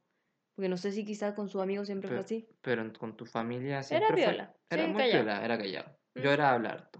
Porque 0.57 0.70
no 0.70 0.78
sé 0.78 0.90
si 0.90 1.04
quizás 1.04 1.34
con 1.34 1.48
sus 1.50 1.61
amigos 1.61 1.86
siempre 1.86 2.09
fue 2.09 2.18
así. 2.18 2.48
Pero 2.62 2.90
con 2.94 3.14
tu 3.16 3.26
familia 3.26 3.82
siempre 3.82 4.09
fue- 4.09 4.16
piola, 4.16 4.57
Era 4.70 4.84
sí, 4.84 4.88
muy 4.90 4.98
callado. 5.02 5.24
piola, 5.24 5.44
era 5.44 5.59
callado. 5.59 5.98
Yo 6.14 6.32
era 6.32 6.50
hablar. 6.50 6.90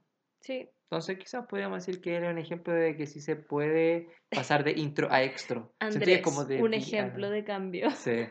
Sí. 0.43 0.69
Entonces 0.91 1.19
quizás 1.19 1.47
podríamos 1.47 1.85
decir 1.85 2.01
que 2.03 2.15
era 2.15 2.31
un 2.31 2.39
ejemplo 2.39 2.75
de 2.75 2.97
que 2.97 3.07
sí 3.07 3.21
se 3.21 3.35
puede 3.35 4.11
pasar 4.29 4.63
de 4.63 4.73
intro 4.73 5.09
a 5.11 5.21
que 5.23 5.35
Andrés, 5.81 6.23
como 6.23 6.45
de 6.45 6.63
un 6.63 6.75
ejemplo 6.75 7.27
ah, 7.27 7.31
de 7.31 7.45
cambio. 7.45 7.91
Sí. 7.91 8.27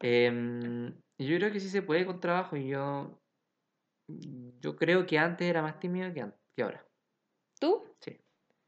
Em, 0.00 0.88
yo 1.16 1.36
creo 1.38 1.52
que 1.52 1.60
sí 1.60 1.68
se 1.68 1.82
puede 1.82 2.04
con 2.04 2.18
trabajo 2.20 2.56
y 2.56 2.66
yo, 2.68 3.22
yo 4.08 4.74
creo 4.76 5.06
que 5.06 5.18
antes 5.18 5.48
era 5.48 5.62
más 5.62 5.78
tímido 5.78 6.12
que, 6.12 6.26
que 6.56 6.62
ahora. 6.64 6.84
¿Tú? 7.60 7.84
Sí. 8.00 8.18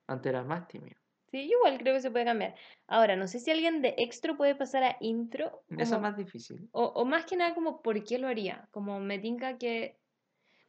Antes 0.07 0.31
era 0.31 0.45
más 0.45 0.69
tímido. 0.69 0.97
Sí, 1.35 1.49
yo 1.51 1.57
igual 1.59 1.79
creo 1.79 1.95
que 1.95 2.01
se 2.01 2.13
puede 2.13 2.25
cambiar. 2.25 2.55
Ahora, 2.87 3.17
no 3.17 3.27
sé 3.27 3.41
si 3.41 3.51
alguien 3.51 3.83
de 3.83 3.95
extra 3.99 4.37
puede 4.37 4.55
pasar 4.55 4.85
a 4.85 4.97
intro. 5.01 5.65
Eso 5.71 5.83
es 5.83 5.89
como- 5.91 6.03
más 6.03 6.17
difícil. 6.17 6.69
o, 6.71 6.85
o 6.85 7.05
más 7.05 7.25
que 7.27 7.35
nada 7.37 7.55
como 7.55 7.83
por 7.83 8.05
qué 8.05 8.19
lo 8.19 8.29
haría. 8.29 8.69
Como 8.71 9.01
me 9.01 9.19
tinca 9.19 9.59
que... 9.59 9.97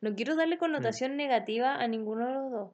No 0.02 0.16
quiero 0.16 0.36
darle 0.36 0.58
connotación 0.58 1.18
negativa 1.18 1.76
a 1.76 1.88
ninguno 1.88 2.26
de 2.26 2.34
los 2.34 2.52
dos. 2.52 2.72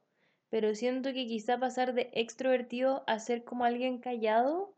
Pero 0.48 0.74
siento 0.74 1.12
que 1.12 1.26
quizá 1.26 1.58
pasar 1.58 1.92
de 1.92 2.08
extrovertido 2.14 3.04
a 3.06 3.18
ser 3.18 3.44
como 3.44 3.64
alguien 3.66 3.98
callado, 3.98 4.74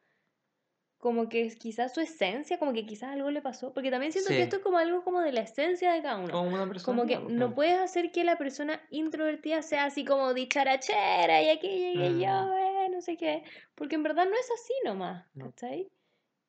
como 0.99 1.29
que 1.29 1.43
es 1.43 1.57
quizás 1.57 1.93
su 1.93 2.01
esencia, 2.01 2.59
como 2.59 2.73
que 2.73 2.87
quizás 2.87 3.11
algo 3.13 3.31
le 3.31 3.43
pasó. 3.43 3.73
Porque 3.75 3.91
también 3.91 4.11
siento 4.11 4.31
Sí. 4.31 4.37
que 4.37 4.43
esto 4.43 4.57
es 4.57 4.63
como 4.63 4.79
algo 4.79 5.05
como 5.05 5.21
de 5.21 5.33
la 5.33 5.41
esencia 5.43 5.93
de 5.93 6.03
cada 6.03 6.19
uno. 6.19 6.33
Como 6.33 6.49
una 6.55 6.67
persona. 6.67 6.97
Como 6.97 7.07
que 7.09 7.19
no 7.33 7.55
puedes 7.55 7.79
hacer 7.79 8.11
que 8.11 8.25
la 8.25 8.39
persona 8.39 8.81
introvertida 8.91 9.63
sea 9.63 9.85
así 9.85 10.05
como 10.05 10.33
dicharachera 10.33 11.43
y 11.43 11.49
aquí 11.51 11.69
llegué 11.69 12.21
yo, 12.21 12.31
Mm. 12.47 12.53
eh, 12.59 12.64
no 12.95 13.01
sé 13.03 13.17
qué. 13.17 13.43
Porque 13.75 13.97
en 13.97 14.03
verdad 14.03 14.25
no 14.27 14.35
es 14.35 14.51
así 14.51 14.73
nomás, 14.85 15.27
No. 15.35 15.51
¿cachai? 15.51 15.91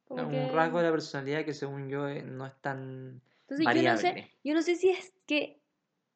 Como 0.07 0.23
Un 0.23 0.29
que- 0.31 0.47
rasgo 0.47 0.77
de 0.79 0.85
la 0.85 0.91
personalidad 0.91 1.43
que 1.45 1.53
según 1.53 1.89
yo 1.89 2.07
eh, 2.07 2.21
no 2.23 2.45
es 2.45 2.53
tan 2.61 3.21
Entonces 3.41 3.65
yo 3.65 3.83
no 3.91 3.97
sé, 3.97 4.07
variable. 4.07 4.31
yo 4.43 4.53
no 4.53 4.61
sé 4.61 4.75
si 4.75 4.89
es 4.89 5.13
que 5.27 5.59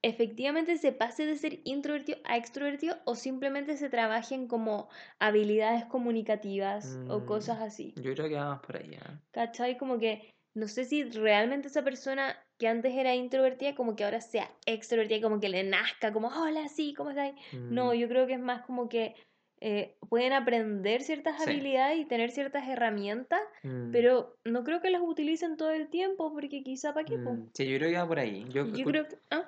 efectivamente 0.01 0.77
se 0.77 0.91
pase 0.93 1.25
de 1.25 1.35
ser 1.35 1.59
introvertido 1.65 2.19
a 2.23 2.37
extrovertido 2.37 2.97
o 3.05 3.15
simplemente 3.15 3.75
se 3.75 3.89
trabajen 3.89 4.47
como 4.47 4.87
habilidades 5.19 5.85
comunicativas 5.85 6.97
o 7.09 7.19
Mm, 7.19 7.25
cosas 7.25 7.59
así. 7.61 7.93
Yo 7.97 8.13
creo 8.13 8.29
que 8.29 8.35
vamos 8.35 8.61
por 8.61 8.77
ahí. 8.77 8.91
¿eh? 8.93 8.99
¿Cachai? 9.31 9.77
Como 9.77 9.99
que 9.99 10.33
no 10.53 10.67
sé 10.67 10.85
si 10.85 11.03
realmente 11.03 11.67
esa 11.67 11.83
persona 11.83 12.37
que 12.57 12.67
antes 12.67 12.93
era 12.93 13.13
introvertida, 13.15 13.75
como 13.75 13.95
que 13.95 14.03
ahora 14.05 14.21
sea 14.21 14.49
extrovertida, 14.65 15.21
como 15.21 15.39
que 15.39 15.49
le 15.49 15.63
nazca, 15.63 16.11
como, 16.13 16.27
hola, 16.29 16.67
sí, 16.69 16.93
¿cómo 16.93 17.09
estás? 17.11 17.33
No, 17.69 17.93
Mm, 17.93 17.97
yo 17.97 18.07
creo 18.07 18.27
que 18.27 18.33
es 18.33 18.39
más 18.39 18.61
como 18.65 18.89
que 18.89 19.15
eh, 19.61 19.95
pueden 20.07 20.33
aprender 20.33 21.01
ciertas 21.01 21.43
Sí. 21.43 21.49
habilidades 21.49 21.99
y 21.99 22.05
tener 22.05 22.31
ciertas 22.31 22.67
herramientas, 22.67 23.41
mm, 23.63 23.91
pero 23.91 24.37
no 24.45 24.63
creo 24.63 24.81
que 24.81 24.89
las 24.89 25.01
utilicen 25.01 25.57
todo 25.57 25.71
el 25.71 25.89
tiempo 25.89 26.31
porque 26.33 26.63
quizá 26.63 26.93
para 26.93 27.05
qué. 27.05 27.17
mm, 27.17 27.49
Sí, 27.53 27.67
yo 27.67 27.77
creo 27.77 27.89
que 27.91 27.97
va 27.97 28.07
por 28.07 28.19
ahí. 28.19 28.45
Yo, 28.49 28.71
creo 28.71 29.07
que, 29.07 29.17
ah, 29.31 29.45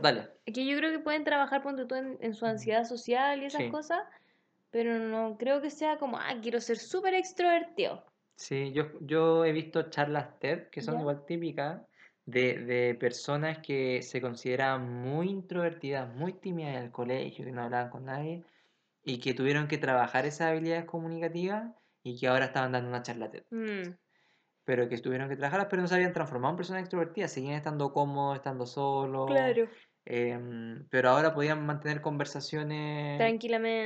Dale. 0.00 0.28
que 0.46 0.66
yo 0.66 0.76
creo 0.76 0.90
que 0.90 0.98
pueden 0.98 1.24
trabajar 1.24 1.62
ponte 1.62 1.84
tú 1.84 1.94
en, 1.94 2.16
en 2.20 2.34
su 2.34 2.46
ansiedad 2.46 2.84
social 2.84 3.42
y 3.42 3.46
esas 3.46 3.62
Sí. 3.62 3.70
cosas, 3.70 4.00
pero 4.70 4.98
no 4.98 5.36
creo 5.38 5.60
que 5.60 5.70
sea 5.70 5.98
como, 5.98 6.16
ah, 6.18 6.34
quiero 6.42 6.60
ser 6.60 6.78
súper 6.78 7.14
extrovertido. 7.14 8.04
Sí, 8.36 8.72
yo, 8.72 8.86
yo 9.00 9.44
he 9.44 9.52
visto 9.52 9.90
charlas 9.90 10.38
TED 10.40 10.68
que 10.70 10.80
son 10.82 10.98
igual 10.98 11.24
típicas 11.24 11.82
de, 12.26 12.58
de 12.64 12.94
personas 12.96 13.58
que 13.58 14.02
se 14.02 14.20
consideraban 14.20 14.90
muy 15.02 15.28
introvertidas, 15.28 16.12
muy 16.16 16.32
tímidas 16.32 16.76
en 16.76 16.82
el 16.84 16.90
colegio, 16.90 17.44
que 17.44 17.52
no 17.52 17.62
hablaban 17.62 17.90
con 17.90 18.06
nadie 18.06 18.42
y 19.04 19.20
que 19.20 19.34
tuvieron 19.34 19.68
que 19.68 19.78
trabajar 19.78 20.26
esas 20.26 20.50
habilidades 20.50 20.86
comunicativas 20.86 21.72
y 22.02 22.18
que 22.18 22.28
ahora 22.28 22.46
estaban 22.46 22.72
dando 22.72 22.88
una 22.90 23.02
charla 23.02 23.30
TED. 23.30 23.44
Mm, 23.50 23.96
Pero 24.64 24.88
que 24.88 24.98
tuvieron 24.98 25.28
que 25.28 25.36
trabajarlas, 25.36 25.68
pero 25.70 25.82
no 25.82 25.88
se 25.88 25.94
habían 25.94 26.12
transformado 26.14 26.52
en 26.52 26.56
personas 26.56 26.80
extrovertidas, 26.82 27.32
seguían 27.32 27.54
estando 27.56 27.92
cómodos, 27.92 28.36
estando 28.36 28.66
solos. 28.66 29.26
claro, 29.26 29.68
em, 30.06 30.86
pero 30.90 31.10
ahora 31.10 31.34
podían 31.34 31.64
mantener 31.66 32.00
conversaciones 32.02 33.36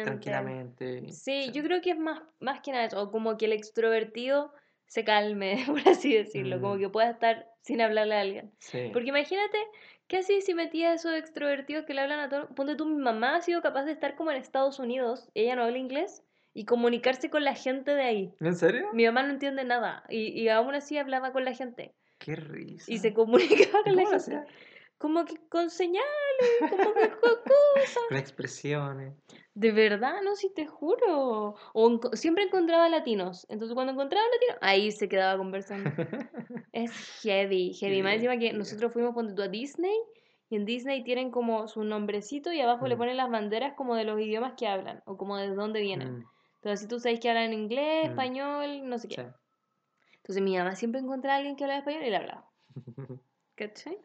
tranquilamente. 0.01 0.57
tranquilamente. 1.01 1.03
Sí, 1.07 1.53
yo 1.53 1.63
creo 1.63 1.81
que 1.81 1.91
es 1.93 1.99
más, 1.99 2.23
más 2.41 2.61
que 2.61 2.73
nada 2.73 2.85
eso, 2.87 3.03
o 3.03 3.11
como 3.11 3.37
que 3.39 3.47
el 3.47 3.53
extrovertido 3.53 4.53
se 4.89 5.05
calme, 5.05 5.57
por 5.67 5.89
así 5.89 6.13
decirlo, 6.15 6.61
como 6.61 6.75
Mm. 6.77 6.81
que 6.81 6.89
pueda 6.89 7.11
estar 7.11 7.47
sin 7.63 7.81
hablarle 7.81 8.15
a 8.17 8.21
alguien. 8.23 8.53
Sí. 8.59 8.91
Porque 8.93 9.11
imagínate, 9.11 9.59
¿qué 10.09 10.17
así 10.19 10.41
si 10.41 10.55
metía 10.55 10.91
a 10.91 10.95
esos 10.95 11.13
extrovertidos 11.15 11.85
que 11.85 11.95
le 11.95 12.01
hablan 12.01 12.21
a 12.21 12.29
todo? 12.29 12.49
Ponte 12.55 12.75
tú, 12.75 12.87
mi 12.87 13.01
mamá 13.01 13.37
ha 13.37 13.41
sido 13.43 13.63
capaz 13.63 13.85
de 13.85 13.93
estar 13.93 14.17
como 14.17 14.31
en 14.33 14.39
Estados 14.39 14.79
Unidos, 14.81 15.29
ella 15.35 15.55
no 15.55 15.63
habla 15.65 15.79
inglés, 15.79 16.25
y 16.55 16.65
comunicarse 16.65 17.31
con 17.31 17.45
la 17.45 17.55
gente 17.55 17.95
de 17.95 18.03
ahí. 18.03 18.35
¿En 18.41 18.57
serio? 18.57 18.89
Mi 18.93 19.05
mamá 19.07 19.23
no 19.23 19.31
entiende 19.33 19.63
nada, 19.65 20.03
y, 20.09 20.29
y 20.41 20.49
aún 20.49 20.75
así 20.75 20.99
hablaba 20.99 21.31
con 21.33 21.45
la 21.45 21.53
gente, 21.55 21.95
Qué 22.19 22.35
risa. 22.35 22.91
y 22.91 22.99
se 22.99 23.13
comunicaba 23.13 23.81
¿Y 23.81 23.85
con 23.85 23.97
la 23.97 24.07
gente. 24.19 24.43
Como 24.97 25.25
que 25.27 25.37
con 25.49 25.71
señales, 25.71 26.03
como 26.59 26.93
que 26.95 27.09
con 27.11 27.21
cosas. 27.45 28.03
Con 28.09 28.17
expresiones. 28.17 29.13
De 29.59 29.73
verdad, 29.73 30.23
no, 30.23 30.37
si 30.37 30.55
te 30.55 30.67
juro. 30.67 31.57
O 31.73 32.01
siempre 32.13 32.45
encontraba 32.45 32.89
latinos. 32.89 33.45
Entonces 33.49 33.75
cuando 33.75 33.93
encontraba 33.93 34.25
latinos, 34.33 34.59
ahí 34.61 34.93
se 34.93 35.09
quedaba 35.09 35.37
conversando. 35.37 35.91
Es 36.73 36.93
heavy, 37.23 37.73
heavy. 37.75 38.03
Más 38.03 38.15
encima 38.15 38.39
que 38.39 38.53
nosotros 38.53 38.93
fuimos 38.93 39.15
ponte 39.15 39.35
tú, 39.35 39.43
a 39.43 39.49
Disney 39.49 39.97
y 40.51 40.57
en 40.57 40.65
Disney 40.65 41.03
tienen 41.03 41.31
como 41.31 41.67
su 41.67 41.83
nombrecito 41.83 42.53
y 42.53 42.61
abajo 42.61 42.87
le 42.87 42.95
Mm. 42.95 42.99
ponen 42.99 43.17
las 43.17 43.31
banderas 43.31 43.73
como 43.75 43.97
de 43.97 44.05
los 44.05 44.21
idiomas 44.21 44.53
que 44.57 44.69
hablan 44.69 45.03
o 45.07 45.17
como 45.17 45.37
de 45.39 45.49
dónde 45.55 45.81
vienen. 45.81 46.19
Mm, 46.19 46.25
Entonces 46.57 46.81
si 46.81 46.87
tú 46.89 47.01
sabes 47.01 47.19
que 47.21 47.29
hablan 47.31 47.53
inglés, 47.53 48.05
Mm. 48.07 48.11
español, 48.11 48.89
no 48.89 48.99
sé 48.99 49.09
qué. 49.09 49.17
sí. 49.17 49.23
Entonces 50.19 50.43
mi 50.43 50.57
mamá 50.57 50.77
siempre 50.77 51.01
encontraba 51.01 51.35
a 51.37 51.39
alguien 51.39 51.57
que 51.57 51.65
hablaba 51.65 51.81
español 51.81 52.05
y 52.05 52.11
le 52.11 52.17
hablaba. 52.17 52.49
¿Cachai? 53.57 53.99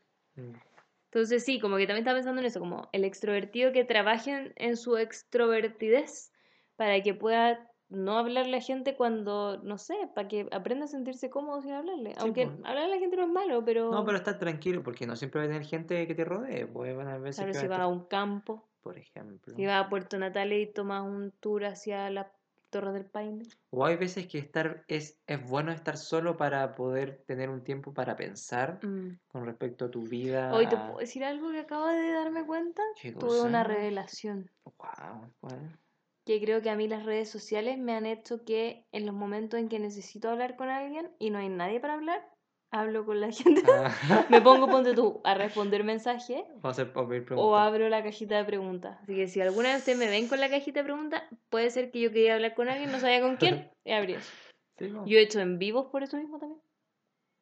Entonces 1.13 1.45
sí, 1.45 1.59
como 1.59 1.77
que 1.77 1.85
también 1.85 1.99
estaba 1.99 2.17
pensando 2.17 2.41
en 2.41 2.47
eso, 2.47 2.59
como 2.59 2.89
el 2.91 3.05
extrovertido 3.05 3.71
que 3.71 3.83
trabaje 3.83 4.51
en, 4.55 4.75
su 4.75 4.97
extrovertidez 4.97 6.31
para 6.75 7.03
que 7.03 7.13
pueda 7.13 7.69
no 7.89 8.17
hablarle 8.17 8.57
a 8.57 8.61
gente 8.61 8.95
cuando, 8.95 9.61
no 9.61 9.77
sé, 9.77 9.93
para 10.15 10.27
que 10.27 10.47
aprenda 10.51 10.85
a 10.85 10.87
sentirse 10.87 11.29
cómodo 11.29 11.61
sin 11.61 11.73
hablarle. 11.73 12.15
Aunque 12.17 12.47
pues. 12.47 12.57
hablarle 12.63 12.93
a 12.93 12.95
la 12.95 12.97
gente 12.97 13.15
no 13.15 13.25
es 13.25 13.29
malo, 13.29 13.63
pero... 13.63 13.91
No, 13.91 14.03
pero 14.03 14.17
estar 14.17 14.39
tranquilo 14.39 14.81
porque 14.81 15.05
no 15.05 15.15
siempre 15.15 15.41
va 15.41 15.45
a 15.45 15.49
tener 15.49 15.65
gente 15.65 16.07
que 16.07 16.15
te 16.15 16.25
rodee. 16.25 16.65
Pues 16.65 16.97
van 16.97 17.07
a 17.07 17.19
veces 17.19 17.45
Claro, 17.45 17.59
si 17.59 17.67
va 17.67 17.77
vas 17.77 17.85
a 17.85 17.87
un 17.87 18.05
campo, 18.05 18.67
por 18.81 18.97
ejemplo. 18.97 19.53
si 19.55 19.67
vas 19.67 19.85
a 19.85 19.89
Puerto 19.89 20.17
Natales 20.17 20.67
y 20.67 20.73
tomas 20.73 21.03
un 21.03 21.29
tour 21.39 21.65
hacia 21.65 22.09
la 22.09 22.31
Torre 22.73 22.91
del 22.91 23.05
Paine. 23.05 23.43
O 23.69 23.85
hay 23.85 23.95
veces 23.95 24.27
que 24.27 24.39
estar 24.39 24.83
es, 24.87 25.21
es 25.27 25.49
bueno 25.49 25.71
estar 25.71 25.97
solo 25.97 26.35
para 26.35 26.75
poder 26.75 27.23
tener 27.25 27.49
un 27.49 27.63
tiempo 27.63 27.93
para 27.93 28.15
pensar 28.15 28.79
Mm. 28.83 29.19
con 29.27 29.45
respecto 29.45 29.85
a 29.85 29.91
tu 29.91 30.01
vida. 30.03 30.53
Hoy 30.53 30.67
te 30.67 30.75
puedo 30.75 30.97
decir 30.97 31.23
algo 31.23 31.51
que 31.51 31.59
acabo 31.59 31.87
de 31.87 32.11
darme 32.11 32.45
cuenta. 32.45 32.81
¿Qué 33.01 33.11
Tuve 33.13 33.41
una 33.41 33.63
revelación. 33.63 34.49
Wow, 34.65 35.33
bueno. 35.41 35.77
Que 36.25 36.39
creo 36.41 36.61
que 36.61 36.69
a 36.69 36.75
mí 36.75 36.87
las 36.87 37.05
redes 37.05 37.29
sociales 37.29 37.77
me 37.77 37.93
han 37.95 38.05
hecho 38.05 38.45
que 38.45 38.87
en 38.91 39.05
los 39.05 39.13
momentos 39.13 39.59
en 39.59 39.67
que 39.69 39.79
necesito 39.79 40.29
hablar 40.29 40.55
con 40.55 40.69
alguien 40.69 41.11
y 41.19 41.29
no 41.31 41.37
hay 41.39 41.49
nadie 41.49 41.79
para 41.79 41.95
hablar, 41.95 42.32
hablo 42.73 43.05
con 43.05 43.21
la 43.21 43.31
gente. 43.31 43.61
Ah, 43.69 44.25
Me 44.29 44.41
pongo, 44.41 44.67
ponte 44.67 44.93
tú, 44.93 45.21
a 45.23 45.33
responder 45.35 45.83
mensajes 45.83 46.41
hacer 46.63 46.91
o 46.95 47.05
preguntas. 47.25 47.61
abro 47.61 47.87
la 47.89 48.03
cajita 48.03 48.37
de 48.37 48.45
preguntas. 48.45 48.97
Así 49.03 49.15
que 49.15 49.27
si 49.27 49.39
alguna 49.41 49.69
vez 49.69 49.79
ustedes 49.79 49.97
me 49.97 50.07
ven 50.09 50.27
con 50.27 50.39
la 50.39 50.49
cajita 50.49 50.79
de 50.81 50.83
preguntas, 50.85 51.23
puede 51.49 51.69
ser 51.69 51.91
que 51.91 51.99
yo 52.01 52.11
quería 52.11 52.33
hablar 52.35 52.55
con 52.55 52.67
alguien, 52.69 52.91
no 52.91 52.99
sabía 52.99 53.21
con 53.21 53.37
quién, 53.37 53.69
y 53.85 53.91
abrí 53.91 54.13
eso. 54.13 54.31
Sí, 54.77 54.89
no. 54.89 55.05
Yo 55.05 55.17
he 55.17 55.21
hecho 55.21 55.39
en 55.39 55.59
vivos 55.59 55.87
por 55.91 56.03
eso 56.03 56.17
mismo 56.17 56.39
también. 56.39 56.59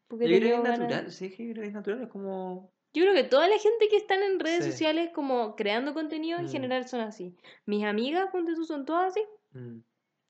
Porque 0.08 0.28
Yo 0.30 0.38
creo 0.40 0.62
que 0.62 0.70
es 0.70 0.78
natural, 0.78 1.12
sí, 1.12 1.30
yo 1.30 1.36
creo 1.54 1.62
que 1.64 1.68
es 1.70 1.74
natural, 1.74 2.02
es 2.04 2.10
como... 2.10 2.72
Yo 2.94 3.04
creo 3.04 3.14
que 3.14 3.24
toda 3.24 3.48
la 3.48 3.58
gente 3.58 3.88
que 3.90 3.96
están 3.96 4.22
en 4.22 4.38
redes 4.42 4.66
Sí. 4.66 4.72
sociales 4.72 5.12
como 5.16 5.56
creando 5.56 5.94
contenido 5.94 6.40
en 6.40 6.48
Mm. 6.48 6.50
general 6.50 6.88
son 6.90 7.00
así. 7.00 7.38
Mis 7.66 7.86
amigas, 7.86 8.28
ponte 8.34 8.54
tú, 8.54 8.66
son 8.66 8.84
todas 8.86 9.12
así. 9.16 9.24
mm, 9.54 9.80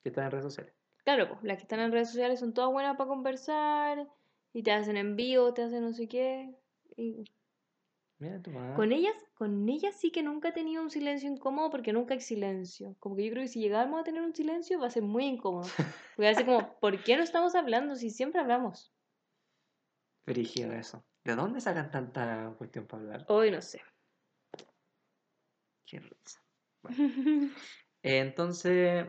que 0.04 0.10
está 0.10 0.26
en 0.26 0.32
redes 0.32 0.46
sociales. 0.46 0.74
Claro, 1.04 1.28
pues 1.30 1.44
las 1.44 1.58
que 1.58 1.64
están 1.64 1.80
en 1.80 1.92
redes 1.92 2.10
sociales 2.10 2.40
son 2.40 2.54
todas 2.54 2.72
buenas 2.72 2.96
para 2.98 3.08
conversar 3.08 4.08
y 4.54 4.64
te 4.64 4.72
hacen 4.72 4.98
en 4.98 5.16
vivo, 5.16 5.54
te 5.54 5.64
hacen 5.64 5.84
no 5.84 5.94
sé 5.94 6.08
qué. 6.08 6.56
Y 6.98 7.24
Mira 8.20 8.42
tu 8.42 8.52
madre. 8.52 8.76
con 8.76 8.92
ellas, 8.92 9.16
con 9.34 9.68
ellas 9.70 9.96
sí 10.00 10.12
que 10.12 10.24
nunca 10.24 10.50
he 10.50 10.52
tenido 10.52 10.84
un 10.84 10.90
silencio 10.92 11.30
incómodo 11.30 11.70
porque 11.72 11.94
nunca 11.94 12.14
hay 12.14 12.22
silencio. 12.22 12.96
Como 13.00 13.16
que 13.16 13.26
yo 13.26 13.32
creo 13.32 13.44
que 13.44 13.48
si 13.50 13.60
llegáramos 13.60 14.00
a 14.02 14.04
tener 14.04 14.22
un 14.22 14.36
silencio 14.36 14.80
va 14.80 14.88
a 14.88 14.92
ser 14.92 15.04
muy 15.04 15.26
incómodo. 15.26 15.68
Va 16.22 16.30
a 16.30 16.34
ser 16.36 16.46
como, 16.46 16.78
¿por 16.80 17.04
qué 17.04 17.18
no 17.18 17.24
estamos 17.24 17.56
hablando 17.56 17.96
si 17.96 18.10
siempre 18.12 18.42
hablamos? 18.42 18.94
Brígido 20.26 20.72
eso. 20.74 21.04
¿De 21.24 21.36
dónde 21.36 21.62
sacan 21.62 21.90
tanta 21.92 22.54
cuestión 22.58 22.86
para 22.88 23.04
hablar? 23.04 23.26
Hoy 23.28 23.52
no 23.52 23.62
sé. 23.62 23.82
Qué 25.86 26.00
risa. 26.00 26.40
Eh, 28.04 28.20
Entonces, 28.20 29.08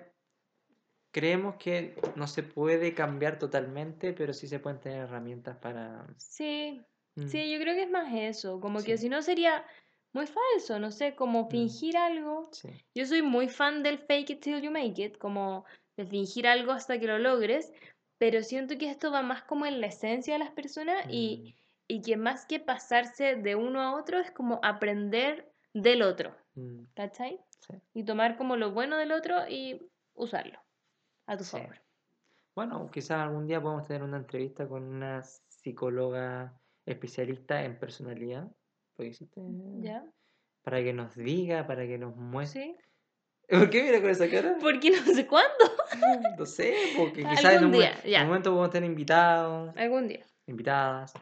creemos 1.13 1.57
que 1.57 1.95
no 2.17 2.27
se 2.27 2.43
puede 2.43 2.95
cambiar 2.95 3.39
totalmente, 3.39 4.13
pero 4.13 4.33
sí 4.33 4.49
se 4.49 4.59
pueden 4.59 4.81
tener 4.81 5.03
herramientas 5.03 5.57
para... 5.59 6.07
Sí, 6.17 6.81
Mm, 7.15 7.27
sí, 7.29 7.53
yo 7.53 7.59
creo 7.61 7.75
que 7.75 7.83
es 7.83 7.91
más 7.91 8.11
eso. 8.15 8.59
Como 8.59 8.83
que 8.83 8.97
si 8.97 9.11
no 9.11 9.21
sería 9.21 9.67
muy 10.15 10.27
falso, 10.27 10.79
no 10.79 10.91
sé, 10.91 11.15
como 11.15 11.45
Mm. 11.45 11.51
fingir 11.51 11.97
algo. 11.99 12.49
sí. 12.53 12.71
Yo 12.95 13.05
soy 13.07 13.21
muy 13.23 13.49
fan 13.49 13.83
del 13.83 13.99
fake 13.99 14.31
it 14.31 14.41
till 14.41 14.61
you 14.63 14.71
make 14.71 15.03
it, 15.03 15.19
como 15.19 15.65
de 15.97 16.07
fingir 16.07 16.47
algo 16.47 16.73
hasta 16.73 16.99
que 16.99 17.07
lo 17.07 17.19
logres, 17.19 17.71
pero 18.19 18.43
siento 18.43 18.79
que 18.79 18.91
esto 18.91 19.11
va 19.11 19.23
más 19.23 19.43
como 19.43 19.67
en 19.67 19.81
la 19.83 19.89
esencia 19.89 20.35
de 20.35 20.39
las 20.39 20.53
personas 20.53 21.05
y, 21.11 21.55
y 21.89 22.01
que 22.01 22.17
más 22.17 22.47
que 22.47 22.59
pasarse 22.61 23.37
de 23.37 23.55
uno 23.55 23.83
a 23.83 23.95
otro 23.95 24.19
es 24.19 24.31
como 24.31 24.59
aprender 24.63 25.53
del 25.75 26.01
otro, 26.03 26.35
Mm, 26.55 26.61
mm, 26.63 26.87
¿cachai? 26.95 27.41
sí. 27.61 27.75
Y 27.95 28.05
tomar 28.05 28.37
como 28.37 28.57
lo 28.57 28.73
bueno 28.73 28.97
del 28.97 29.13
otro 29.13 29.37
y 29.49 29.91
usarlo 30.15 30.59
a 31.33 31.37
tu 31.37 31.45
favor. 31.45 31.81
Bueno, 32.55 32.91
quizás 32.91 33.19
algún 33.21 33.47
día 33.47 33.61
podemos 33.61 33.87
tener 33.87 34.03
una 34.03 34.19
entrevista 34.19 34.69
con 34.69 34.83
una 34.83 35.23
psicóloga 35.23 36.53
especialista 36.85 37.65
en 37.65 37.79
personalidad. 37.79 38.51
existe, 38.99 39.41
¿Ya? 39.81 40.05
Para 40.63 40.83
que 40.83 40.93
nos 40.93 41.15
diga, 41.15 41.67
para 41.67 41.87
que 41.87 41.99
nos 41.99 42.15
muestre. 42.15 42.77
¿Por 43.49 43.71
qué 43.71 43.83
mira 43.83 44.01
con 44.01 44.11
esa 44.11 44.29
cara? 44.29 44.57
Porque 44.61 44.91
no 44.91 45.03
sé 45.15 45.27
cuándo. 45.27 45.65
No 46.39 46.47
sé, 46.47 46.75
porque 46.97 47.23
quizás 47.29 47.53
en 47.53 47.67
un, 47.67 47.73
día, 47.73 47.95
en 48.03 48.23
un 48.23 48.29
momento 48.29 48.51
podemos 48.51 48.71
tener 48.71 48.89
invitados, 48.89 49.77
Algún 49.77 50.09
día. 50.09 50.25
invitadas, 50.47 51.13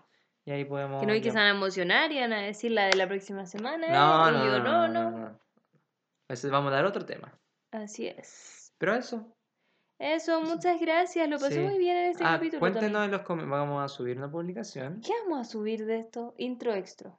y 0.44 0.52
ahí 0.52 0.64
podemos... 0.64 1.00
Que 1.00 1.06
no 1.06 1.12
hay 1.12 1.20
que 1.20 1.32
se 1.32 1.36
van 1.36 1.48
a 1.48 1.50
emocionar 1.50 2.12
y 2.12 2.20
van 2.20 2.32
a 2.32 2.40
decir 2.40 2.70
la 2.70 2.86
de 2.86 2.94
la 2.94 3.08
próxima 3.08 3.46
semana. 3.46 3.88
No, 3.88 4.30
no, 4.30 4.44
yo, 4.44 4.58
no, 4.60 4.86
no, 4.86 5.10
no, 5.10 5.18
no. 5.18 5.40
veces 6.28 6.52
vamos 6.52 6.70
a 6.72 6.76
dar 6.76 6.84
otro 6.84 7.04
tema. 7.04 7.36
Así 7.72 8.06
es. 8.06 8.72
Pero 8.78 8.94
eso. 8.94 9.26
Eso, 10.00 10.40
muchas 10.42 10.80
gracias. 10.80 11.28
Lo 11.28 11.38
pasé 11.38 11.56
Sí. 11.56 11.60
muy 11.60 11.78
bien 11.78 11.94
en 11.96 12.10
este 12.12 12.24
Ah, 12.24 12.32
capítulo. 12.36 12.58
cuéntenos 12.60 13.04
en 13.04 13.10
los 13.10 13.20
comentarios. 13.20 13.60
Vamos 13.68 13.84
a 13.84 13.88
subir 13.88 14.16
una 14.16 14.30
publicación. 14.30 15.00
¿Qué 15.04 15.12
vamos 15.24 15.40
a 15.46 15.50
subir 15.50 15.84
de 15.84 15.98
esto? 15.98 16.34
Intro 16.38 16.72
extra. 16.74 17.14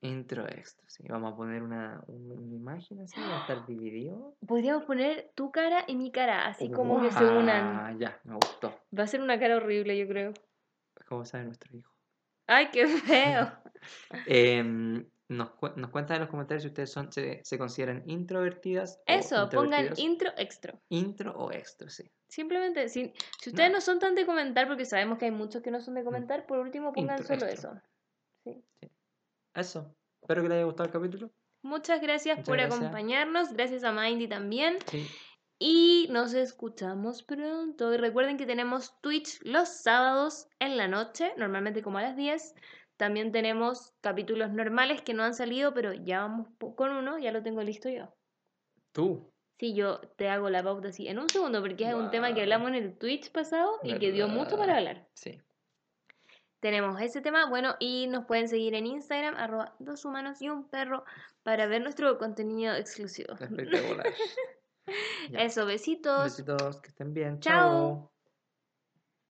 Intro 0.00 0.48
extra. 0.48 0.82
Sí, 0.88 1.04
vamos 1.08 1.34
a 1.34 1.36
poner 1.36 1.62
una, 1.62 2.02
un- 2.06 2.32
una 2.32 2.56
imagen 2.56 3.02
así. 3.02 3.20
Va 3.20 3.36
a 3.36 3.40
estar 3.40 3.66
dividido. 3.68 4.34
Podríamos 4.46 4.84
poner 4.84 5.30
tu 5.34 5.52
cara 5.52 5.84
y 5.86 5.94
mi 5.94 6.10
cara, 6.10 6.46
así 6.46 6.70
como 6.70 7.02
que 7.02 7.12
se 7.12 7.22
unan. 7.24 7.76
Ah, 7.76 7.94
ya, 7.98 8.18
me 8.24 8.34
gustó. 8.36 8.74
Va 8.98 9.02
a 9.04 9.06
ser 9.06 9.20
una 9.20 9.38
cara 9.38 9.56
horrible, 9.58 9.96
yo 9.98 10.08
creo. 10.08 10.32
Como 11.08 11.26
sabe 11.26 11.44
nuestro 11.44 11.76
hijo. 11.76 11.92
Ay, 12.46 12.70
qué 12.72 12.86
feo. 12.88 13.52
Em, 14.26 15.06
nos, 15.28 15.50
cu- 15.52 15.72
nos 15.76 15.90
cuentan 15.90 16.16
en 16.16 16.20
los 16.22 16.28
comentarios 16.30 16.62
si 16.62 16.68
ustedes 16.68 16.90
son, 16.92 17.10
se, 17.12 17.40
se 17.44 17.58
consideran 17.58 18.02
introvertidas 18.06 18.98
o 18.98 19.02
Eso, 19.06 19.48
pongan 19.50 19.86
introvertidos. 19.86 19.98
intro 19.98 20.32
extra. 20.36 20.80
intro 20.90 21.32
o 21.36 21.50
extra, 21.52 21.88
sí. 21.88 22.04
Simplemente, 22.28 22.88
si, 22.88 23.12
si 23.40 23.50
ustedes 23.50 23.70
No. 23.70 23.76
no. 23.76 23.80
son 23.80 23.98
tan 23.98 24.14
de 24.14 24.26
comentar, 24.26 24.66
porque 24.68 24.84
sabemos 24.84 25.18
que 25.18 25.26
hay 25.26 25.30
muchos 25.30 25.62
que 25.62 25.70
no 25.70 25.80
son 25.80 25.94
de 25.94 26.04
comentar, 26.04 26.46
por 26.46 26.58
último 26.58 26.92
pongan 26.92 27.18
Intro 27.18 27.38
solo 27.38 27.50
eso. 27.50 27.72
Sí. 28.44 28.64
Eso. 29.54 29.94
Espero 30.22 30.42
que 30.42 30.48
les 30.48 30.56
haya 30.56 30.64
gustado 30.64 30.86
el 30.86 30.92
capítulo. 30.92 31.30
Muchas 31.62 32.00
gracias 32.00 32.38
Muchas 32.38 32.48
por 32.48 32.56
gracias. 32.58 32.80
acompañarnos. 32.80 33.52
Gracias 33.52 33.84
a 33.84 33.92
Mindy 33.92 34.28
también. 34.28 34.78
Sí. 34.90 35.06
Y 35.58 36.08
nos 36.10 36.32
escuchamos 36.34 37.22
pronto. 37.22 37.92
Y 37.94 37.96
recuerden 37.96 38.36
que 38.36 38.46
tenemos 38.46 38.98
Twitch 39.00 39.40
los 39.44 39.68
sábados 39.68 40.48
en 40.58 40.76
la 40.76 40.88
noche, 40.88 41.32
normalmente 41.36 41.82
como 41.82 41.98
a 41.98 42.02
las 42.02 42.16
10. 42.16 42.54
También 43.02 43.32
tenemos 43.32 43.92
capítulos 44.00 44.52
normales 44.52 45.02
que 45.02 45.12
no 45.12 45.24
han 45.24 45.34
salido, 45.34 45.74
pero 45.74 45.92
ya 45.92 46.20
vamos 46.20 46.46
con 46.76 46.92
uno, 46.92 47.18
ya 47.18 47.32
lo 47.32 47.42
tengo 47.42 47.60
listo 47.60 47.88
yo. 47.88 48.14
Tú. 48.92 49.28
Sí, 49.58 49.74
yo 49.74 49.98
te 50.14 50.28
hago 50.28 50.48
la 50.50 50.62
pauta 50.62 50.90
así 50.90 51.08
en 51.08 51.18
un 51.18 51.28
segundo, 51.28 51.60
porque 51.60 51.88
es 51.88 51.94
un 51.94 52.12
tema 52.12 52.32
que 52.32 52.42
hablamos 52.42 52.68
en 52.68 52.76
el 52.76 52.96
Twitch 52.96 53.32
pasado 53.32 53.80
y 53.82 53.98
que 53.98 54.12
dio 54.12 54.28
mucho 54.28 54.56
para 54.56 54.76
hablar. 54.76 55.08
Sí. 55.14 55.42
Tenemos 56.60 57.00
ese 57.00 57.20
tema, 57.20 57.46
bueno, 57.50 57.74
y 57.80 58.06
nos 58.06 58.26
pueden 58.26 58.48
seguir 58.48 58.76
en 58.76 58.86
Instagram, 58.86 59.34
arroba 59.36 59.74
dos 59.80 60.04
humanos 60.04 60.40
y 60.40 60.48
un 60.48 60.68
perro, 60.68 61.04
para 61.42 61.66
ver 61.66 61.82
nuestro 61.82 62.16
contenido 62.18 62.72
exclusivo. 62.76 63.34
Espectacular. 63.34 64.06
Eso, 65.32 65.66
besitos. 65.66 66.22
Besitos, 66.22 66.80
que 66.80 66.88
estén 66.90 67.12
bien. 67.12 67.40
Chao. 67.40 68.11